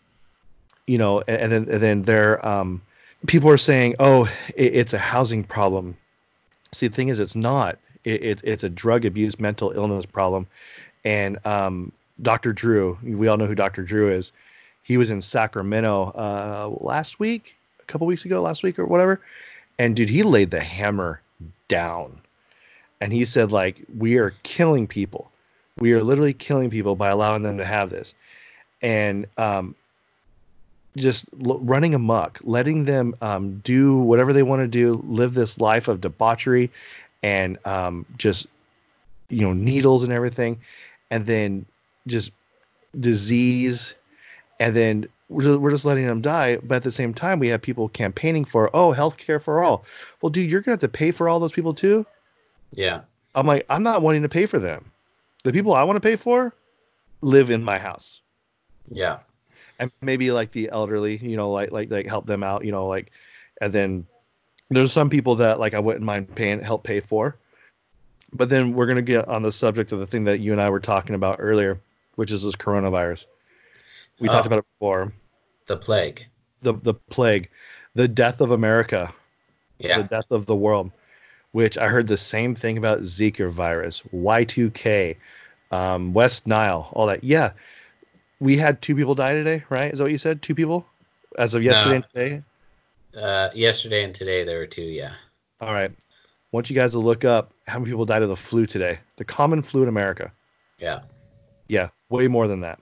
you 0.88 0.98
know, 0.98 1.22
and, 1.28 1.42
and 1.42 1.52
then 1.52 1.74
and 1.74 1.84
then 1.84 2.04
there, 2.04 2.46
um, 2.46 2.82
people 3.28 3.50
are 3.50 3.58
saying, 3.58 3.96
"Oh, 4.00 4.26
it, 4.56 4.76
it's 4.76 4.94
a 4.94 4.98
housing 4.98 5.44
problem." 5.44 5.96
See, 6.72 6.88
the 6.88 6.96
thing 6.96 7.10
is, 7.10 7.20
it's 7.20 7.36
not. 7.36 7.78
It, 8.04 8.24
it, 8.24 8.42
it's 8.44 8.64
a 8.64 8.70
drug 8.70 9.06
abuse, 9.06 9.40
mental 9.40 9.72
illness 9.72 10.06
problem, 10.06 10.48
and 11.04 11.38
um, 11.46 11.92
Dr. 12.22 12.54
Drew, 12.54 12.98
we 13.04 13.28
all 13.28 13.38
know 13.38 13.46
who 13.46 13.56
Dr. 13.56 13.84
Drew 13.84 14.12
is. 14.12 14.32
He 14.90 14.98
was 14.98 15.12
in 15.12 15.22
Sacramento 15.22 16.06
uh, 16.16 16.76
last 16.84 17.20
week, 17.20 17.56
a 17.80 17.84
couple 17.84 18.08
weeks 18.08 18.26
ago, 18.26 18.42
last 18.42 18.64
week 18.64 18.80
or 18.80 18.88
whatever. 18.88 19.22
And 19.78 19.96
dude, 19.96 20.10
he 20.10 20.24
laid 20.24 20.50
the 20.50 20.64
hammer 20.64 21.22
down. 21.68 22.20
And 23.00 23.14
he 23.14 23.24
said, 23.24 23.52
like, 23.52 23.78
we 24.00 24.18
are 24.18 24.32
killing 24.42 24.88
people. 24.88 25.30
We 25.78 25.94
are 25.94 26.04
literally 26.04 26.34
killing 26.34 26.72
people 26.72 26.96
by 26.96 27.10
allowing 27.10 27.44
them 27.44 27.60
to 27.60 27.66
have 27.66 27.92
this. 27.92 28.16
And 28.82 29.28
um, 29.38 29.76
just 30.98 31.26
l- 31.46 31.60
running 31.60 31.94
amok, 31.94 32.40
letting 32.42 32.86
them 32.86 33.14
um, 33.22 33.60
do 33.60 33.96
whatever 33.96 34.34
they 34.34 34.42
want 34.42 34.64
to 34.64 34.68
do, 34.68 35.06
live 35.08 35.36
this 35.36 35.60
life 35.60 35.88
of 35.88 36.02
debauchery 36.02 36.72
and 37.22 37.60
um, 37.64 38.08
just, 38.18 38.48
you 39.30 39.42
know, 39.42 39.54
needles 39.54 40.02
and 40.02 40.12
everything. 40.12 40.60
And 41.12 41.28
then 41.28 41.68
just 42.08 42.32
disease. 43.00 43.94
And 44.60 44.76
then 44.76 45.08
we're 45.30 45.44
just, 45.44 45.60
we're 45.60 45.72
just 45.72 45.86
letting 45.86 46.06
them 46.06 46.22
die. 46.22 46.58
But 46.58 46.76
at 46.76 46.84
the 46.84 46.92
same 46.92 47.14
time, 47.14 47.40
we 47.40 47.48
have 47.50 47.62
people 47.62 47.90
campaigning 47.90 48.46
for, 48.46 48.76
oh, 48.76 48.94
healthcare 48.94 49.42
for 49.42 49.64
all. 49.64 49.86
Well, 50.22 50.30
dude, 50.30 50.50
you're 50.50 50.62
going 50.62 50.78
to 50.78 50.84
have 50.84 50.92
to 50.92 50.98
pay 50.98 51.12
for 51.12 51.30
all 51.30 51.40
those 51.40 51.52
people 51.52 51.74
too. 51.74 52.06
Yeah. 52.74 53.02
I'm 53.36 53.48
like, 53.48 53.66
I'm 53.70 53.84
not 53.84 54.02
wanting 54.02 54.24
to 54.24 54.30
pay 54.30 54.46
for 54.46 54.60
them. 54.60 54.92
The 55.44 55.54
people 55.54 55.74
I 55.74 55.84
want 55.84 55.96
to 55.96 56.02
pay 56.02 56.16
for 56.16 56.54
live 57.22 57.50
in 57.50 57.64
my 57.64 57.78
house. 57.78 58.22
Yeah. 58.88 59.20
And 59.80 59.92
maybe 60.02 60.32
like 60.32 60.52
the 60.52 60.70
elderly, 60.70 61.18
you 61.18 61.38
know, 61.38 61.52
like 61.52 61.72
like 61.72 61.90
like 61.90 62.06
help 62.06 62.26
them 62.26 62.44
out, 62.44 62.66
you 62.66 62.72
know, 62.72 62.88
like 62.88 63.12
and 63.62 63.72
then 63.72 64.06
there's 64.70 64.92
some 64.92 65.10
people 65.10 65.36
that 65.36 65.60
like 65.60 65.74
I 65.74 65.80
wouldn't 65.80 66.04
mind 66.04 66.36
paying 66.36 66.60
help 66.60 66.84
pay 66.84 67.00
for. 67.00 67.38
But 68.34 68.50
then 68.50 68.74
we're 68.74 68.88
gonna 68.88 69.02
get 69.02 69.28
on 69.28 69.42
the 69.42 69.52
subject 69.52 69.92
of 69.92 70.00
the 70.00 70.08
thing 70.08 70.26
that 70.26 70.40
you 70.40 70.52
and 70.52 70.62
I 70.62 70.70
were 70.70 70.80
talking 70.80 71.16
about 71.16 71.38
earlier, 71.40 71.80
which 72.16 72.32
is 72.32 72.44
this 72.44 72.56
coronavirus. 72.56 73.26
We 74.20 74.28
Oh. 74.30 74.32
talked 74.34 74.46
about 74.48 74.60
it 74.60 74.66
before. 74.80 75.14
The 75.68 75.78
plague. 75.78 76.26
The 76.62 76.74
the 76.74 76.94
plague, 76.94 77.50
the 77.96 78.08
death 78.08 78.42
of 78.42 78.52
America, 78.52 79.14
Yeah. 79.78 80.02
the 80.02 80.08
death 80.08 80.32
of 80.32 80.46
the 80.46 80.56
world, 80.56 80.92
which 81.52 81.78
I 81.78 81.88
heard 81.88 82.08
the 82.08 82.18
same 82.18 82.54
thing 82.56 82.78
about 82.78 83.00
Zika 83.02 83.50
virus, 83.52 84.02
Y2K, 84.12 85.16
um, 85.72 86.14
West 86.14 86.48
Nile, 86.48 86.90
all 86.94 87.06
that. 87.08 87.24
Yeah, 87.24 87.52
we 88.40 88.58
had 88.58 88.82
two 88.82 88.96
people 88.96 89.16
die 89.16 89.34
today, 89.34 89.64
right? 89.70 89.92
Is 89.94 90.00
that 90.00 90.06
what 90.06 90.12
you 90.12 90.18
said? 90.18 90.42
Two 90.42 90.56
people 90.56 90.86
as 91.38 91.54
of 91.54 91.64
yesterday 91.64 91.90
No. 91.90 91.96
and 91.96 92.06
today? 92.14 92.44
Uh, 93.16 93.50
yesterday 93.54 94.04
and 94.04 94.14
today 94.14 94.44
there 94.44 94.60
were 94.60 94.68
two. 94.68 94.82
Yeah. 94.84 95.14
All 95.62 95.74
right. 95.74 95.92
I 95.92 95.96
want 96.52 96.70
you 96.70 96.76
guys 96.76 96.92
to 96.92 97.00
look 97.00 97.24
up 97.26 97.52
how 97.68 97.80
many 97.80 97.92
people 97.92 98.06
died 98.06 98.24
of 98.24 98.30
the 98.30 98.36
flu 98.36 98.66
today, 98.66 99.00
the 99.18 99.24
common 99.26 99.62
flu 99.62 99.84
in 99.84 99.88
America. 99.90 100.32
Yeah. 100.78 101.02
Yeah, 101.68 101.90
way 102.10 102.28
more 102.28 102.48
than 102.48 102.62
that. 102.62 102.80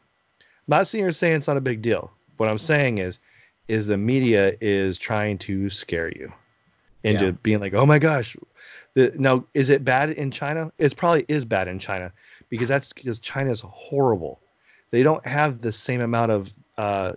Not 0.67 0.87
sitting 0.87 1.03
here 1.05 1.11
saying 1.11 1.35
it's 1.35 1.47
not 1.47 1.57
a 1.57 1.61
big 1.61 1.81
deal. 1.81 2.11
What 2.37 2.49
I'm 2.49 2.57
saying 2.57 2.99
is, 2.99 3.19
is 3.67 3.87
the 3.87 3.97
media 3.97 4.55
is 4.61 4.97
trying 4.97 5.37
to 5.39 5.69
scare 5.69 6.09
you 6.09 6.31
into 7.03 7.25
Yeah. 7.25 7.31
being 7.43 7.59
like, 7.59 7.73
oh 7.73 7.85
my 7.85 7.99
gosh. 7.99 8.35
The, 8.93 9.13
now, 9.17 9.43
is 9.53 9.69
it 9.69 9.83
bad 9.83 10.11
in 10.11 10.31
China? 10.31 10.71
It 10.77 10.95
probably 10.95 11.25
is 11.27 11.45
bad 11.45 11.67
in 11.67 11.79
China 11.79 12.11
because 12.49 12.67
that's 12.67 12.93
because 12.93 13.19
China 13.19 13.51
is 13.51 13.61
horrible. 13.61 14.39
They 14.91 15.03
don't 15.03 15.25
have 15.25 15.61
the 15.61 15.71
same 15.71 16.01
amount 16.01 16.31
of 16.31 16.49
uh, 16.77 17.13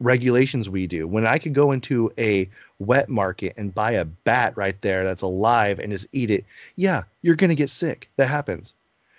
regulations 0.00 0.68
we 0.68 0.86
do. 0.86 1.06
When 1.06 1.26
I 1.26 1.38
could 1.38 1.54
go 1.54 1.72
into 1.72 2.12
a 2.18 2.48
wet 2.78 3.08
market 3.08 3.54
and 3.56 3.74
buy 3.74 3.92
a 3.92 4.04
bat 4.04 4.56
right 4.56 4.80
there 4.82 5.04
that's 5.04 5.22
alive 5.22 5.78
and 5.78 5.92
just 5.92 6.06
eat 6.12 6.30
it, 6.30 6.44
yeah, 6.76 7.04
you're 7.22 7.36
gonna 7.36 7.54
get 7.54 7.70
sick. 7.70 8.08
That 8.16 8.28
happens. 8.28 8.74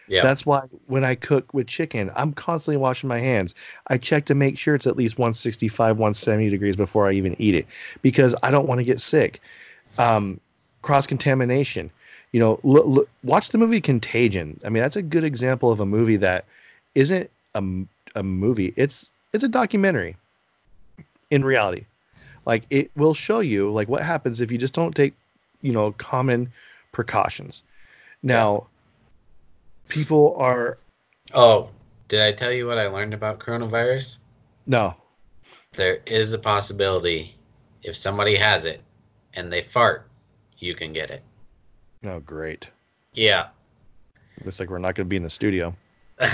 Yeah. 0.08 0.22
That's 0.24 0.46
why 0.46 0.62
when 0.88 1.04
I 1.04 1.16
cook 1.16 1.54
with 1.54 1.68
chicken, 1.68 2.12
I'm 2.16 2.34
constantly 2.34 2.78
washing 2.78 3.08
my 3.08 3.20
hands. 3.20 3.54
I 3.88 3.98
check 3.98 4.26
to 4.26 4.36
make 4.36 4.58
sure 4.58 4.76
it's 4.76 4.88
at 4.88 4.96
least 4.96 5.18
165, 5.18 5.98
170 5.98 6.50
degrees 6.50 6.76
before 6.76 7.08
I 7.08 7.14
even 7.14 7.36
eat 7.40 7.56
it 7.56 7.68
because 8.02 8.34
I 8.44 8.52
don't 8.52 8.68
want 8.68 8.80
to 8.80 8.86
get 8.86 9.02
sick. 9.02 9.42
Um, 9.98 10.40
Cross 10.82 11.08
contamination. 11.08 11.92
You 12.32 12.40
know, 12.40 12.60
l- 12.64 13.00
l- 13.00 13.06
watch 13.24 13.50
the 13.50 13.58
movie 13.58 13.82
Contagion. 13.82 14.60
I 14.64 14.70
mean, 14.70 14.82
that's 14.82 14.96
a 14.96 15.02
good 15.02 15.24
example 15.24 15.72
of 15.72 15.80
a 15.80 15.86
movie 15.86 16.18
that 16.18 16.46
isn't 16.96 17.30
a, 17.56 17.58
m- 17.58 17.90
a 18.16 18.24
movie. 18.24 18.74
It's 18.78 19.08
it's 19.34 19.44
a 19.44 19.50
documentary. 19.50 20.16
In 21.30 21.44
reality, 21.44 21.86
like 22.46 22.64
it 22.70 22.90
will 22.96 23.14
show 23.14 23.42
you 23.42 23.72
like 23.72 23.90
what 23.90 24.02
happens 24.02 24.40
if 24.40 24.50
you 24.52 24.58
just 24.58 24.74
don't 24.74 24.96
take, 24.96 25.14
you 25.62 25.74
know, 25.74 25.92
common 25.94 26.52
precautions. 26.94 27.62
Now, 28.24 28.68
people 29.88 30.36
are 30.38 30.78
oh, 31.34 31.70
did 32.08 32.22
I 32.22 32.32
tell 32.32 32.52
you 32.52 32.68
what 32.68 32.78
I 32.78 32.88
learned 32.88 33.14
about 33.14 33.40
coronavirus? 33.40 34.18
no 34.66 34.96
There 35.74 36.00
is 36.06 36.34
a 36.34 36.40
possibility 36.40 37.36
if 37.84 37.96
somebody 37.96 38.36
has 38.36 38.66
it 38.66 38.82
and 39.34 39.52
they 39.52 39.62
fart, 39.62 40.10
you 40.58 40.74
can 40.76 40.94
get 40.94 41.12
it. 41.12 41.22
Oh, 42.06 42.20
great. 42.20 42.68
Yeah. 43.14 43.48
Looks 44.44 44.60
like 44.60 44.70
we're 44.70 44.78
not 44.80 44.96
going 44.96 45.06
to 45.06 45.10
be 45.10 45.16
in 45.16 45.24
the 45.24 45.30
studio. 45.30 45.76
I 46.20 46.28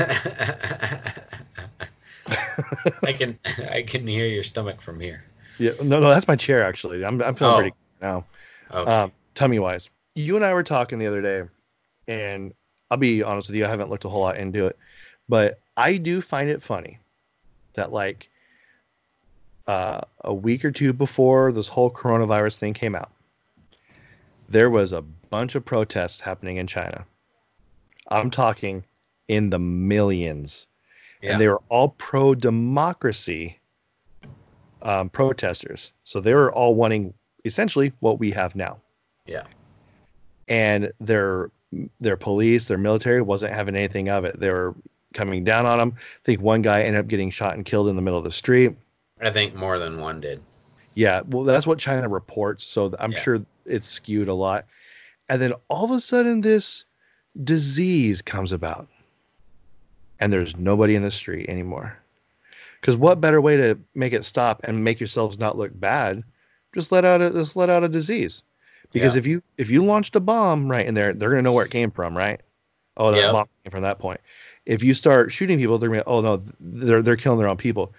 can 3.13 3.37
I 3.71 3.81
can 3.83 4.07
hear 4.07 4.27
your 4.27 4.43
stomach 4.43 4.81
from 4.81 4.99
here. 4.99 5.23
Yeah, 5.59 5.71
no, 5.83 5.99
no, 5.99 6.09
that's 6.09 6.27
my 6.27 6.35
chair 6.35 6.63
actually. 6.63 7.03
I'm 7.03 7.21
I'm 7.21 7.35
feeling 7.35 7.53
Oh. 7.53 7.57
pretty 7.57 7.69
good 7.71 8.05
now. 8.05 8.25
Okay. 8.71 8.91
Um, 8.91 9.11
tummy 9.35 9.59
wise, 9.59 9.89
you 10.15 10.35
and 10.35 10.45
I 10.45 10.53
were 10.53 10.63
talking 10.63 10.99
the 10.99 11.07
other 11.07 11.21
day, 11.21 11.43
and 12.07 12.53
I'll 12.91 12.97
be 12.97 13.23
honest 13.23 13.47
with 13.47 13.55
you, 13.55 13.65
I 13.65 13.69
haven't 13.69 13.89
looked 13.89 14.05
a 14.05 14.09
whole 14.09 14.21
lot 14.21 14.37
into 14.37 14.67
it, 14.67 14.77
but 15.27 15.59
I 15.77 15.97
do 15.97 16.21
find 16.21 16.49
it 16.49 16.61
funny 16.61 16.99
that 17.73 17.91
like 17.91 18.29
uh, 19.67 20.01
a 20.21 20.33
week 20.33 20.63
or 20.63 20.71
two 20.71 20.93
before 20.93 21.51
this 21.51 21.67
whole 21.67 21.89
coronavirus 21.89 22.57
thing 22.57 22.73
came 22.73 22.95
out, 22.95 23.11
there 24.49 24.69
was 24.69 24.93
a 24.93 25.01
bunch 25.01 25.55
of 25.55 25.65
protests 25.65 26.19
happening 26.19 26.57
in 26.57 26.67
China. 26.67 27.05
I'm 28.09 28.29
talking 28.29 28.83
in 29.27 29.49
the 29.49 29.59
millions 29.59 30.67
yeah. 31.23 31.31
and 31.31 31.41
they 31.41 31.47
were 31.47 31.61
all 31.69 31.89
pro 31.89 32.35
democracy 32.35 33.57
um, 34.81 35.09
protesters. 35.09 35.91
So 36.03 36.19
they 36.19 36.33
were 36.33 36.51
all 36.51 36.75
wanting 36.75 37.13
essentially 37.45 37.93
what 38.01 38.19
we 38.19 38.31
have 38.31 38.55
now. 38.55 38.77
Yeah. 39.25 39.43
And 40.49 40.91
their 40.99 41.49
their 41.99 42.17
police, 42.17 42.65
their 42.65 42.77
military 42.77 43.21
wasn't 43.21 43.53
having 43.53 43.75
anything 43.75 44.09
of 44.09 44.25
it. 44.25 44.39
They 44.39 44.49
were 44.49 44.75
coming 45.13 45.43
down 45.43 45.65
on 45.65 45.77
them. 45.77 45.93
I 45.95 46.25
think 46.25 46.41
one 46.41 46.61
guy 46.61 46.83
ended 46.83 46.99
up 46.99 47.07
getting 47.07 47.31
shot 47.31 47.55
and 47.55 47.65
killed 47.65 47.87
in 47.87 47.95
the 47.95 48.01
middle 48.01 48.17
of 48.17 48.23
the 48.25 48.31
street. 48.31 48.75
I 49.21 49.29
think 49.29 49.55
more 49.55 49.79
than 49.79 49.99
one 49.99 50.19
did. 50.19 50.41
Yeah, 50.95 51.21
well, 51.27 51.43
that's 51.43 51.67
what 51.67 51.79
China 51.79 52.07
reports. 52.07 52.63
So 52.63 52.93
I'm 52.99 53.11
Yeah. 53.11 53.19
sure 53.21 53.45
it's 53.65 53.89
skewed 53.89 54.27
a 54.27 54.33
lot. 54.33 54.65
And 55.29 55.41
then 55.41 55.53
all 55.69 55.85
of 55.85 55.91
a 55.91 56.01
sudden, 56.01 56.41
this 56.41 56.85
disease 57.43 58.21
comes 58.21 58.51
about, 58.51 58.87
and 60.19 60.31
there's 60.31 60.55
nobody 60.57 60.95
in 60.95 61.03
the 61.03 61.11
street 61.11 61.49
anymore. 61.49 61.97
Because 62.81 62.97
what 62.97 63.21
better 63.21 63.39
way 63.39 63.55
to 63.57 63.79
make 63.95 64.13
it 64.13 64.25
stop 64.25 64.61
and 64.65 64.83
make 64.83 64.99
yourselves 64.99 65.39
not 65.39 65.57
look 65.57 65.71
bad? 65.79 66.23
Just 66.75 66.91
let 66.91 67.05
out 67.05 67.21
a 67.21 67.29
just 67.31 67.55
let 67.55 67.69
out 67.69 67.83
a 67.83 67.87
disease. 67.89 68.43
Because 68.93 69.15
Yeah. 69.15 69.19
if 69.19 69.27
you 69.27 69.43
if 69.57 69.69
you 69.69 69.83
launched 69.83 70.15
a 70.15 70.19
bomb 70.19 70.69
right 70.69 70.85
in 70.85 70.93
there, 70.93 71.13
they're 71.13 71.29
gonna 71.29 71.41
know 71.41 71.51
where 71.53 71.65
it 71.65 71.71
came 71.71 71.91
from, 71.91 72.15
right? 72.15 72.39
Oh, 72.97 73.11
that 73.11 73.17
Yeah. 73.19 73.31
bomb 73.31 73.47
came 73.63 73.71
from 73.71 73.81
that 73.83 73.99
point. 73.99 74.21
If 74.65 74.83
you 74.83 74.93
start 74.93 75.31
shooting 75.31 75.57
people, 75.57 75.77
they're 75.77 75.89
gonna 75.89 76.03
oh 76.07 76.21
no, 76.21 76.43
they're 76.59 77.01
they're 77.01 77.17
killing 77.17 77.39
their 77.39 77.47
own 77.47 77.57
people. 77.57 77.93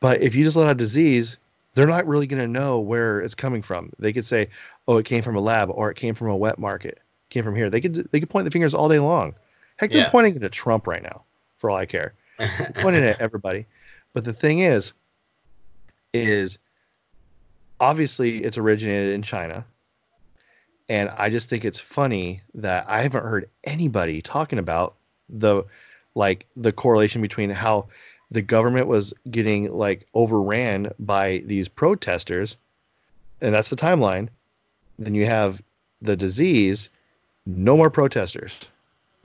But 0.00 0.22
if 0.22 0.34
you 0.34 0.44
just 0.44 0.56
let 0.56 0.68
out 0.68 0.76
disease, 0.76 1.38
they're 1.74 1.86
not 1.88 2.06
really 2.06 2.26
going 2.28 2.40
to 2.40 2.46
know 2.48 2.78
where 2.78 3.20
it's 3.20 3.34
coming 3.34 3.62
from. 3.62 3.92
They 3.98 4.12
could 4.12 4.24
say, 4.24 4.48
"Oh, 4.86 4.96
it 4.96 5.06
came 5.06 5.22
from 5.22 5.34
a 5.34 5.40
lab, 5.40 5.70
or 5.70 5.90
it 5.90 5.96
came 5.96 6.14
from 6.14 6.28
a 6.28 6.36
wet 6.36 6.58
market, 6.58 7.00
came 7.30 7.42
from 7.44 7.56
here." 7.56 7.68
They 7.68 7.80
could 7.80 8.08
they 8.12 8.20
could 8.20 8.30
point 8.30 8.44
the 8.44 8.50
fingers 8.52 8.74
all 8.74 8.88
day 8.88 9.00
long. 9.00 9.34
Heck, 9.76 9.90
they're 9.90 10.02
Yeah. 10.02 10.10
pointing 10.10 10.36
it 10.36 10.42
at 10.44 10.52
Trump 10.52 10.86
right 10.86 11.02
now, 11.02 11.24
for 11.58 11.68
all 11.70 11.76
I 11.76 11.86
care. 11.86 12.14
Pointing 12.76 13.04
at 13.04 13.20
everybody. 13.20 13.66
But 14.14 14.24
the 14.24 14.32
thing 14.32 14.60
is, 14.60 14.92
is 16.14 16.58
obviously 17.80 18.44
it's 18.44 18.58
originated 18.58 19.14
in 19.14 19.22
China, 19.22 19.64
and 20.88 21.10
I 21.10 21.28
just 21.28 21.48
think 21.48 21.64
it's 21.64 21.78
funny 21.78 22.42
that 22.54 22.86
I 22.88 23.02
haven't 23.02 23.24
heard 23.24 23.48
anybody 23.64 24.22
talking 24.22 24.58
about 24.58 24.94
the 25.28 25.64
like 26.14 26.46
the 26.56 26.72
correlation 26.72 27.22
between 27.22 27.50
how 27.50 27.86
the 28.30 28.42
government 28.42 28.86
was 28.86 29.14
getting 29.30 29.72
like 29.72 30.06
overran 30.14 30.92
by 30.98 31.42
these 31.46 31.68
protesters 31.68 32.56
and 33.40 33.54
that's 33.54 33.70
the 33.70 33.76
timeline 33.76 34.28
then 34.98 35.14
you 35.14 35.26
have 35.26 35.60
the 36.02 36.16
disease 36.16 36.88
no 37.46 37.76
more 37.76 37.90
protesters 37.90 38.58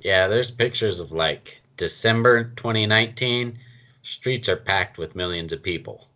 yeah, 0.04 0.28
there's 0.28 0.52
pictures 0.52 1.00
of 1.00 1.12
like 1.12 1.62
December 1.78 2.46
2019, 2.56 3.58
streets 4.02 4.50
are 4.50 4.58
packed 4.58 4.98
with 4.98 5.16
millions 5.16 5.54
of 5.54 5.64
people. 5.64 6.10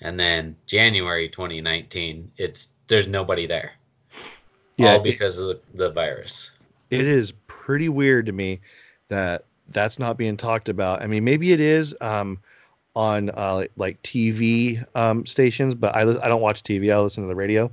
And 0.00 0.18
then 0.18 0.56
January 0.66 1.28
2019, 1.28 2.30
it's 2.36 2.70
there's 2.86 3.08
nobody 3.08 3.46
there. 3.46 3.72
Yeah 4.76 4.92
all 4.92 5.00
it- 5.00 5.04
because 5.04 5.38
of 5.38 5.48
the, 5.48 5.60
the 5.74 5.90
virus. 5.90 6.52
it 6.90 7.06
is 7.06 7.32
pretty 7.46 7.88
weird 7.88 8.26
to 8.26 8.32
me 8.32 8.60
that 9.08 9.44
that's 9.68 9.98
not 9.98 10.18
being 10.18 10.36
talked 10.36 10.68
about. 10.68 11.02
I 11.02 11.06
mean, 11.06 11.24
maybe 11.24 11.52
it 11.52 11.60
is. 11.60 11.94
Um, 12.00 12.38
on 12.96 13.30
uh, 13.30 13.64
like 13.76 14.00
TV 14.02 14.84
um, 14.96 15.26
stations, 15.26 15.74
but 15.74 15.94
I 15.94 16.02
I 16.02 16.28
don't 16.28 16.40
watch 16.40 16.62
TV. 16.62 16.92
I 16.94 16.98
listen 17.00 17.24
to 17.24 17.28
the 17.28 17.34
radio, 17.34 17.70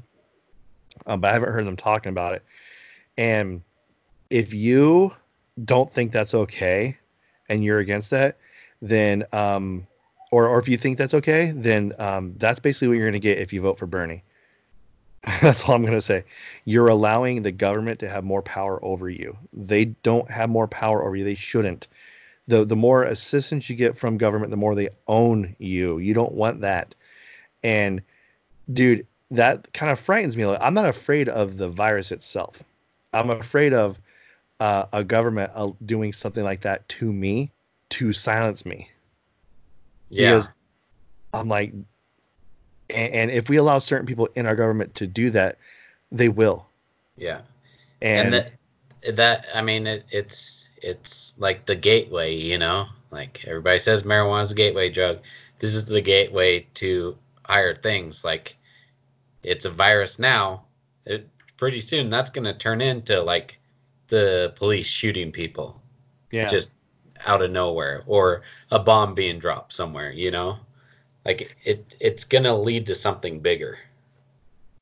um, 1.05 1.21
but 1.21 1.29
I 1.29 1.33
haven't 1.33 1.51
heard 1.51 1.65
them 1.65 1.77
talking 1.77 2.09
about 2.09 2.33
it. 2.33 2.43
And 3.17 3.61
if 4.29 4.53
you 4.53 5.13
don't 5.63 5.93
think 5.93 6.11
that's 6.11 6.33
okay, 6.33 6.97
and 7.49 7.63
you're 7.63 7.79
against 7.79 8.09
that, 8.09 8.37
then 8.81 9.23
um, 9.31 9.85
or 10.31 10.47
or 10.47 10.59
if 10.59 10.67
you 10.67 10.77
think 10.77 10.97
that's 10.97 11.13
okay, 11.13 11.51
then 11.55 11.93
um, 11.99 12.33
that's 12.37 12.59
basically 12.59 12.87
what 12.87 12.95
you're 12.97 13.05
going 13.05 13.13
to 13.13 13.19
get 13.19 13.37
if 13.37 13.53
you 13.53 13.61
vote 13.61 13.77
for 13.77 13.85
Bernie. 13.85 14.23
that's 15.41 15.63
all 15.63 15.75
I'm 15.75 15.81
going 15.81 15.93
to 15.93 16.01
say. 16.01 16.23
You're 16.65 16.87
allowing 16.87 17.43
the 17.43 17.51
government 17.51 17.99
to 17.99 18.09
have 18.09 18.23
more 18.23 18.41
power 18.41 18.83
over 18.83 19.09
you. 19.09 19.37
They 19.53 19.85
don't 19.85 20.29
have 20.29 20.49
more 20.49 20.67
power 20.67 21.03
over 21.03 21.15
you. 21.15 21.23
They 21.23 21.35
shouldn't. 21.35 21.87
The 22.47 22.65
the 22.65 22.75
more 22.75 23.03
assistance 23.03 23.69
you 23.69 23.75
get 23.75 23.97
from 23.97 24.17
government, 24.17 24.49
the 24.49 24.57
more 24.57 24.73
they 24.73 24.89
own 25.07 25.55
you. 25.59 25.99
You 25.99 26.13
don't 26.13 26.33
want 26.33 26.61
that. 26.61 26.95
And 27.63 28.01
dude, 28.73 29.05
that 29.29 29.71
kind 29.73 29.91
of 29.91 29.99
frightens 29.99 30.35
me. 30.35 30.43
I'm 30.43 30.73
not 30.73 30.85
afraid 30.85 31.29
of 31.29 31.57
the 31.57 31.69
virus 31.69 32.11
itself. 32.11 32.63
I'm 33.13 33.29
afraid 33.29 33.73
of 33.73 33.99
uh, 34.59 34.85
a 34.91 35.03
government 35.03 35.51
uh, 35.55 35.71
doing 35.85 36.13
something 36.13 36.43
like 36.43 36.61
that 36.61 36.87
to 36.89 37.11
me 37.11 37.51
to 37.89 38.11
silence 38.11 38.65
me. 38.65 38.89
Yeah. 40.09 40.31
Because 40.35 40.49
I'm 41.33 41.47
like, 41.47 41.73
and, 42.93 43.13
and 43.13 43.31
if 43.31 43.49
we 43.49 43.57
allow 43.57 43.79
certain 43.79 44.05
people 44.05 44.27
in 44.35 44.45
our 44.45 44.55
government 44.55 44.95
to 44.95 45.07
do 45.07 45.29
that, 45.31 45.57
they 46.11 46.29
will. 46.29 46.65
Yeah. 47.17 47.41
And, 48.01 48.33
And, 48.33 48.51
that 49.03 49.15
that 49.15 49.45
I 49.53 49.61
mean 49.61 49.87
it, 49.87 50.05
it's 50.11 50.67
it's 50.77 51.33
like 51.37 51.65
the 51.65 51.75
gateway, 51.75 52.35
you 52.35 52.57
know? 52.57 52.87
Like 53.11 53.43
everybody 53.45 53.79
says 53.79 54.03
marijuana's 54.03 54.51
a 54.51 54.55
gateway 54.55 54.89
drug. 54.89 55.19
This 55.59 55.75
is 55.75 55.85
the 55.85 56.01
gateway 56.01 56.67
to 56.75 57.17
higher 57.43 57.75
things. 57.75 58.23
Like 58.23 58.55
it's 59.43 59.65
a 59.65 59.69
virus 59.71 60.19
now. 60.19 60.63
It 61.05 61.27
pretty 61.57 61.81
soon 61.81 62.09
that's 62.09 62.29
gonna 62.29 62.53
turn 62.53 62.81
into 62.81 63.21
like 63.21 63.59
the 64.07 64.53
police 64.55 64.87
shooting 64.87 65.31
people. 65.31 65.81
yeah, 66.31 66.47
just 66.47 66.71
out 67.25 67.41
of 67.41 67.51
nowhere 67.51 68.03
or 68.07 68.41
a 68.71 68.79
bomb 68.79 69.13
being 69.13 69.39
dropped 69.39 69.73
somewhere 69.73 70.11
you 70.11 70.31
know 70.31 70.57
like 71.25 71.55
it 71.63 71.95
it's 71.99 72.23
gonna 72.23 72.55
lead 72.55 72.85
to 72.87 72.95
something 72.95 73.39
bigger 73.39 73.77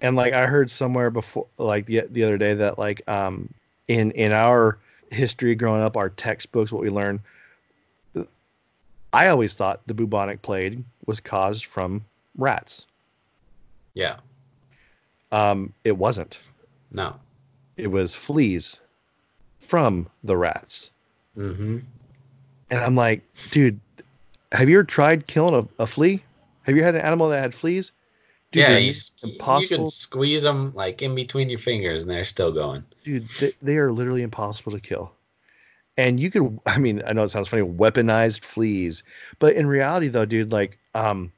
and 0.02 0.16
like 0.16 0.34
I 0.34 0.46
heard 0.46 0.72
somewhere 0.72 1.10
before, 1.10 1.48
like 1.58 1.86
the 1.86 2.04
the 2.10 2.24
other 2.24 2.38
day 2.38 2.54
that 2.54 2.80
like 2.80 3.08
um 3.10 3.50
in 3.88 4.12
in 4.12 4.32
our 4.32 4.78
history 5.12 5.56
growing 5.56 5.82
up, 5.82 5.98
our 5.98 6.10
textbooks, 6.10 6.72
what 6.72 6.82
we 6.82 6.90
learned, 6.90 7.20
I 9.12 9.28
always 9.28 9.54
thought 9.54 9.82
the 9.88 9.94
bubonic 9.94 10.42
plague 10.42 10.84
was 11.06 11.20
caused 11.20 11.66
from 11.66 12.06
rats. 12.38 12.86
yeah 13.96 14.18
Um, 15.32 15.74
it 15.84 15.98
wasn't. 15.98 16.38
no 16.92 17.16
It 17.76 17.88
was 17.88 18.14
fleas 18.16 18.80
from 19.60 20.08
the 20.24 20.38
rats. 20.38 20.92
mm-hmm 21.38 21.80
And 22.70 22.80
I'm 22.80 22.96
like, 22.96 23.22
dude, 23.52 23.80
have 24.52 24.70
you 24.70 24.78
ever 24.78 24.84
tried 24.84 25.28
killing 25.28 25.68
a, 25.80 25.84
a 25.84 25.88
flea? 25.88 26.24
Have 26.64 26.76
you 26.76 26.84
had 26.84 26.95
an 26.95 27.01
animal 27.01 27.30
that 27.30 27.39
had 27.41 27.53
fleas? 27.53 27.91
Dude, 28.51 28.62
yeah 28.64 28.78
you, 28.78 28.89
s- 28.89 29.12
you 29.24 29.68
can 29.68 29.88
squeeze 29.88 30.43
them 30.43 30.74
like 30.74 31.01
in 31.01 31.14
between 31.14 31.49
your 31.49 31.60
fingers 31.60 32.01
and 32.01 32.10
they're 32.12 32.24
still 32.24 32.51
going. 32.51 32.84
Dude 33.03 33.24
they, 33.39 33.51
they 33.62 33.78
are 33.78 33.91
literally 33.91 34.24
impossible 34.24 34.72
to 34.72 34.80
kill. 34.80 35.12
And 35.97 36.20
you 36.20 36.32
could 36.32 36.60
i 36.66 36.78
mean 36.78 37.01
i 37.05 37.14
know 37.14 37.24
it 37.24 37.30
sounds 37.30 37.47
funny 37.47 37.64
weaponized 37.64 38.41
fleas 38.41 39.03
but 39.39 39.55
in 39.55 39.68
reality 39.68 40.07
though 40.07 40.26
dude 40.26 40.51
like 40.51 40.80
um 40.95 41.32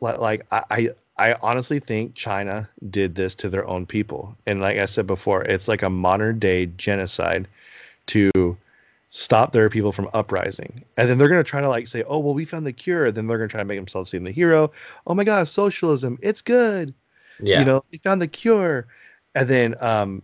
like, 0.00 0.18
like 0.18 0.46
I, 0.52 0.62
I 0.70 0.88
i 1.18 1.34
honestly 1.42 1.80
think 1.80 2.14
china 2.14 2.68
did 2.90 3.14
this 3.14 3.34
to 3.36 3.48
their 3.48 3.66
own 3.66 3.86
people. 3.86 4.36
And 4.46 4.60
like 4.60 4.78
i 4.78 4.84
said 4.86 5.06
before 5.06 5.42
it's 5.42 5.68
like 5.68 5.82
a 5.82 5.90
modern 5.90 6.38
day 6.38 6.66
genocide 6.66 7.48
to 8.08 8.30
stop 9.10 9.52
their 9.52 9.70
people 9.70 9.92
from 9.92 10.08
uprising. 10.12 10.84
And 10.96 11.08
then 11.08 11.18
they're 11.18 11.28
going 11.28 11.42
to 11.42 11.48
try 11.48 11.60
to 11.60 11.68
like 11.68 11.88
say 11.88 12.02
oh 12.04 12.18
well 12.18 12.34
we 12.34 12.44
found 12.44 12.66
the 12.66 12.72
cure. 12.72 13.10
Then 13.10 13.26
they're 13.26 13.38
going 13.38 13.48
to 13.48 13.52
try 13.52 13.60
to 13.60 13.64
make 13.64 13.78
themselves 13.78 14.10
seem 14.10 14.24
the 14.24 14.30
hero. 14.30 14.70
Oh 15.06 15.14
my 15.14 15.24
god 15.24 15.48
socialism 15.48 16.18
it's 16.22 16.42
good. 16.42 16.94
Yeah. 17.40 17.60
you 17.60 17.64
know 17.64 17.84
they 17.90 17.98
found 17.98 18.20
the 18.20 18.28
cure. 18.28 18.86
And 19.34 19.48
then 19.48 19.74
um 19.80 20.22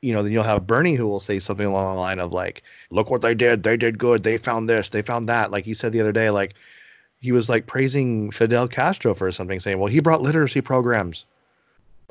you 0.00 0.12
know 0.12 0.22
then 0.22 0.32
you'll 0.32 0.42
have 0.42 0.66
bernie 0.66 0.96
who 0.96 1.06
will 1.06 1.20
say 1.20 1.38
something 1.38 1.66
along 1.66 1.94
the 1.94 2.00
line 2.00 2.18
of 2.18 2.32
like 2.32 2.62
look 2.90 3.10
what 3.10 3.22
they 3.22 3.34
did. 3.34 3.62
They 3.62 3.76
did 3.76 3.98
good. 3.98 4.24
They 4.24 4.38
found 4.38 4.68
this. 4.68 4.88
They 4.88 5.02
found 5.02 5.28
that. 5.28 5.50
Like 5.50 5.64
he 5.64 5.74
said 5.74 5.92
the 5.92 6.00
other 6.00 6.12
day 6.12 6.30
like 6.30 6.54
he 7.20 7.30
was 7.30 7.48
like 7.48 7.66
praising 7.66 8.32
fidel 8.32 8.66
castro 8.66 9.14
for 9.14 9.30
something 9.30 9.60
saying 9.60 9.78
well 9.78 9.90
he 9.90 10.00
brought 10.00 10.22
literacy 10.22 10.60
programs. 10.60 11.24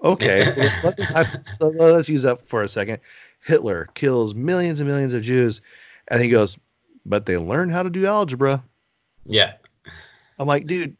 Okay 0.03 0.45
let's, 0.83 1.11
let's, 1.11 1.37
let's 1.59 2.09
use 2.09 2.21
that 2.21 2.47
for 2.47 2.63
a 2.63 2.67
second 2.67 2.99
hitler 3.41 3.89
kills 3.95 4.33
millions 4.33 4.79
and 4.79 4.87
millions 4.87 5.13
of 5.13 5.21
jews 5.21 5.61
and 6.07 6.21
he 6.21 6.29
goes 6.29 6.57
but 7.05 7.25
they 7.25 7.37
learned 7.37 7.71
how 7.71 7.83
to 7.83 7.89
do 7.89 8.05
algebra 8.05 8.63
yeah 9.25 9.53
I'm 10.41 10.47
like, 10.47 10.65
dude, 10.65 10.97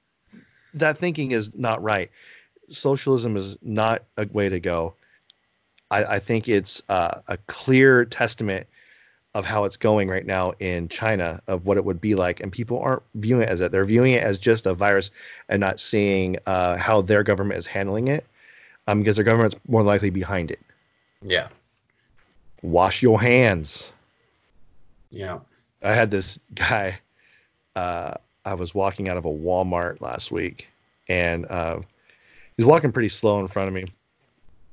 that 0.76 1.00
thinking 1.00 1.32
is 1.32 1.50
not 1.56 1.82
right. 1.82 2.12
Socialism 2.70 3.36
is 3.36 3.58
not 3.64 4.04
a 4.18 4.28
way 4.32 4.50
to 4.50 4.60
go. 4.60 4.94
I, 5.90 6.04
I 6.04 6.20
think 6.20 6.48
it's 6.48 6.80
uh, 6.90 7.22
a 7.28 7.38
clear 7.48 8.06
testament 8.06 8.68
of 9.34 9.44
how 9.44 9.64
it's 9.64 9.78
going 9.78 10.10
right 10.10 10.28
now 10.28 10.52
in 10.60 10.90
China, 10.90 11.42
of 11.48 11.66
what 11.66 11.78
it 11.78 11.86
would 11.86 12.00
be 12.00 12.14
like, 12.14 12.40
and 12.40 12.52
people 12.52 12.80
aren't 12.80 13.02
viewing 13.16 13.42
it 13.42 13.50
as 13.50 13.60
that. 13.60 13.72
They're 13.72 13.84
viewing 13.84 14.14
it 14.14 14.22
as 14.22 14.38
just 14.38 14.68
a 14.68 14.76
virus 14.76 15.10
and 15.50 15.60
not 15.60 15.80
seeing 15.80 16.38
uh, 16.46 16.78
how 16.78 17.02
their 17.02 17.24
government 17.24 17.58
is 17.58 17.66
handling 17.66 18.10
it, 18.10 18.28
um, 18.86 19.00
because 19.00 19.16
their 19.16 19.26
government's 19.26 19.56
more 19.68 19.82
likely 19.82 20.12
behind 20.12 20.52
it. 20.52 20.60
yeah 21.24 21.48
Wash 22.62 23.02
your 23.02 23.20
hands. 23.20 23.92
yeah 25.10 25.40
I 25.84 25.94
had 25.94 26.12
this 26.12 26.40
guy. 26.54 27.00
Uh, 27.76 28.14
I 28.46 28.54
was 28.54 28.74
walking 28.74 29.10
out 29.10 29.18
of 29.18 29.26
a 29.26 29.30
Walmart 29.30 30.02
last 30.02 30.32
week, 30.32 30.68
and 31.08 31.46
uh, 31.48 31.80
he's 32.58 32.66
walking 32.66 32.92
pretty 32.92 33.10
slow 33.10 33.40
in 33.40 33.48
front 33.48 33.68
of 33.68 33.74
me. 33.74 33.86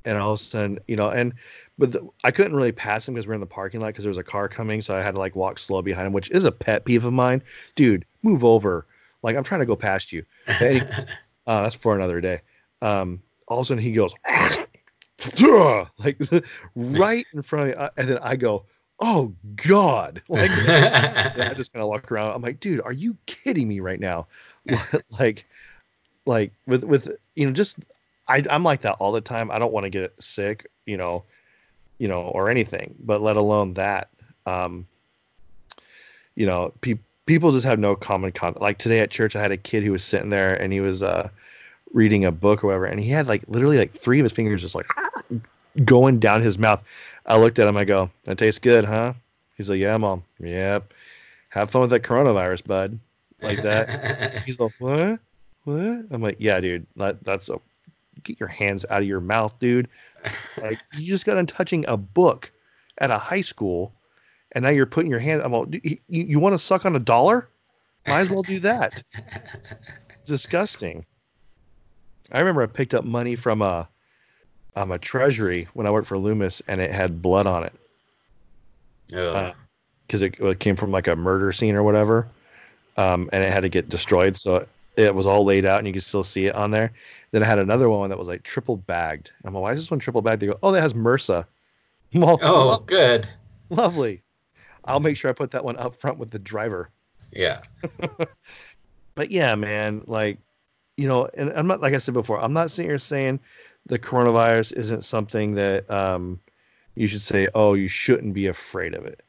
And 0.05 0.17
all 0.17 0.33
of 0.33 0.39
a 0.39 0.43
sudden, 0.43 0.79
you 0.87 0.95
know, 0.95 1.09
and 1.09 1.33
but 1.77 1.91
the, 1.91 2.07
I 2.23 2.31
couldn't 2.31 2.55
really 2.55 2.71
pass 2.71 3.07
him 3.07 3.13
because 3.13 3.27
we're 3.27 3.33
in 3.33 3.39
the 3.39 3.45
parking 3.45 3.79
lot 3.79 3.87
because 3.87 4.03
there 4.03 4.09
was 4.09 4.17
a 4.17 4.23
car 4.23 4.47
coming, 4.47 4.81
so 4.81 4.95
I 4.95 5.01
had 5.01 5.11
to 5.11 5.19
like 5.19 5.35
walk 5.35 5.59
slow 5.59 5.81
behind 5.81 6.07
him, 6.07 6.13
which 6.13 6.29
is 6.31 6.45
a 6.45 6.51
pet 6.51 6.85
peeve 6.85 7.05
of 7.05 7.13
mine. 7.13 7.41
Dude, 7.75 8.05
move 8.23 8.43
over! 8.43 8.85
Like 9.23 9.35
I'm 9.35 9.43
trying 9.43 9.61
to 9.61 9.65
go 9.65 9.75
past 9.75 10.11
you. 10.11 10.23
Uh, 11.47 11.63
that's 11.63 11.73
for 11.73 11.95
another 11.95 12.21
day. 12.21 12.41
Um, 12.83 13.23
all 13.47 13.61
of 13.61 13.65
a 13.65 13.67
sudden, 13.67 13.83
he 13.83 13.91
goes 13.91 14.13
like 15.97 16.17
right 16.75 17.25
in 17.33 17.41
front 17.41 17.71
of 17.71 17.77
me, 17.77 17.83
uh, 17.83 17.89
and 17.97 18.09
then 18.09 18.17
I 18.19 18.35
go, 18.35 18.65
"Oh 18.99 19.33
God!" 19.55 20.21
Like 20.29 20.51
I 20.51 21.53
just 21.55 21.73
kind 21.73 21.83
of 21.83 21.89
walk 21.89 22.11
around. 22.11 22.33
I'm 22.33 22.41
like, 22.41 22.59
dude, 22.59 22.81
are 22.81 22.93
you 22.93 23.17
kidding 23.25 23.67
me 23.67 23.79
right 23.79 23.99
now? 23.99 24.27
like, 25.19 25.45
like 26.25 26.51
with 26.67 26.83
with 26.83 27.09
you 27.35 27.45
know, 27.45 27.53
just 27.53 27.77
I 28.27 28.43
I'm 28.49 28.63
like 28.63 28.81
that 28.81 28.97
all 28.99 29.11
the 29.11 29.21
time. 29.21 29.51
I 29.51 29.59
don't 29.59 29.73
want 29.73 29.85
to 29.85 29.89
get 29.89 30.13
sick, 30.19 30.69
you 30.85 30.97
know, 30.97 31.23
you 31.97 32.07
know, 32.07 32.21
or 32.21 32.49
anything, 32.49 32.95
but 32.99 33.21
let 33.21 33.35
alone 33.35 33.73
that. 33.75 34.09
Um, 34.45 34.87
you 36.35 36.45
know, 36.45 36.71
pe- 36.81 36.99
people 37.25 37.51
just 37.51 37.65
have 37.65 37.79
no 37.79 37.95
common 37.95 38.31
content. 38.31 38.61
Like 38.61 38.77
today 38.77 38.99
at 38.99 39.11
church, 39.11 39.35
I 39.35 39.41
had 39.41 39.51
a 39.51 39.57
kid 39.57 39.83
who 39.83 39.91
was 39.91 40.03
sitting 40.03 40.29
there 40.29 40.55
and 40.55 40.71
he 40.71 40.79
was 40.79 41.03
uh 41.03 41.29
reading 41.93 42.25
a 42.25 42.31
book 42.31 42.63
or 42.63 42.67
whatever, 42.67 42.85
and 42.85 42.99
he 42.99 43.09
had 43.09 43.27
like 43.27 43.43
literally 43.47 43.77
like 43.77 43.93
three 43.93 44.19
of 44.19 44.23
his 44.23 44.31
fingers 44.31 44.61
just 44.61 44.75
like 44.75 44.87
going 45.85 46.19
down 46.19 46.41
his 46.41 46.57
mouth. 46.57 46.83
I 47.25 47.37
looked 47.37 47.59
at 47.59 47.67
him. 47.67 47.77
I 47.77 47.85
go, 47.85 48.09
"That 48.25 48.37
tastes 48.37 48.59
good, 48.59 48.85
huh?" 48.85 49.13
He's 49.57 49.69
like, 49.69 49.79
"Yeah, 49.79 49.97
mom. 49.97 50.23
Yep. 50.39 50.93
Have 51.49 51.71
fun 51.71 51.81
with 51.81 51.89
that 51.91 52.03
coronavirus, 52.03 52.65
bud." 52.65 52.99
Like 53.41 53.61
that. 53.61 54.43
He's 54.45 54.59
like, 54.59 54.73
"What? 54.79 55.19
What?" 55.63 56.05
I'm 56.11 56.21
like, 56.21 56.37
"Yeah, 56.39 56.59
dude. 56.59 56.87
That, 56.95 57.23
that's 57.23 57.49
a 57.49 57.59
get 58.23 58.39
your 58.39 58.49
hands 58.49 58.85
out 58.89 59.01
of 59.01 59.07
your 59.07 59.21
mouth, 59.21 59.57
dude. 59.59 59.87
Like 60.61 60.79
you 60.93 61.07
just 61.07 61.25
got 61.25 61.35
done 61.35 61.47
touching 61.47 61.85
a 61.87 61.97
book 61.97 62.51
at 62.97 63.11
a 63.11 63.17
high 63.17 63.41
school, 63.41 63.93
and 64.51 64.63
now 64.63 64.69
you're 64.69 64.85
putting 64.85 65.09
your 65.09 65.19
hand. 65.19 65.41
I'm 65.41 65.53
all, 65.53 65.67
you, 65.73 65.97
you, 66.07 66.23
you 66.23 66.39
want 66.39 66.53
to 66.53 66.59
suck 66.59 66.85
on 66.85 66.95
a 66.95 66.99
dollar? 66.99 67.49
Might 68.07 68.21
as 68.21 68.29
well 68.29 68.43
do 68.43 68.59
that. 68.61 69.03
Disgusting. 70.25 71.05
I 72.31 72.39
remember 72.39 72.63
I 72.63 72.67
picked 72.67 72.93
up 72.93 73.05
money 73.05 73.35
from 73.35 73.61
a 73.61 73.87
um, 74.75 74.91
a 74.91 74.99
treasury 74.99 75.67
when 75.73 75.87
I 75.87 75.91
worked 75.91 76.07
for 76.07 76.17
Loomis, 76.17 76.61
and 76.67 76.81
it 76.81 76.91
had 76.91 77.21
blood 77.21 77.47
on 77.47 77.63
it 77.63 77.73
Ugh. 79.15 79.53
because 80.07 80.21
it, 80.21 80.39
it 80.39 80.59
came 80.59 80.75
from 80.75 80.91
like 80.91 81.07
a 81.07 81.15
murder 81.15 81.51
scene 81.51 81.75
or 81.75 81.83
whatever, 81.83 82.27
um, 82.97 83.29
and 83.33 83.43
it 83.43 83.51
had 83.51 83.61
to 83.61 83.69
get 83.69 83.89
destroyed. 83.89 84.37
So 84.37 84.57
it, 84.57 84.69
it 84.95 85.15
was 85.15 85.25
all 85.25 85.43
laid 85.43 85.65
out, 85.65 85.79
and 85.79 85.87
you 85.87 85.93
could 85.93 86.03
still 86.03 86.23
see 86.23 86.45
it 86.47 86.55
on 86.55 86.71
there. 86.71 86.91
Then 87.31 87.43
I 87.43 87.45
had 87.45 87.59
another 87.59 87.89
one 87.89 88.09
that 88.09 88.17
was 88.17 88.27
like 88.27 88.43
triple 88.43 88.77
bagged. 88.77 89.31
I'm 89.43 89.53
like, 89.53 89.61
why 89.61 89.71
is 89.71 89.79
this 89.79 89.91
one 89.91 89.99
triple 89.99 90.21
bagged? 90.21 90.41
They 90.41 90.47
go, 90.47 90.59
oh, 90.63 90.71
that 90.71 90.81
has 90.81 90.93
MRSA. 90.93 91.45
All, 92.21 92.39
oh 92.41 92.79
good 92.87 93.29
lovely. 93.69 94.21
I'll 94.85 94.99
make 94.99 95.17
sure 95.17 95.29
I 95.29 95.33
put 95.33 95.51
that 95.51 95.63
one 95.63 95.77
up 95.77 95.95
front 95.95 96.17
with 96.17 96.31
the 96.31 96.39
driver. 96.39 96.89
yeah 97.31 97.61
but 99.15 99.31
yeah, 99.31 99.55
man, 99.55 100.01
like 100.07 100.39
you 100.97 101.07
know, 101.07 101.29
and 101.33 101.51
I'm 101.51 101.67
not 101.67 101.81
like 101.81 101.93
I 101.93 101.97
said 101.97 102.13
before, 102.13 102.41
I'm 102.41 102.53
not 102.53 102.71
sitting 102.71 102.89
here 102.89 102.97
saying 102.97 103.39
the 103.89 103.99
coronavirus 103.99 104.71
isn't 104.73 105.03
something 105.03 105.55
that 105.55 105.89
um, 105.91 106.39
you 106.95 107.07
should 107.07 107.21
say, 107.21 107.49
oh, 107.53 107.73
you 107.73 107.87
shouldn't 107.87 108.33
be 108.33 108.47
afraid 108.47 108.93
of 108.93 109.05
it. 109.05 109.21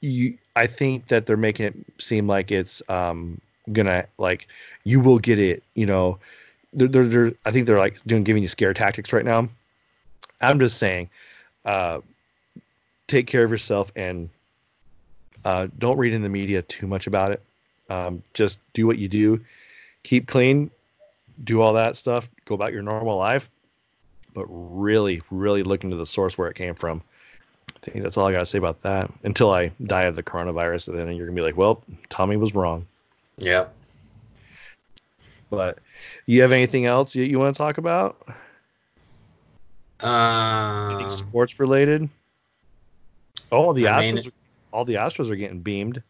You, 0.00 0.36
I 0.56 0.66
think 0.66 1.08
that 1.08 1.26
they're 1.26 1.36
making 1.36 1.66
it 1.66 1.74
seem 1.98 2.28
like 2.28 2.50
it's 2.50 2.82
um, 2.88 3.40
gonna 3.72 4.06
like 4.18 4.46
you 4.84 5.00
will 5.00 5.18
get 5.18 5.38
it. 5.38 5.62
You 5.74 5.86
know, 5.86 6.18
they're, 6.72 6.88
they're, 6.88 7.08
they're 7.08 7.32
I 7.44 7.50
think 7.50 7.66
they're 7.66 7.78
like 7.78 7.98
doing 8.06 8.24
giving 8.24 8.42
you 8.42 8.48
scare 8.48 8.74
tactics 8.74 9.12
right 9.12 9.24
now. 9.24 9.48
I'm 10.40 10.58
just 10.58 10.78
saying, 10.78 11.08
uh, 11.64 12.00
take 13.06 13.26
care 13.26 13.44
of 13.44 13.50
yourself 13.50 13.92
and 13.96 14.28
uh, 15.44 15.68
don't 15.78 15.96
read 15.96 16.12
in 16.12 16.22
the 16.22 16.28
media 16.28 16.62
too 16.62 16.86
much 16.86 17.06
about 17.06 17.30
it. 17.30 17.42
Um, 17.88 18.22
just 18.34 18.58
do 18.74 18.86
what 18.86 18.98
you 18.98 19.08
do, 19.08 19.40
keep 20.02 20.26
clean, 20.26 20.70
do 21.44 21.60
all 21.60 21.72
that 21.74 21.96
stuff, 21.96 22.28
go 22.44 22.54
about 22.54 22.72
your 22.72 22.82
normal 22.82 23.16
life, 23.16 23.48
but 24.34 24.46
really, 24.48 25.22
really 25.30 25.62
look 25.62 25.84
into 25.84 25.96
the 25.96 26.06
source 26.06 26.36
where 26.38 26.48
it 26.48 26.54
came 26.56 26.74
from. 26.74 27.02
I 27.76 27.90
think 27.90 28.02
that's 28.02 28.16
all 28.16 28.26
I 28.26 28.32
got 28.32 28.38
to 28.40 28.46
say 28.46 28.58
about 28.58 28.82
that 28.82 29.10
until 29.24 29.50
I 29.50 29.68
die 29.84 30.04
of 30.04 30.16
the 30.16 30.22
coronavirus. 30.22 30.88
And 30.88 30.98
then 30.98 31.08
you're 31.16 31.26
going 31.26 31.36
to 31.36 31.40
be 31.40 31.44
like, 31.44 31.56
well, 31.56 31.82
Tommy 32.10 32.36
was 32.36 32.54
wrong. 32.54 32.86
Yeah. 33.38 33.66
But 35.50 35.78
you 36.26 36.42
have 36.42 36.52
anything 36.52 36.86
else 36.86 37.14
you, 37.14 37.24
you 37.24 37.38
want 37.38 37.54
to 37.54 37.58
talk 37.58 37.78
about? 37.78 38.16
Um, 40.00 40.92
Anything 40.94 41.10
sports 41.10 41.60
related? 41.60 42.08
Oh, 43.50 43.72
the 43.72 43.88
I 43.88 44.02
Astros, 44.04 44.24
mean- 44.24 44.32
all 44.72 44.84
the 44.84 44.94
Astros 44.94 45.30
are 45.30 45.36
getting 45.36 45.60
beamed. 45.60 46.02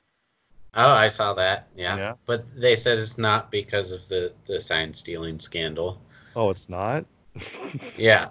oh, 0.75 0.91
I 0.91 1.09
saw 1.09 1.35
that. 1.35 1.69
Yeah. 1.77 1.97
Yeah. 1.97 2.15
But 2.27 2.45
they 2.55 2.77
said 2.77 2.99
it's 2.99 3.19
not 3.19 3.51
because 3.51 3.93
of 3.93 4.07
the 4.09 4.33
the 4.47 4.61
sign 4.61 4.95
stealing 4.95 5.41
scandal. 5.41 6.01
Oh, 6.37 6.51
it's 6.51 6.69
not. 6.69 7.05
Yeah. 7.97 8.29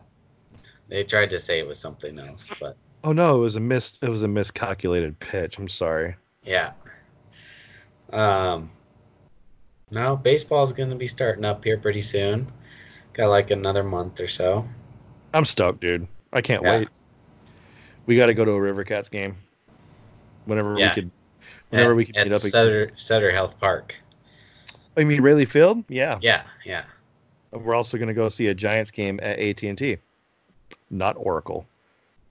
They 0.90 1.04
tried 1.04 1.30
to 1.32 1.40
say 1.40 1.60
it 1.60 1.68
was 1.68 1.80
something 1.80 2.20
else, 2.20 2.50
but 2.60 2.76
Oh 3.04 3.14
no, 3.14 3.36
it 3.38 3.40
was 3.40 3.56
a 3.56 3.60
mis 3.60 3.98
it 4.02 4.10
was 4.10 4.24
a 4.24 4.28
miscalculated 4.28 5.20
pitch. 5.20 5.58
I'm 5.58 5.68
sorry. 5.70 6.16
yeah. 6.44 6.74
Um. 8.12 8.70
No, 9.92 10.16
baseball's 10.16 10.72
going 10.74 10.90
to 10.90 10.96
be 10.96 11.08
starting 11.08 11.44
up 11.46 11.64
here 11.64 11.78
pretty 11.78 12.02
soon. 12.02 12.48
Got 13.14 13.28
like 13.30 13.52
another 13.52 13.84
month 13.84 14.20
or 14.22 14.28
so. 14.28 14.66
I'm 15.34 15.44
stoked, 15.46 15.82
dude. 15.82 16.08
I 16.32 16.42
can't 16.42 16.64
Yeah. 16.64 16.80
wait. 16.80 16.90
We 18.06 18.16
got 18.16 18.28
to 18.28 18.34
go 18.34 18.46
to 18.46 18.52
a 18.52 18.62
River 18.62 18.84
Cats 18.84 19.10
game. 19.10 19.36
Whenever 20.46 20.78
Yeah. 20.78 20.90
we 20.90 20.96
could, 20.96 21.12
whenever 21.70 21.92
at, 21.92 21.98
we 21.98 22.06
could 22.06 22.18
at 22.18 22.28
meet 22.28 22.34
up. 22.34 22.40
again. 22.44 22.92
Sutter, 22.98 23.32
Health 23.32 23.60
Park. 23.60 23.96
I 24.98 25.04
mean, 25.04 25.22
Raley 25.22 25.46
Field. 25.46 25.84
Yeah. 25.90 26.20
Yeah, 26.22 26.44
yeah. 26.66 26.84
We're 27.52 27.76
also 27.76 27.98
going 27.98 28.08
to 28.08 28.14
go 28.14 28.30
see 28.30 28.48
a 28.48 28.54
Giants 28.54 28.92
game 28.92 29.20
at 29.22 29.40
AT 29.40 29.64
and 29.64 29.78
T, 29.78 29.98
not 30.90 31.16
Oracle. 31.18 31.66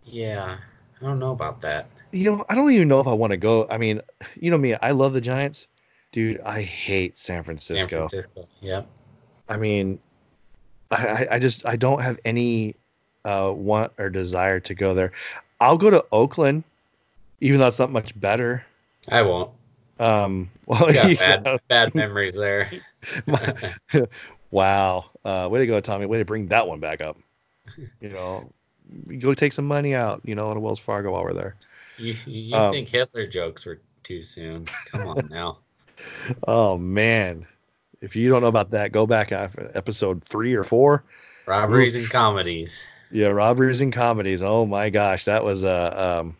Yeah. 0.04 0.56
I 1.00 1.04
don't 1.04 1.18
know 1.18 1.32
about 1.32 1.60
that. 1.62 1.86
You 2.12 2.30
know, 2.30 2.44
I 2.48 2.54
don't 2.54 2.70
even 2.72 2.88
know 2.88 3.00
if 3.00 3.06
I 3.06 3.12
want 3.12 3.30
to 3.30 3.36
go. 3.36 3.66
I 3.70 3.78
mean, 3.78 4.00
you 4.34 4.50
know 4.50 4.58
me, 4.58 4.74
I 4.74 4.90
love 4.90 5.12
the 5.12 5.20
Giants, 5.20 5.66
dude. 6.12 6.40
I 6.40 6.62
hate 6.62 7.18
San 7.18 7.42
Francisco. 7.42 8.08
San 8.08 8.08
Francisco. 8.08 8.48
Yep. 8.60 8.86
I 9.48 9.56
mean, 9.56 9.98
I, 10.90 11.26
I- 11.32 11.38
just 11.38 11.64
I 11.66 11.76
don't 11.76 12.00
have 12.02 12.18
any 12.24 12.74
uh, 13.24 13.52
want 13.54 13.92
or 13.98 14.10
desire 14.10 14.60
to 14.60 14.74
go 14.74 14.94
there. 14.94 15.12
I'll 15.60 15.78
go 15.78 15.90
to 15.90 16.04
Oakland, 16.12 16.64
even 17.40 17.60
though 17.60 17.68
it's 17.68 17.78
not 17.78 17.92
much 17.92 18.18
better. 18.18 18.64
I 19.08 19.22
won't. 19.22 19.50
Um, 19.98 20.50
well, 20.66 20.86
I 20.86 20.92
got 20.92 21.10
yeah, 21.20 21.36
bad 21.38 21.60
bad 21.68 21.94
memories 21.94 22.34
there. 22.34 22.70
wow, 24.50 25.09
uh, 25.24 25.48
way 25.50 25.60
to 25.60 25.66
go, 25.66 25.80
Tommy. 25.80 26.06
Way 26.06 26.18
to 26.18 26.24
bring 26.24 26.46
that 26.48 26.66
one 26.66 26.80
back 26.80 27.00
up. 27.00 27.16
You 28.00 28.08
know, 28.08 28.50
go 29.18 29.34
take 29.34 29.52
some 29.52 29.66
money 29.66 29.94
out. 29.94 30.22
You 30.24 30.34
know, 30.34 30.50
at 30.50 30.56
a 30.56 30.60
Wells 30.60 30.78
Fargo 30.80 31.12
while 31.12 31.22
we're 31.22 31.34
there. 31.34 31.56
You 31.98 32.14
you 32.26 32.56
Um, 32.56 32.72
think 32.72 32.88
Hitler 32.88 33.26
jokes 33.26 33.64
were 33.66 33.80
too 34.02 34.22
soon? 34.22 34.66
Come 34.86 35.06
on 35.06 35.28
now. 35.30 35.58
Oh 36.48 36.78
man, 36.78 37.46
if 38.00 38.16
you 38.16 38.30
don't 38.30 38.40
know 38.40 38.48
about 38.48 38.70
that, 38.70 38.90
go 38.90 39.06
back 39.06 39.32
after 39.32 39.70
episode 39.74 40.24
three 40.24 40.54
or 40.54 40.64
four. 40.64 41.04
Robberies 41.44 41.94
and 41.94 42.08
comedies. 42.08 42.86
Yeah, 43.12 43.26
robberies 43.26 43.82
and 43.82 43.92
comedies. 43.92 44.40
Oh 44.40 44.64
my 44.64 44.88
gosh, 44.88 45.26
that 45.26 45.44
was 45.44 45.62
a 45.62 46.02
um, 46.20 46.36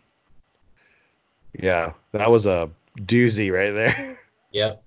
yeah, 1.61 1.93
that 2.11 2.31
was 2.31 2.47
a 2.47 2.69
doozy 2.97 3.51
right 3.53 3.71
there. 3.71 4.17
Yep. 4.53 4.83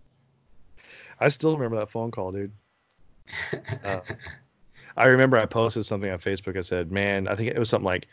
I 1.20 1.28
still 1.30 1.54
remember 1.56 1.76
that 1.78 1.90
phone 1.90 2.10
call, 2.10 2.32
dude. 2.32 2.52
Uh, 3.84 4.00
I 4.96 5.06
remember 5.06 5.36
I 5.38 5.46
posted 5.46 5.84
something 5.86 6.10
on 6.10 6.18
Facebook. 6.18 6.56
I 6.56 6.62
said, 6.62 6.92
"Man, 6.92 7.26
I 7.28 7.34
think 7.34 7.50
it 7.50 7.58
was 7.58 7.68
something 7.68 7.84
like, 7.84 8.06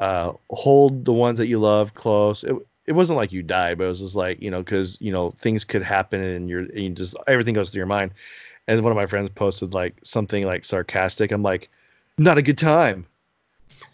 uh, 0.00 0.32
hold 0.50 1.04
the 1.04 1.12
ones 1.12 1.38
that 1.38 1.46
you 1.46 1.58
love 1.58 1.94
close." 1.94 2.44
It 2.44 2.54
it 2.86 2.92
wasn't 2.92 3.16
like 3.16 3.32
you 3.32 3.42
die, 3.42 3.74
but 3.74 3.84
it 3.84 3.88
was 3.88 4.00
just 4.00 4.16
like 4.16 4.40
you 4.42 4.50
know, 4.50 4.62
because 4.62 4.96
you 5.00 5.12
know 5.12 5.30
things 5.38 5.64
could 5.64 5.82
happen 5.82 6.20
and 6.20 6.48
you're 6.48 6.60
and 6.60 6.78
you 6.78 6.90
just 6.90 7.14
everything 7.26 7.54
goes 7.54 7.70
through 7.70 7.78
your 7.78 7.86
mind. 7.86 8.12
And 8.66 8.82
one 8.82 8.92
of 8.92 8.96
my 8.96 9.06
friends 9.06 9.28
posted 9.34 9.74
like 9.74 9.94
something 10.02 10.44
like 10.44 10.64
sarcastic. 10.64 11.30
I'm 11.30 11.42
like, 11.42 11.68
"Not 12.18 12.38
a 12.38 12.42
good 12.42 12.58
time." 12.58 13.06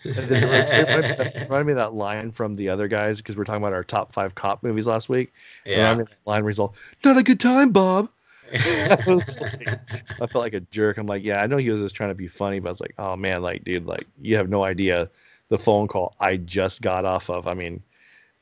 And 0.05 0.17
it 0.17 0.31
reminded, 0.31 1.19
me- 1.19 1.27
it 1.27 1.43
reminded 1.45 1.67
me 1.67 1.73
of 1.73 1.79
that 1.79 1.95
line 1.95 2.33
from 2.33 2.57
the 2.57 2.69
other 2.69 2.89
guys 2.89 3.19
because 3.19 3.37
we're 3.37 3.45
talking 3.45 3.63
about 3.63 3.73
our 3.73 3.85
top 3.85 4.13
five 4.13 4.35
cop 4.35 4.63
movies 4.63 4.87
last 4.87 5.09
week. 5.09 5.33
Yeah. 5.67 5.77
reminded 5.79 5.99
me 5.99 6.03
of 6.03 6.09
that 6.09 6.31
line 6.31 6.59
all, 6.59 6.75
"Not 7.05 7.19
a 7.19 7.23
good 7.23 7.41
time, 7.41 7.71
Bob." 7.71 8.09
I 8.53 9.03
was 9.07 9.41
like- 9.41 9.79
I 10.21 10.27
felt 10.27 10.37
like 10.43 10.55
a 10.55 10.61
jerk. 10.61 10.99
I'm 10.99 11.07
like, 11.07 11.23
yeah, 11.25 11.41
I 11.43 11.47
know 11.47 11.57
he 11.57 11.71
was 11.71 11.81
just 11.83 11.95
trying 11.95 12.11
to 12.11 12.15
be 12.15 12.29
funny, 12.29 12.59
but 12.61 12.69
I 12.69 12.73
was 12.73 12.81
like, 12.81 12.95
oh 12.99 13.17
man, 13.17 13.43
like, 13.43 13.65
dude, 13.65 13.87
like, 13.87 14.07
you 14.21 14.37
have 14.37 14.49
no 14.49 14.65
idea 14.65 15.09
the 15.49 15.59
phone 15.59 15.89
call 15.89 16.15
I 16.21 16.37
just 16.37 16.81
got 16.83 17.05
off 17.05 17.29
of. 17.31 17.47
I 17.49 17.55
mean, 17.55 17.83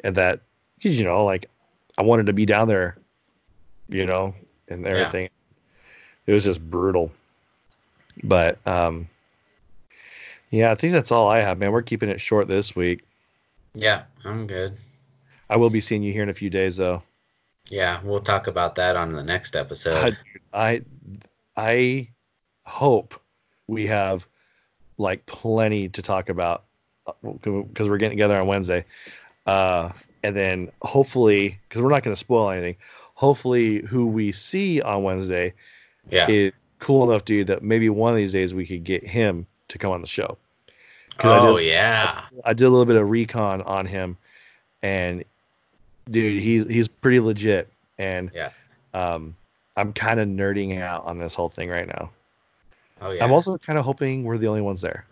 and 0.04 0.14
that, 0.16 0.40
cause 0.82 0.92
you 0.92 1.04
know, 1.04 1.24
like, 1.24 1.46
I 1.96 2.02
wanted 2.02 2.26
to 2.26 2.32
be 2.32 2.46
down 2.46 2.68
there, 2.68 2.96
you 3.88 4.06
know, 4.06 4.34
and 4.68 4.86
everything. 4.86 5.28
It 6.26 6.32
was 6.32 6.44
just 6.44 6.60
brutal. 6.70 7.10
But, 8.22 8.58
um, 8.66 9.08
yeah, 10.50 10.70
I 10.70 10.74
think 10.74 10.92
that's 10.92 11.10
all 11.12 11.28
I 11.28 11.38
have, 11.40 11.58
man. 11.58 11.72
We're 11.72 11.82
keeping 11.82 12.08
it 12.08 12.20
short 12.20 12.48
this 12.48 12.74
week. 12.76 13.04
yeah, 13.74 14.04
I'm 14.24 14.46
good. 14.46 14.76
I 15.50 15.56
will 15.56 15.70
be 15.70 15.80
seeing 15.80 16.02
you 16.02 16.12
here 16.12 16.22
in 16.22 16.28
a 16.28 16.34
few 16.34 16.50
days, 16.50 16.76
though. 16.76 17.02
Yeah, 17.68 18.00
we'll 18.02 18.20
talk 18.20 18.46
about 18.46 18.74
that 18.76 18.96
on 18.96 19.12
the 19.12 19.22
next 19.22 19.56
episode. 19.56 20.16
I 20.52 20.82
I 21.56 22.08
hope 22.64 23.14
we 23.66 23.86
have 23.86 24.26
like 24.96 25.24
plenty 25.26 25.88
to 25.90 26.02
talk 26.02 26.28
about 26.28 26.64
because 27.22 27.88
we're 27.88 27.98
getting 27.98 28.16
together 28.16 28.40
on 28.40 28.46
Wednesday, 28.46 28.84
uh, 29.46 29.90
and 30.22 30.34
then 30.36 30.70
hopefully 30.82 31.58
because 31.68 31.82
we're 31.82 31.90
not 31.90 32.02
going 32.02 32.14
to 32.14 32.18
spoil 32.20 32.50
anything. 32.50 32.76
Hopefully, 33.14 33.80
who 33.82 34.06
we 34.06 34.32
see 34.32 34.80
on 34.80 35.02
Wednesday 35.02 35.52
Yeah. 36.10 36.28
is 36.30 36.52
cool 36.78 37.10
enough, 37.10 37.24
dude, 37.24 37.48
that 37.48 37.62
maybe 37.62 37.88
one 37.90 38.12
of 38.12 38.16
these 38.16 38.32
days 38.32 38.54
we 38.54 38.64
could 38.66 38.84
get 38.84 39.04
him 39.04 39.46
to 39.68 39.78
come 39.78 39.90
on 39.90 40.00
the 40.00 40.06
show. 40.06 40.38
'Cause 41.18 41.30
I 41.32 41.38
Oh 41.48 41.56
did- 41.58 41.66
yeah. 41.66 42.22
I 42.44 42.52
did 42.52 42.64
a 42.64 42.70
little 42.70 42.86
bit 42.86 42.94
of 42.96 43.10
recon 43.10 43.60
on 43.62 43.86
him, 43.86 44.16
and 44.82 45.24
dude, 46.10 46.42
he's 46.42 46.66
he's 46.68 46.88
pretty 46.88 47.20
legit. 47.20 47.68
And 47.98 48.30
Yeah. 48.34 48.50
um, 48.94 49.36
I'm 49.76 49.92
kind 49.92 50.18
of 50.20 50.28
nerding 50.28 50.80
out 50.80 51.04
on 51.04 51.18
this 51.18 51.34
whole 51.34 51.48
thing 51.48 51.68
right 51.68 51.86
now. 51.86 52.10
Oh 53.00 53.10
yeah. 53.12 53.24
I'm 53.24 53.32
also 53.32 53.58
kind 53.58 53.78
of 53.78 53.84
hoping 53.84 54.24
we're 54.24 54.38
the 54.38 54.48
only 54.48 54.60
ones 54.62 54.80
there. 54.80 55.04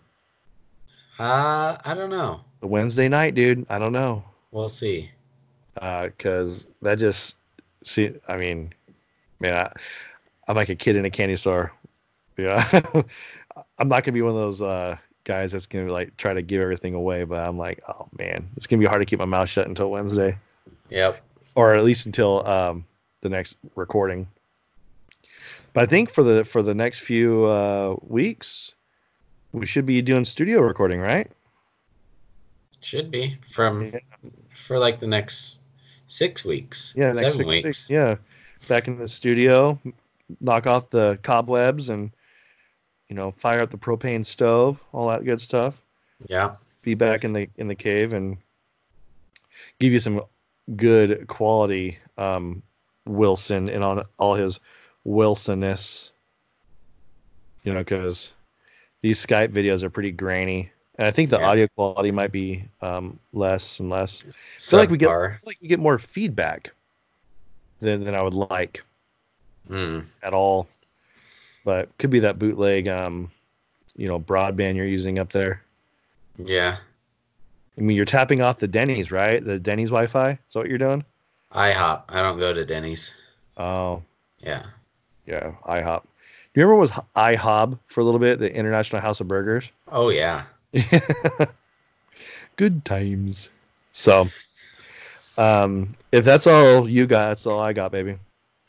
uh 1.19 1.77
I 1.83 1.93
don't 1.93 2.09
know. 2.09 2.41
The 2.61 2.67
Wednesday 2.67 3.07
night, 3.07 3.35
dude. 3.35 3.65
I 3.69 3.77
don't 3.79 3.93
know, 3.93 4.23
We'll 4.51 4.67
see. 4.69 5.11
Uh, 5.79 6.07
because 6.07 6.65
that 6.81 6.97
just 6.97 7.35
see. 7.83 8.11
I 8.27 8.35
mean, 8.37 8.73
man, 9.39 9.53
I, 9.53 9.71
I'm 10.47 10.55
like 10.55 10.69
a 10.69 10.75
kid 10.75 10.95
in 10.95 11.05
a 11.05 11.09
candy 11.11 11.35
store. 11.37 11.71
Yeah, 12.37 12.67
I'm 13.77 13.87
not 13.87 14.03
gonna 14.03 14.13
be 14.13 14.21
one 14.23 14.31
of 14.31 14.37
those 14.37 14.61
uh, 14.61 14.97
guys 15.23 15.51
that's 15.51 15.67
gonna 15.67 15.91
like 15.91 16.17
try 16.17 16.33
to 16.33 16.41
give 16.41 16.61
everything 16.61 16.95
away. 16.95 17.23
But 17.25 17.47
I'm 17.47 17.57
like, 17.59 17.81
oh 17.87 18.07
man, 18.17 18.47
it's 18.57 18.65
gonna 18.65 18.79
be 18.79 18.85
hard 18.87 19.01
to 19.01 19.05
keep 19.05 19.19
my 19.19 19.25
mouth 19.25 19.49
shut 19.49 19.67
until 19.67 19.91
Wednesday. 19.91 20.35
Yep. 20.89 21.21
or 21.55 21.75
at 21.75 21.83
least 21.83 22.05
until 22.05 22.45
um, 22.47 22.85
the 23.21 23.29
next 23.29 23.57
recording. 23.75 24.27
But 25.73 25.83
I 25.83 25.85
think 25.85 26.11
for 26.11 26.23
the 26.23 26.43
for 26.45 26.63
the 26.63 26.73
next 26.73 26.99
few 26.99 27.45
uh, 27.45 27.95
weeks, 28.01 28.73
we 29.51 29.65
should 29.65 29.85
be 29.85 30.01
doing 30.01 30.25
studio 30.25 30.61
recording, 30.61 30.99
right? 30.99 31.29
Should 32.81 33.11
be 33.11 33.37
from 33.51 33.85
Yeah. 33.85 33.99
for 34.55 34.79
like 34.79 34.99
the 34.99 35.07
next 35.07 35.59
six 36.07 36.45
weeks. 36.45 36.93
Yeah, 36.95 37.13
seven 37.13 37.33
six 37.33 37.45
weeks. 37.45 37.65
weeks. 37.65 37.89
Yeah, 37.89 38.15
back 38.67 38.87
in 38.87 38.97
the 38.97 39.07
studio, 39.07 39.79
knock 40.41 40.67
off 40.67 40.89
the 40.89 41.19
cobwebs, 41.23 41.89
and 41.89 42.11
you 43.09 43.15
know, 43.15 43.31
fire 43.31 43.61
up 43.61 43.71
the 43.71 43.77
propane 43.77 44.25
stove, 44.25 44.79
all 44.93 45.09
that 45.09 45.25
good 45.25 45.41
stuff. 45.41 45.75
Yeah. 46.27 46.55
Be 46.81 46.93
back 46.95 47.23
in 47.23 47.33
the 47.33 47.49
in 47.57 47.67
the 47.67 47.75
cave 47.75 48.13
and 48.13 48.37
give 49.79 49.91
you 49.93 49.99
some 49.99 50.21
good 50.75 51.27
quality 51.27 51.97
um, 52.17 52.61
Wilson 53.05 53.69
and 53.69 53.83
on 53.83 54.03
all 54.17 54.35
his 54.35 54.59
Wilsonness. 55.05 56.11
You 57.63 57.73
know, 57.73 57.79
because 57.79 58.33
these 59.01 59.23
Skype 59.25 59.49
videos 59.49 59.83
are 59.83 59.89
pretty 59.89 60.11
grainy, 60.11 60.71
and 60.97 61.07
I 61.07 61.11
think 61.11 61.29
the 61.29 61.39
Yeah. 61.39 61.47
audio 61.47 61.67
quality 61.75 62.11
might 62.11 62.31
be 62.31 62.63
um, 62.81 63.19
less 63.33 63.79
and 63.79 63.89
less. 63.89 64.23
Feel 64.57 64.79
like 64.79 64.89
we 64.89 64.97
get 64.97 65.09
like 65.45 65.57
we 65.61 65.67
get 65.67 65.79
more 65.79 65.97
feedback 65.99 66.71
than 67.79 68.03
than 68.03 68.15
I 68.15 68.21
would 68.21 68.33
like 68.33 68.83
Mm. 69.69 70.05
at 70.23 70.33
all. 70.33 70.67
But 71.65 71.89
could 71.97 72.09
be 72.09 72.19
that 72.19 72.39
bootleg, 72.39 72.87
um, 72.87 73.29
you 73.97 74.07
know, 74.07 74.17
broadband 74.19 74.75
you're 74.75 74.85
using 74.85 75.19
up 75.19 75.31
there. 75.33 75.61
Yeah. 76.37 76.77
I 77.77 77.81
mean, 77.81 77.95
you're 77.95 78.05
tapping 78.05 78.41
off 78.41 78.59
the 78.59 78.67
Denny's, 78.67 79.11
right? 79.11 79.43
The 79.43 79.59
Denny's 79.59 79.89
Wi-Fi. 79.89 80.31
Is 80.31 80.37
that 80.53 80.59
what 80.59 80.69
you're 80.69 80.77
doing? 80.77 81.03
IHOP. 81.53 82.03
I 82.09 82.21
don't 82.21 82.39
go 82.39 82.53
to 82.53 82.65
Denny's. 82.65 83.13
Oh, 83.57 84.03
Yeah. 84.39 84.65
yeah, 85.25 85.53
IHOP. 85.67 86.03
Do 86.03 86.61
you 86.61 86.67
remember 86.67 86.75
what 86.79 86.91
was 86.91 87.03
IHOB 87.15 87.79
for 87.87 88.01
a 88.01 88.03
little 88.03 88.19
bit? 88.19 88.39
The 88.39 88.53
International 88.53 89.01
House 89.01 89.19
of 89.19 89.27
Burgers. 89.27 89.69
Oh 89.91 90.09
yeah. 90.09 90.43
Good 92.55 92.83
times. 92.85 93.49
So, 93.93 94.27
um, 95.37 95.95
if 96.11 96.25
that's 96.25 96.47
all 96.47 96.89
you 96.89 97.05
got, 97.05 97.27
that's 97.29 97.45
all 97.45 97.59
I 97.59 97.73
got, 97.73 97.91
baby. 97.91 98.17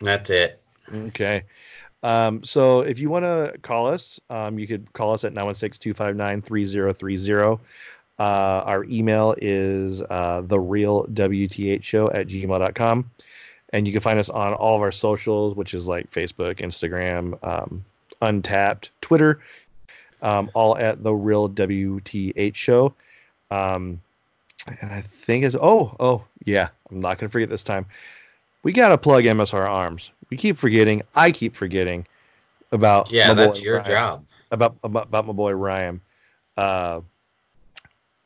That's 0.01 0.29
it. 0.31 0.61
Okay. 0.93 1.45
Um, 2.03 2.43
so 2.45 2.81
if 2.83 2.99
you 2.99 3.09
want 3.11 3.25
to 3.25 3.55
call 3.63 3.87
us, 3.89 4.21
um, 4.31 4.59
you 4.59 4.67
could 4.67 4.93
call 4.93 5.13
us 5.15 5.25
at 5.25 5.33
916-259-3030. 5.35 7.59
Uh, 8.19 8.63
our 8.67 8.85
email 8.85 9.35
is 9.41 10.03
uh, 10.03 10.43
the 10.47 10.59
real 10.59 11.07
WTH 11.07 11.83
show 11.83 12.11
at 12.11 12.27
gmail.com. 12.29 13.11
And 13.73 13.87
you 13.87 13.93
can 13.93 14.01
find 14.03 14.19
us 14.19 14.29
on 14.29 14.55
all 14.55 14.77
of 14.77 14.83
our 14.83 14.91
socials, 14.93 15.55
which 15.55 15.75
is 15.75 15.87
like 15.87 16.11
Facebook, 16.11 16.61
Instagram, 16.61 17.43
um, 17.47 17.85
Untappd, 18.23 18.89
Twitter, 19.03 19.41
um, 20.23 20.51
all 20.55 20.77
at 20.79 21.03
the 21.03 21.13
real 21.15 21.49
WTH 21.51 22.55
show. 22.55 22.95
Um, 23.51 24.01
and 24.81 24.91
I 24.91 25.03
think 25.03 25.45
it's, 25.45 25.55
oh, 25.55 25.95
oh, 26.01 26.25
yeah, 26.45 26.69
I'm 26.91 27.01
not 27.01 27.19
going 27.19 27.29
to 27.29 27.33
forget 27.33 27.51
this 27.51 27.63
time 27.63 27.87
we 28.63 28.73
got 28.73 28.89
to 28.89 28.99
plug 28.99 29.25
MSR 29.25 29.69
Arms. 29.69 30.11
We 30.31 30.37
keep 30.37 30.57
forgetting. 30.57 31.03
I 31.15 31.31
keep 31.31 31.55
forgetting 31.55 32.07
about 32.73 33.11
Yeah, 33.11 33.29
my 33.29 33.35
that's 33.35 33.61
boy 33.61 33.65
your 33.65 33.77
Ryan. 33.77 33.87
job. 33.91 34.25
About, 34.51 34.77
about 34.83 35.07
about 35.09 35.27
my 35.27 35.33
boy 35.33 35.53
Ryan. 35.53 36.01
Uh, 36.57 37.01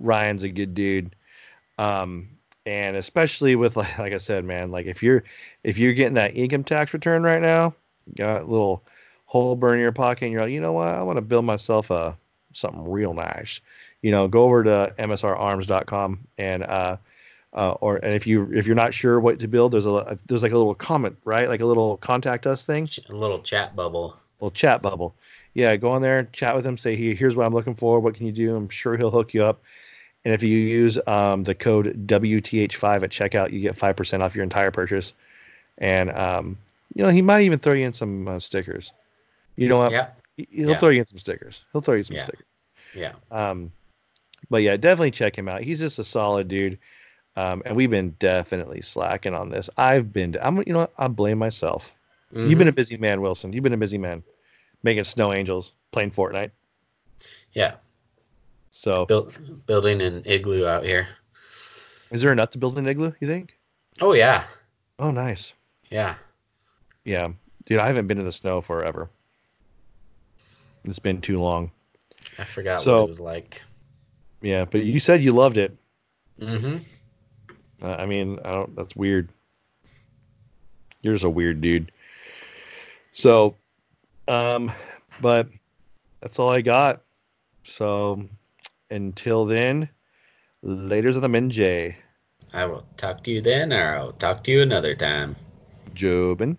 Ryan's 0.02 0.42
a 0.42 0.48
good 0.48 0.74
dude, 0.74 1.14
um, 1.78 2.28
and 2.66 2.96
especially 2.96 3.56
with 3.56 3.76
like, 3.76 3.98
like 3.98 4.12
I 4.12 4.18
said, 4.18 4.44
man, 4.44 4.70
like 4.70 4.86
if 4.86 5.02
you're 5.02 5.24
if 5.64 5.78
you're 5.78 5.94
getting 5.94 6.14
that 6.14 6.36
income 6.36 6.64
tax 6.64 6.92
return 6.92 7.22
right 7.22 7.42
now, 7.42 7.74
you 8.06 8.14
got 8.16 8.42
a 8.42 8.44
little 8.44 8.82
hole 9.26 9.56
burn 9.56 9.74
in 9.74 9.80
your 9.80 9.92
pocket, 9.92 10.24
and 10.24 10.32
you're 10.32 10.42
like, 10.42 10.52
you 10.52 10.60
know 10.60 10.72
what, 10.72 10.88
I 10.88 11.02
want 11.02 11.16
to 11.16 11.22
build 11.22 11.44
myself 11.44 11.90
a 11.90 12.16
something 12.52 12.90
real 12.90 13.14
nice. 13.14 13.60
You 14.02 14.10
know, 14.10 14.28
go 14.28 14.42
over 14.44 14.64
to 14.64 14.92
msrarms.com 14.98 16.26
and 16.38 16.62
uh, 16.64 16.96
uh, 17.54 17.72
or 17.80 17.96
and 17.96 18.14
if 18.14 18.26
you 18.26 18.50
if 18.52 18.66
you're 18.66 18.74
not 18.76 18.94
sure 18.94 19.20
what 19.20 19.38
to 19.38 19.48
build, 19.48 19.72
there's 19.72 19.86
a 19.86 20.18
there's 20.26 20.42
like 20.42 20.52
a 20.52 20.56
little 20.58 20.74
comment, 20.74 21.16
right? 21.24 21.48
Like 21.48 21.60
a 21.60 21.66
little 21.66 21.96
contact 21.98 22.46
us 22.46 22.64
thing, 22.64 22.88
A 23.08 23.12
little 23.14 23.40
chat 23.40 23.76
bubble. 23.76 24.16
little 24.40 24.50
chat 24.50 24.82
bubble. 24.82 25.14
Yeah, 25.54 25.76
go 25.76 25.90
on 25.92 26.00
there, 26.00 26.24
chat 26.32 26.54
with 26.56 26.64
him, 26.66 26.78
say, 26.78 26.96
"Here, 26.96 27.14
here's 27.14 27.36
what 27.36 27.44
I'm 27.44 27.52
looking 27.52 27.74
for. 27.74 28.00
What 28.00 28.14
can 28.14 28.26
you 28.26 28.32
do?" 28.32 28.56
I'm 28.56 28.68
sure 28.70 28.96
he'll 28.96 29.10
hook 29.10 29.34
you 29.34 29.44
up. 29.44 29.60
And 30.24 30.32
if 30.32 30.42
you 30.42 30.56
use 30.56 30.98
um, 31.06 31.42
the 31.44 31.54
code 31.54 32.06
WTH5 32.06 33.02
at 33.02 33.10
checkout, 33.10 33.52
you 33.52 33.60
get 33.60 33.76
five 33.76 33.96
percent 33.96 34.22
off 34.22 34.34
your 34.34 34.44
entire 34.44 34.70
purchase. 34.70 35.12
And 35.78 36.10
um, 36.12 36.58
you 36.94 37.02
know 37.02 37.10
he 37.10 37.22
might 37.22 37.42
even 37.42 37.58
throw 37.58 37.72
you 37.72 37.86
in 37.86 37.92
some 37.92 38.28
uh, 38.28 38.38
stickers. 38.38 38.92
You 39.56 39.68
know 39.68 39.78
what? 39.78 39.92
Yeah. 39.92 40.08
He- 40.36 40.48
He'll 40.50 40.70
Yeah. 40.70 40.78
throw 40.78 40.88
you 40.90 41.00
in 41.00 41.06
some 41.06 41.18
stickers. 41.18 41.62
He'll 41.72 41.82
throw 41.82 41.94
you 41.96 42.04
some 42.04 42.16
Yeah. 42.16 42.24
stickers. 42.24 42.46
Yeah. 42.94 43.12
Um, 43.30 43.72
but 44.50 44.62
yeah, 44.62 44.76
definitely 44.76 45.10
check 45.10 45.36
him 45.36 45.48
out. 45.48 45.62
He's 45.62 45.78
just 45.78 45.98
a 45.98 46.04
solid 46.04 46.48
dude. 46.48 46.78
Um, 47.36 47.62
and 47.64 47.74
we've 47.74 47.90
been 47.90 48.10
definitely 48.18 48.82
slacking 48.82 49.34
on 49.34 49.48
this. 49.50 49.70
I've 49.78 50.12
been, 50.12 50.36
I'm, 50.42 50.58
you 50.66 50.72
know, 50.74 50.80
what? 50.80 50.92
I 50.98 51.08
blame 51.08 51.38
myself. 51.38 51.90
You've 52.34 52.58
been 52.58 52.68
a 52.68 52.72
busy 52.72 52.96
man, 52.96 53.20
Wilson. 53.22 53.52
You've 53.52 53.62
been 53.62 53.72
a 53.74 53.78
busy 53.78 53.98
man, 53.98 54.22
making 54.82 55.04
snow 55.04 55.32
angels, 55.32 55.72
playing 55.92 56.10
Fortnite. 56.12 56.50
Yeah. 57.52 57.74
So, 58.72 59.04
Build, 59.06 59.34
building 59.66 60.00
an 60.00 60.22
igloo 60.24 60.66
out 60.66 60.82
here. 60.84 61.06
is 62.10 62.22
there 62.22 62.32
enough 62.32 62.50
to 62.52 62.58
build 62.58 62.78
an 62.78 62.86
igloo? 62.88 63.12
You 63.20 63.26
think? 63.28 63.56
Oh 64.00 64.14
yeah. 64.14 64.44
Oh, 64.98 65.10
nice. 65.10 65.52
Yeah. 65.90 66.14
Yeah, 67.04 67.28
dude, 67.66 67.78
I 67.78 67.86
haven't 67.86 68.06
been 68.06 68.18
in 68.18 68.24
the 68.24 68.32
snow 68.32 68.60
forever. 68.60 69.10
It's 70.84 70.98
been 70.98 71.20
too 71.20 71.40
long. 71.40 71.70
I 72.38 72.44
forgot 72.44 72.80
So- 72.80 73.00
what 73.00 73.04
it 73.04 73.08
was 73.08 73.20
like. 73.20 73.62
Yeah, 74.40 74.64
but 74.64 74.84
you 74.84 74.98
said 74.98 75.22
you 75.22 75.32
loved 75.32 75.56
it. 75.56 75.76
Mm-hmm. 76.40 76.78
Uh, 77.84 77.94
I 77.94 78.06
mean, 78.06 78.40
I 78.44 78.50
don't. 78.50 78.74
That's 78.74 78.96
weird. 78.96 79.28
You're 81.02 81.14
just 81.14 81.24
a 81.24 81.30
weird 81.30 81.60
dude. 81.60 81.92
So, 83.12 83.54
um, 84.26 84.72
but 85.20 85.48
that's 86.20 86.38
all 86.40 86.48
I 86.50 86.60
got. 86.60 87.02
So, 87.64 88.24
until 88.92 89.44
then, 89.46 89.88
later's 90.62 91.16
on 91.16 91.22
the 91.22 91.28
Min 91.28 91.50
I 92.54 92.66
will 92.66 92.86
talk 92.96 93.24
to 93.24 93.30
you 93.32 93.40
then, 93.40 93.72
or 93.72 93.96
I'll 93.96 94.12
talk 94.12 94.44
to 94.44 94.50
you 94.50 94.60
another 94.60 94.94
time. 94.94 95.36
Jobin. 95.94 96.58